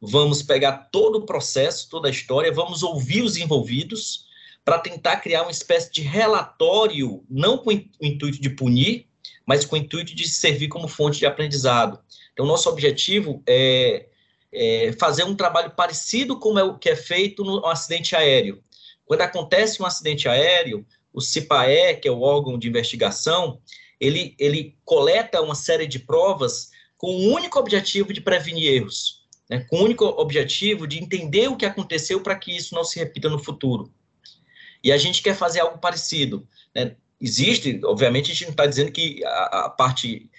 vamos 0.00 0.42
pegar 0.42 0.88
todo 0.90 1.18
o 1.18 1.26
processo, 1.26 1.88
toda 1.88 2.08
a 2.08 2.10
história, 2.10 2.52
vamos 2.52 2.82
ouvir 2.82 3.22
os 3.22 3.36
envolvidos, 3.36 4.26
para 4.64 4.78
tentar 4.78 5.16
criar 5.18 5.42
uma 5.42 5.50
espécie 5.50 5.92
de 5.92 6.00
relatório, 6.00 7.24
não 7.28 7.58
com 7.58 7.70
o 7.70 7.72
intuito 8.00 8.40
de 8.40 8.50
punir, 8.50 9.06
mas 9.46 9.64
com 9.64 9.76
o 9.76 9.78
intuito 9.78 10.14
de 10.14 10.26
servir 10.26 10.68
como 10.68 10.88
fonte 10.88 11.18
de 11.18 11.26
aprendizado. 11.26 11.98
Então, 12.32 12.46
nosso 12.46 12.68
objetivo 12.68 13.42
é, 13.46 14.06
é 14.50 14.92
fazer 14.98 15.24
um 15.24 15.34
trabalho 15.36 15.70
parecido 15.70 16.38
com 16.38 16.54
o 16.54 16.78
que 16.78 16.88
é 16.88 16.96
feito 16.96 17.44
no 17.44 17.64
acidente 17.66 18.16
aéreo. 18.16 18.62
Quando 19.04 19.20
acontece 19.20 19.82
um 19.82 19.86
acidente 19.86 20.28
aéreo, 20.28 20.86
o 21.12 21.20
CIPAE, 21.20 21.96
que 22.00 22.08
é 22.08 22.10
o 22.10 22.22
órgão 22.22 22.58
de 22.58 22.66
investigação, 22.66 23.60
ele, 24.00 24.34
ele 24.38 24.76
coleta 24.84 25.42
uma 25.42 25.54
série 25.54 25.86
de 25.86 25.98
provas 25.98 26.70
com 26.96 27.08
o 27.08 27.32
único 27.34 27.58
objetivo 27.58 28.12
de 28.12 28.20
prevenir 28.20 28.72
erros, 28.72 29.26
né? 29.48 29.66
com 29.68 29.76
o 29.76 29.84
único 29.84 30.06
objetivo 30.06 30.86
de 30.86 30.98
entender 30.98 31.48
o 31.48 31.56
que 31.56 31.66
aconteceu 31.66 32.20
para 32.20 32.34
que 32.34 32.56
isso 32.56 32.74
não 32.74 32.82
se 32.82 32.98
repita 32.98 33.28
no 33.28 33.38
futuro. 33.38 33.92
E 34.84 34.92
a 34.92 34.98
gente 34.98 35.22
quer 35.22 35.34
fazer 35.34 35.60
algo 35.60 35.78
parecido. 35.78 36.46
Né? 36.74 36.94
Existe, 37.18 37.80
obviamente, 37.84 38.30
a 38.30 38.34
gente 38.34 38.44
não 38.44 38.50
está 38.50 38.66
dizendo 38.66 38.92
que 38.92 39.24
a, 39.24 39.64
a 39.64 39.70
parte 39.70 40.30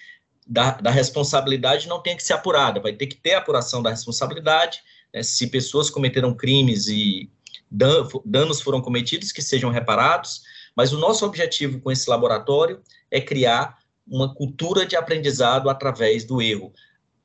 da, 0.46 0.72
da, 0.74 0.91
responsabilidade 0.91 1.88
não 1.88 2.00
tem 2.00 2.16
que 2.16 2.24
ser 2.24 2.34
apurada, 2.34 2.80
vai 2.80 2.93
ter 2.93 3.08
que 3.08 3.16
ter 3.16 3.34
apuração 3.34 3.82
da 3.82 3.89
responsabilidade, 3.89 4.82
né? 5.12 5.24
se 5.24 5.48
pessoas 5.48 5.89
cometeram 5.89 6.36
crimes 6.36 6.88
e 6.88 7.28
dan, 7.72 8.08
danos 8.24 8.62
foram 8.62 8.80
cometidos, 8.82 9.32
que 9.32 9.41
sejam 9.41 9.72
reparados, 9.72 10.43
mas 10.76 10.93
o 10.93 11.00
nosso 11.00 11.26
objetivo 11.26 11.80
com 11.80 11.91
esse 11.91 12.08
laboratório 12.08 12.84
é 13.10 13.20
criar 13.20 13.80
uma 14.08 14.36
cultura 14.36 14.86
de 14.86 14.96
aprendizado 14.96 15.68
através 15.72 16.24
do 16.24 16.39
erro, 16.39 16.72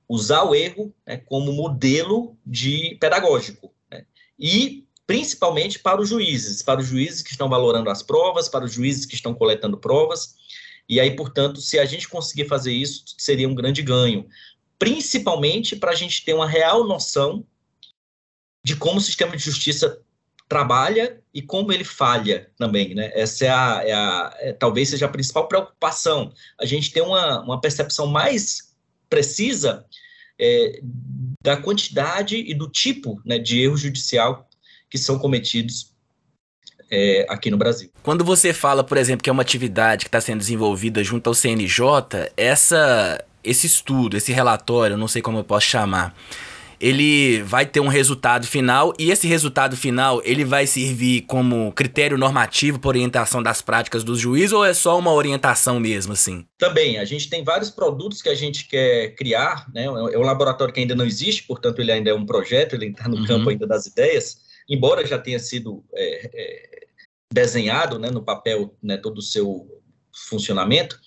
usar 0.08 0.44
o 0.44 0.54
erro 0.54 0.94
né, 1.06 1.18
como 1.18 1.52
modelo 1.52 2.38
de 2.46 2.96
pedagógico 2.98 3.74
né? 3.90 4.06
e 4.38 4.86
principalmente 5.10 5.80
para 5.80 6.00
os 6.00 6.08
juízes, 6.08 6.62
para 6.62 6.78
os 6.78 6.86
juízes 6.86 7.20
que 7.20 7.32
estão 7.32 7.48
valorando 7.48 7.90
as 7.90 8.00
provas, 8.00 8.48
para 8.48 8.64
os 8.64 8.72
juízes 8.72 9.04
que 9.04 9.16
estão 9.16 9.34
coletando 9.34 9.76
provas. 9.76 10.36
E 10.88 11.00
aí, 11.00 11.16
portanto, 11.16 11.60
se 11.60 11.80
a 11.80 11.84
gente 11.84 12.08
conseguir 12.08 12.46
fazer 12.46 12.72
isso, 12.72 13.02
seria 13.18 13.48
um 13.48 13.54
grande 13.54 13.82
ganho, 13.82 14.28
principalmente 14.78 15.74
para 15.74 15.90
a 15.90 15.96
gente 15.96 16.24
ter 16.24 16.32
uma 16.32 16.46
real 16.46 16.86
noção 16.86 17.44
de 18.64 18.76
como 18.76 18.98
o 18.98 19.00
sistema 19.00 19.36
de 19.36 19.42
justiça 19.42 20.00
trabalha 20.48 21.20
e 21.34 21.42
como 21.42 21.72
ele 21.72 21.82
falha 21.82 22.48
também, 22.56 22.94
né? 22.94 23.10
Essa 23.12 23.46
é 23.46 23.48
a, 23.48 23.82
é 23.84 23.92
a 23.92 24.36
é, 24.38 24.52
talvez 24.52 24.90
seja 24.90 25.06
a 25.06 25.08
principal 25.08 25.48
preocupação. 25.48 26.32
A 26.56 26.64
gente 26.64 26.92
tem 26.92 27.02
uma, 27.02 27.40
uma 27.40 27.60
percepção 27.60 28.06
mais 28.06 28.76
precisa 29.08 29.84
é, 30.38 30.80
da 31.42 31.56
quantidade 31.56 32.36
e 32.36 32.54
do 32.54 32.68
tipo 32.68 33.20
né, 33.24 33.40
de 33.40 33.60
erro 33.60 33.76
judicial 33.76 34.48
que 34.90 34.98
são 34.98 35.18
cometidos 35.18 35.92
é, 36.90 37.24
aqui 37.28 37.50
no 37.50 37.56
Brasil. 37.56 37.90
Quando 38.02 38.24
você 38.24 38.52
fala, 38.52 38.82
por 38.82 38.98
exemplo, 38.98 39.22
que 39.22 39.30
é 39.30 39.32
uma 39.32 39.42
atividade 39.42 40.04
que 40.04 40.08
está 40.08 40.20
sendo 40.20 40.38
desenvolvida 40.38 41.02
junto 41.04 41.28
ao 41.28 41.34
CNJ, 41.34 41.84
essa, 42.36 43.24
esse 43.44 43.66
estudo, 43.66 44.16
esse 44.16 44.32
relatório, 44.32 44.96
não 44.96 45.06
sei 45.06 45.22
como 45.22 45.38
eu 45.38 45.44
posso 45.44 45.66
chamar, 45.66 46.14
ele 46.80 47.42
vai 47.42 47.66
ter 47.66 47.78
um 47.78 47.88
resultado 47.88 48.46
final 48.46 48.94
e 48.98 49.10
esse 49.10 49.28
resultado 49.28 49.76
final 49.76 50.22
ele 50.24 50.44
vai 50.44 50.66
servir 50.66 51.22
como 51.22 51.70
critério 51.72 52.16
normativo 52.16 52.78
para 52.78 52.88
orientação 52.88 53.42
das 53.42 53.60
práticas 53.60 54.02
dos 54.02 54.18
juízes 54.18 54.52
ou 54.52 54.64
é 54.64 54.72
só 54.72 54.98
uma 54.98 55.12
orientação 55.12 55.78
mesmo 55.78 56.14
assim? 56.14 56.46
Também, 56.58 56.98
a 56.98 57.04
gente 57.04 57.28
tem 57.28 57.44
vários 57.44 57.70
produtos 57.70 58.22
que 58.22 58.30
a 58.30 58.34
gente 58.34 58.66
quer 58.66 59.14
criar, 59.14 59.66
né? 59.74 59.84
É 59.84 60.18
um 60.18 60.22
laboratório 60.22 60.72
que 60.72 60.80
ainda 60.80 60.94
não 60.94 61.04
existe, 61.04 61.42
portanto 61.42 61.80
ele 61.80 61.92
ainda 61.92 62.10
é 62.10 62.14
um 62.14 62.24
projeto, 62.24 62.74
ele 62.74 62.86
está 62.86 63.06
no 63.06 63.18
uhum. 63.18 63.26
campo 63.26 63.50
ainda 63.50 63.66
das 63.66 63.84
ideias, 63.84 64.38
embora 64.70 65.06
já 65.06 65.18
tenha 65.18 65.38
sido 65.38 65.84
é, 65.92 66.30
é, 66.32 66.86
desenhado, 67.32 67.98
né, 67.98 68.10
no 68.10 68.22
papel, 68.22 68.74
né, 68.82 68.96
todo 68.96 69.18
o 69.18 69.22
seu 69.22 69.82
funcionamento 70.28 70.98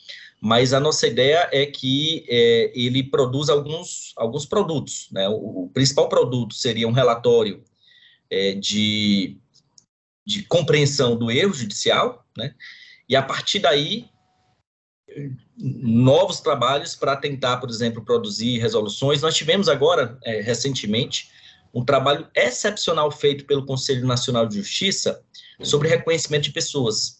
mas 0.45 0.73
a 0.73 0.79
nossa 0.79 1.07
ideia 1.07 1.47
é 1.53 1.65
que 1.65 2.25
é, 2.27 2.69
ele 2.75 3.01
produz 3.01 3.47
alguns, 3.47 4.11
alguns 4.17 4.45
produtos. 4.45 5.07
Né? 5.09 5.25
O, 5.29 5.63
o 5.63 5.69
principal 5.69 6.09
produto 6.09 6.53
seria 6.53 6.85
um 6.85 6.91
relatório 6.91 7.63
é, 8.29 8.51
de, 8.51 9.37
de 10.27 10.43
compreensão 10.43 11.15
do 11.15 11.31
erro 11.31 11.53
judicial, 11.53 12.27
né? 12.37 12.53
e 13.07 13.15
a 13.15 13.21
partir 13.21 13.59
daí, 13.59 14.09
novos 15.57 16.41
trabalhos 16.41 16.93
para 16.93 17.15
tentar, 17.15 17.55
por 17.55 17.69
exemplo, 17.69 18.03
produzir 18.03 18.59
resoluções. 18.59 19.21
Nós 19.21 19.35
tivemos 19.35 19.69
agora, 19.69 20.19
é, 20.25 20.41
recentemente, 20.41 21.31
um 21.73 21.83
trabalho 21.83 22.27
excepcional 22.35 23.11
feito 23.11 23.45
pelo 23.45 23.65
Conselho 23.65 24.05
Nacional 24.05 24.45
de 24.45 24.57
Justiça 24.57 25.23
sobre 25.61 25.89
reconhecimento 25.89 26.43
de 26.43 26.51
pessoas. 26.51 27.19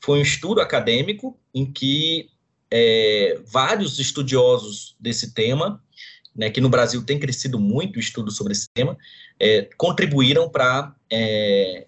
Foi 0.00 0.18
um 0.18 0.22
estudo 0.22 0.60
acadêmico 0.60 1.38
em 1.54 1.64
que 1.64 2.28
é, 2.70 3.40
vários 3.46 3.98
estudiosos 3.98 4.94
desse 5.00 5.32
tema, 5.32 5.82
né, 6.34 6.50
que 6.50 6.60
no 6.60 6.68
Brasil 6.68 7.04
tem 7.04 7.18
crescido 7.18 7.58
muito 7.58 7.96
o 7.96 8.00
estudo 8.00 8.30
sobre 8.30 8.52
esse 8.52 8.66
tema, 8.74 8.98
é, 9.38 9.62
contribuíram 9.76 10.48
para 10.48 10.94
é, 11.10 11.86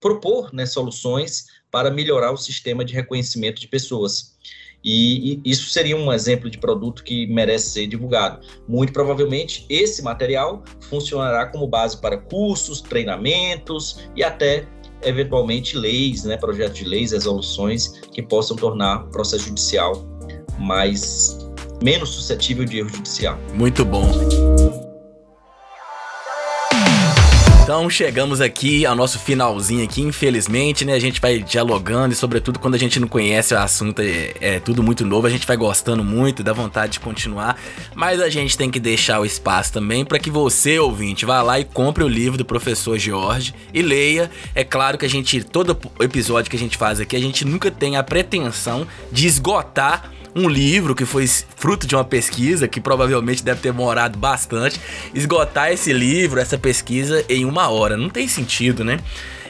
propor 0.00 0.52
né, 0.52 0.66
soluções 0.66 1.46
para 1.70 1.90
melhorar 1.90 2.32
o 2.32 2.36
sistema 2.36 2.84
de 2.84 2.92
reconhecimento 2.92 3.60
de 3.60 3.66
pessoas. 3.66 4.36
E, 4.84 5.40
e, 5.44 5.50
isso 5.50 5.70
seria 5.70 5.96
um 5.96 6.12
exemplo 6.12 6.50
de 6.50 6.58
produto 6.58 7.04
que 7.04 7.26
merece 7.28 7.70
ser 7.70 7.86
divulgado. 7.86 8.40
Muito 8.68 8.92
provavelmente, 8.92 9.64
esse 9.68 10.02
material 10.02 10.62
funcionará 10.88 11.46
como 11.46 11.66
base 11.66 12.00
para 12.00 12.16
cursos, 12.16 12.80
treinamentos 12.80 14.00
e 14.16 14.24
até 14.24 14.66
eventualmente 15.02 15.76
leis, 15.76 16.24
né, 16.24 16.36
projetos 16.36 16.78
de 16.78 16.84
leis, 16.84 17.12
resoluções 17.12 18.00
que 18.12 18.22
possam 18.22 18.56
tornar 18.56 19.04
o 19.04 19.10
processo 19.10 19.46
judicial 19.46 20.04
mais 20.58 21.38
menos 21.82 22.10
suscetível 22.10 22.64
de 22.64 22.78
erro 22.78 22.88
judicial. 22.88 23.38
Muito 23.54 23.84
bom. 23.84 24.91
Então 27.72 27.88
chegamos 27.88 28.42
aqui 28.42 28.84
ao 28.84 28.94
nosso 28.94 29.18
finalzinho 29.18 29.82
aqui, 29.82 30.02
infelizmente, 30.02 30.84
né? 30.84 30.92
A 30.92 30.98
gente 30.98 31.18
vai 31.18 31.38
dialogando 31.38 32.12
e 32.12 32.14
sobretudo 32.14 32.58
quando 32.58 32.74
a 32.74 32.78
gente 32.78 33.00
não 33.00 33.08
conhece 33.08 33.54
o 33.54 33.58
assunto, 33.58 34.02
é, 34.02 34.34
é, 34.42 34.60
tudo 34.60 34.82
muito 34.82 35.06
novo, 35.06 35.26
a 35.26 35.30
gente 35.30 35.46
vai 35.46 35.56
gostando 35.56 36.04
muito, 36.04 36.42
dá 36.42 36.52
vontade 36.52 36.92
de 36.92 37.00
continuar, 37.00 37.58
mas 37.94 38.20
a 38.20 38.28
gente 38.28 38.58
tem 38.58 38.70
que 38.70 38.78
deixar 38.78 39.20
o 39.20 39.24
espaço 39.24 39.72
também 39.72 40.04
para 40.04 40.18
que 40.18 40.30
você, 40.30 40.78
ouvinte, 40.78 41.24
vá 41.24 41.40
lá 41.40 41.58
e 41.58 41.64
compre 41.64 42.04
o 42.04 42.08
livro 42.08 42.36
do 42.36 42.44
professor 42.44 42.98
Jorge 42.98 43.54
e 43.72 43.80
leia. 43.80 44.30
É 44.54 44.64
claro 44.64 44.98
que 44.98 45.06
a 45.06 45.08
gente, 45.08 45.42
todo 45.42 45.74
episódio 45.98 46.50
que 46.50 46.56
a 46.58 46.60
gente 46.60 46.76
faz 46.76 47.00
aqui, 47.00 47.16
a 47.16 47.20
gente 47.20 47.42
nunca 47.42 47.70
tem 47.70 47.96
a 47.96 48.02
pretensão 48.02 48.86
de 49.10 49.26
esgotar 49.26 50.12
um 50.34 50.48
livro 50.48 50.94
que 50.94 51.04
foi 51.04 51.26
fruto 51.26 51.86
de 51.86 51.94
uma 51.94 52.04
pesquisa 52.04 52.66
que 52.66 52.80
provavelmente 52.80 53.44
deve 53.44 53.60
ter 53.60 53.72
demorado 53.72 54.18
bastante, 54.18 54.80
esgotar 55.14 55.70
esse 55.72 55.92
livro, 55.92 56.40
essa 56.40 56.58
pesquisa 56.58 57.24
em 57.28 57.44
uma 57.44 57.68
hora. 57.68 57.96
Não 57.96 58.08
tem 58.08 58.26
sentido, 58.26 58.84
né? 58.84 58.98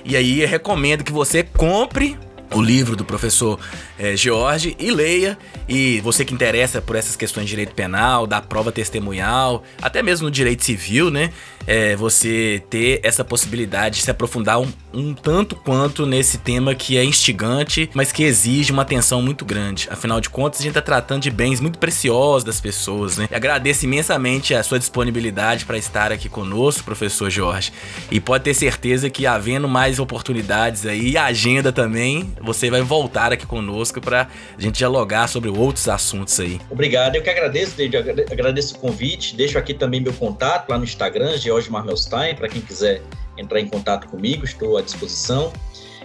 E 0.04 0.16
aí 0.16 0.44
recomendo 0.44 1.04
que 1.04 1.12
você 1.12 1.42
compre 1.42 2.18
o 2.54 2.62
livro 2.62 2.96
do 2.96 3.04
professor 3.04 3.58
é, 3.98 4.16
George 4.16 4.76
e 4.78 4.90
leia. 4.90 5.38
E 5.68 6.00
você 6.00 6.24
que 6.24 6.34
interessa 6.34 6.80
por 6.80 6.96
essas 6.96 7.16
questões 7.16 7.44
de 7.44 7.50
direito 7.50 7.74
penal, 7.74 8.26
da 8.26 8.40
prova 8.40 8.72
testemunhal, 8.72 9.62
até 9.80 10.02
mesmo 10.02 10.26
no 10.26 10.30
direito 10.30 10.64
civil, 10.64 11.10
né? 11.10 11.32
É, 11.64 11.94
você 11.94 12.60
ter 12.68 13.00
essa 13.04 13.24
possibilidade 13.24 13.96
de 13.96 14.02
se 14.02 14.10
aprofundar 14.10 14.58
um, 14.60 14.68
um 14.92 15.14
tanto 15.14 15.54
quanto 15.54 16.04
nesse 16.04 16.38
tema 16.38 16.74
que 16.74 16.96
é 16.96 17.04
instigante, 17.04 17.88
mas 17.94 18.10
que 18.10 18.24
exige 18.24 18.72
uma 18.72 18.82
atenção 18.82 19.22
muito 19.22 19.44
grande. 19.44 19.86
Afinal 19.88 20.20
de 20.20 20.28
contas, 20.28 20.60
a 20.60 20.62
gente 20.62 20.72
está 20.72 20.82
tratando 20.82 21.22
de 21.22 21.30
bens 21.30 21.60
muito 21.60 21.78
preciosos 21.78 22.42
das 22.42 22.60
pessoas, 22.60 23.16
né? 23.16 23.28
Agradeço 23.32 23.84
imensamente 23.84 24.54
a 24.54 24.62
sua 24.62 24.78
disponibilidade 24.78 25.64
para 25.64 25.78
estar 25.78 26.10
aqui 26.10 26.28
conosco, 26.28 26.82
professor 26.82 27.30
Jorge. 27.30 27.72
E 28.10 28.18
pode 28.18 28.44
ter 28.44 28.54
certeza 28.54 29.08
que 29.08 29.24
havendo 29.26 29.68
mais 29.68 29.98
oportunidades 29.98 30.84
aí 30.84 31.16
agenda 31.16 31.72
também, 31.72 32.32
você 32.42 32.70
vai 32.70 32.82
voltar 32.82 33.32
aqui 33.32 33.46
conosco 33.46 34.00
para 34.00 34.28
a 34.56 34.60
gente 34.60 34.76
dialogar 34.76 35.28
sobre 35.28 35.48
outros 35.50 35.88
assuntos 35.88 36.38
aí. 36.40 36.60
Obrigado, 36.70 37.16
eu 37.16 37.22
que 37.22 37.30
agradeço, 37.30 37.76
David, 37.76 37.96
agradeço 38.30 38.76
o 38.76 38.78
convite, 38.78 39.36
deixo 39.36 39.58
aqui 39.58 39.74
também 39.74 40.00
meu 40.00 40.12
contato 40.12 40.68
lá 40.68 40.78
no 40.78 40.84
Instagram, 40.84 41.36
George 41.38 41.70
Marmelstein, 41.70 42.34
para 42.34 42.48
quem 42.48 42.60
quiser 42.60 43.02
entrar 43.38 43.60
em 43.60 43.66
contato 43.66 44.08
comigo, 44.08 44.44
estou 44.44 44.76
à 44.76 44.82
disposição. 44.82 45.52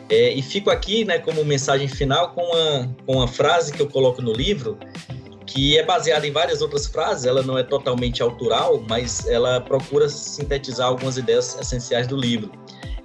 É, 0.10 0.32
e 0.32 0.42
fico 0.42 0.70
aqui 0.70 1.04
né, 1.04 1.20
como 1.20 1.44
mensagem 1.44 1.88
final 1.88 2.32
com 2.32 2.42
uma, 2.42 2.96
com 3.06 3.14
uma 3.18 3.28
frase 3.28 3.74
que 3.74 3.82
eu 3.82 3.90
coloco 3.90 4.22
no 4.22 4.32
livro, 4.32 4.78
que 5.46 5.78
é 5.78 5.84
baseada 5.84 6.28
em 6.28 6.32
várias 6.32 6.62
outras 6.62 6.86
frases, 6.86 7.26
ela 7.26 7.42
não 7.42 7.58
é 7.58 7.64
totalmente 7.64 8.22
autoral, 8.22 8.84
mas 8.88 9.28
ela 9.28 9.60
procura 9.60 10.08
sintetizar 10.08 10.88
algumas 10.88 11.18
ideias 11.18 11.58
essenciais 11.60 12.08
do 12.08 12.16
livro. 12.16 12.52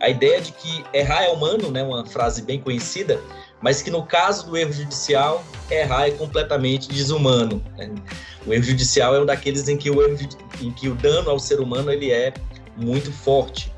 A 0.03 0.11
ideia 0.11 0.41
de 0.41 0.51
que 0.51 0.85
errar 0.93 1.23
é 1.23 1.29
humano, 1.29 1.71
né, 1.71 1.81
uma 1.81 2.05
frase 2.05 2.43
bem 2.43 2.61
conhecida, 2.61 3.21
mas 3.63 3.81
que 3.81 3.89
no 3.89 4.05
caso 4.05 4.47
do 4.47 4.57
erro 4.57 4.73
judicial, 4.73 5.45
errar 5.71 6.09
é 6.09 6.11
completamente 6.11 6.89
desumano. 6.89 7.63
Né? 7.79 7.89
O 8.45 8.53
erro 8.53 8.65
judicial 8.65 9.15
é 9.15 9.21
um 9.21 9.25
daqueles 9.25 9.69
em 9.69 9.77
que 9.77 9.89
o, 9.89 10.03
erro, 10.03 10.19
em 10.61 10.73
que 10.73 10.89
o 10.89 10.97
dano 10.97 11.31
ao 11.31 11.39
ser 11.39 11.61
humano 11.61 11.89
ele 11.89 12.11
é 12.11 12.35
muito 12.77 13.13
forte. 13.13 13.73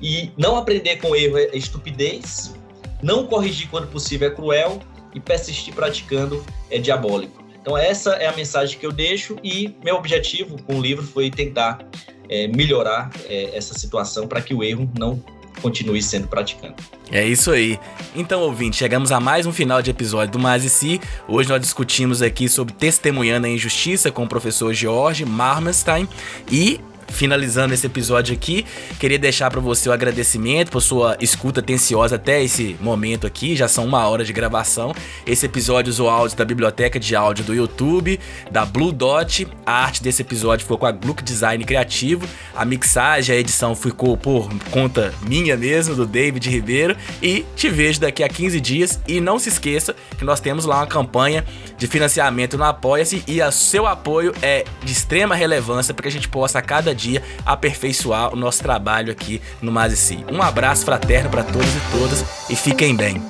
E 0.00 0.30
não 0.38 0.56
aprender 0.56 0.98
com 0.98 1.16
erro 1.16 1.36
é 1.36 1.56
estupidez, 1.56 2.54
não 3.02 3.26
corrigir 3.26 3.68
quando 3.68 3.88
possível 3.88 4.28
é 4.28 4.30
cruel 4.30 4.78
e 5.12 5.18
persistir 5.18 5.74
praticando 5.74 6.44
é 6.70 6.78
diabólico. 6.78 7.44
Então 7.60 7.76
essa 7.76 8.10
é 8.12 8.28
a 8.28 8.32
mensagem 8.32 8.78
que 8.78 8.86
eu 8.86 8.92
deixo 8.92 9.36
e 9.42 9.74
meu 9.82 9.96
objetivo 9.96 10.62
com 10.62 10.76
o 10.76 10.80
livro 10.80 11.04
foi 11.04 11.28
tentar 11.28 11.84
é, 12.28 12.46
melhorar 12.46 13.10
é, 13.28 13.56
essa 13.56 13.76
situação 13.76 14.28
para 14.28 14.40
que 14.40 14.54
o 14.54 14.62
erro 14.62 14.88
não 14.96 15.20
continue 15.60 16.02
sendo 16.02 16.28
praticado. 16.28 16.74
É 17.10 17.24
isso 17.24 17.50
aí. 17.50 17.78
Então, 18.14 18.40
ouvinte, 18.40 18.76
chegamos 18.76 19.12
a 19.12 19.20
mais 19.20 19.46
um 19.46 19.52
final 19.52 19.80
de 19.80 19.90
episódio 19.90 20.32
do 20.32 20.38
Mais 20.38 20.64
e 20.64 20.70
Si. 20.70 21.00
Hoje 21.28 21.48
nós 21.48 21.60
discutimos 21.60 22.22
aqui 22.22 22.48
sobre 22.48 22.74
testemunhando 22.74 23.46
a 23.46 23.50
injustiça 23.50 24.10
com 24.10 24.24
o 24.24 24.28
professor 24.28 24.72
George 24.74 25.24
Marmerstein 25.24 26.08
e 26.50 26.80
finalizando 27.08 27.74
esse 27.74 27.86
episódio 27.86 28.34
aqui, 28.34 28.64
queria 28.98 29.18
deixar 29.18 29.50
para 29.50 29.60
você 29.60 29.88
o 29.88 29.92
agradecimento 29.92 30.70
por 30.70 30.80
sua 30.80 31.16
escuta 31.20 31.60
atenciosa 31.60 32.16
até 32.16 32.42
esse 32.42 32.76
momento 32.80 33.26
aqui. 33.26 33.56
Já 33.56 33.68
são 33.68 33.84
uma 33.84 34.06
hora 34.06 34.24
de 34.24 34.32
gravação. 34.32 34.94
Esse 35.26 35.46
episódio 35.46 35.90
usou 35.90 36.08
áudio 36.08 36.36
da 36.36 36.44
biblioteca 36.44 36.98
de 36.98 37.14
áudio 37.14 37.44
do 37.44 37.54
YouTube, 37.54 38.18
da 38.50 38.64
Blue 38.64 38.92
Dot. 38.92 39.46
A 39.64 39.84
arte 39.84 40.02
desse 40.02 40.22
episódio 40.22 40.64
ficou 40.64 40.78
com 40.78 40.86
a 40.86 40.92
Gluck 40.92 41.22
Design 41.22 41.64
Criativo. 41.64 42.26
A 42.54 42.64
mixagem, 42.64 43.34
a 43.34 43.38
edição 43.38 43.74
ficou 43.74 44.16
por 44.16 44.48
conta 44.70 45.14
minha 45.22 45.56
mesmo, 45.56 45.94
do 45.94 46.06
David 46.06 46.48
Ribeiro. 46.48 46.96
E 47.22 47.44
te 47.54 47.68
vejo 47.68 48.00
daqui 48.00 48.22
a 48.22 48.28
15 48.28 48.60
dias. 48.60 49.00
E 49.06 49.20
não 49.20 49.38
se 49.38 49.48
esqueça 49.48 49.94
que 50.18 50.24
nós 50.24 50.40
temos 50.40 50.64
lá 50.64 50.76
uma 50.76 50.86
campanha 50.86 51.44
de 51.76 51.86
financiamento 51.86 52.56
no 52.56 52.64
Apoia-se 52.64 53.22
e 53.26 53.40
o 53.42 53.52
seu 53.52 53.86
apoio 53.86 54.34
é 54.42 54.64
de 54.82 54.92
extrema 54.92 55.34
relevância 55.34 55.92
para 55.94 56.02
que 56.02 56.08
a 56.08 56.12
gente 56.12 56.28
possa 56.28 56.58
a 56.58 56.62
cada 56.62 56.94
dia 56.96 57.22
aperfeiçoar 57.44 58.32
o 58.32 58.36
nosso 58.36 58.62
trabalho 58.62 59.12
aqui 59.12 59.40
no 59.62 59.70
Mais 59.70 59.96
Si. 59.98 60.24
Um 60.32 60.42
abraço 60.42 60.84
fraterno 60.84 61.30
para 61.30 61.44
todos 61.44 61.68
e 61.68 61.80
todas 61.92 62.24
e 62.50 62.56
fiquem 62.56 62.96
bem. 62.96 63.22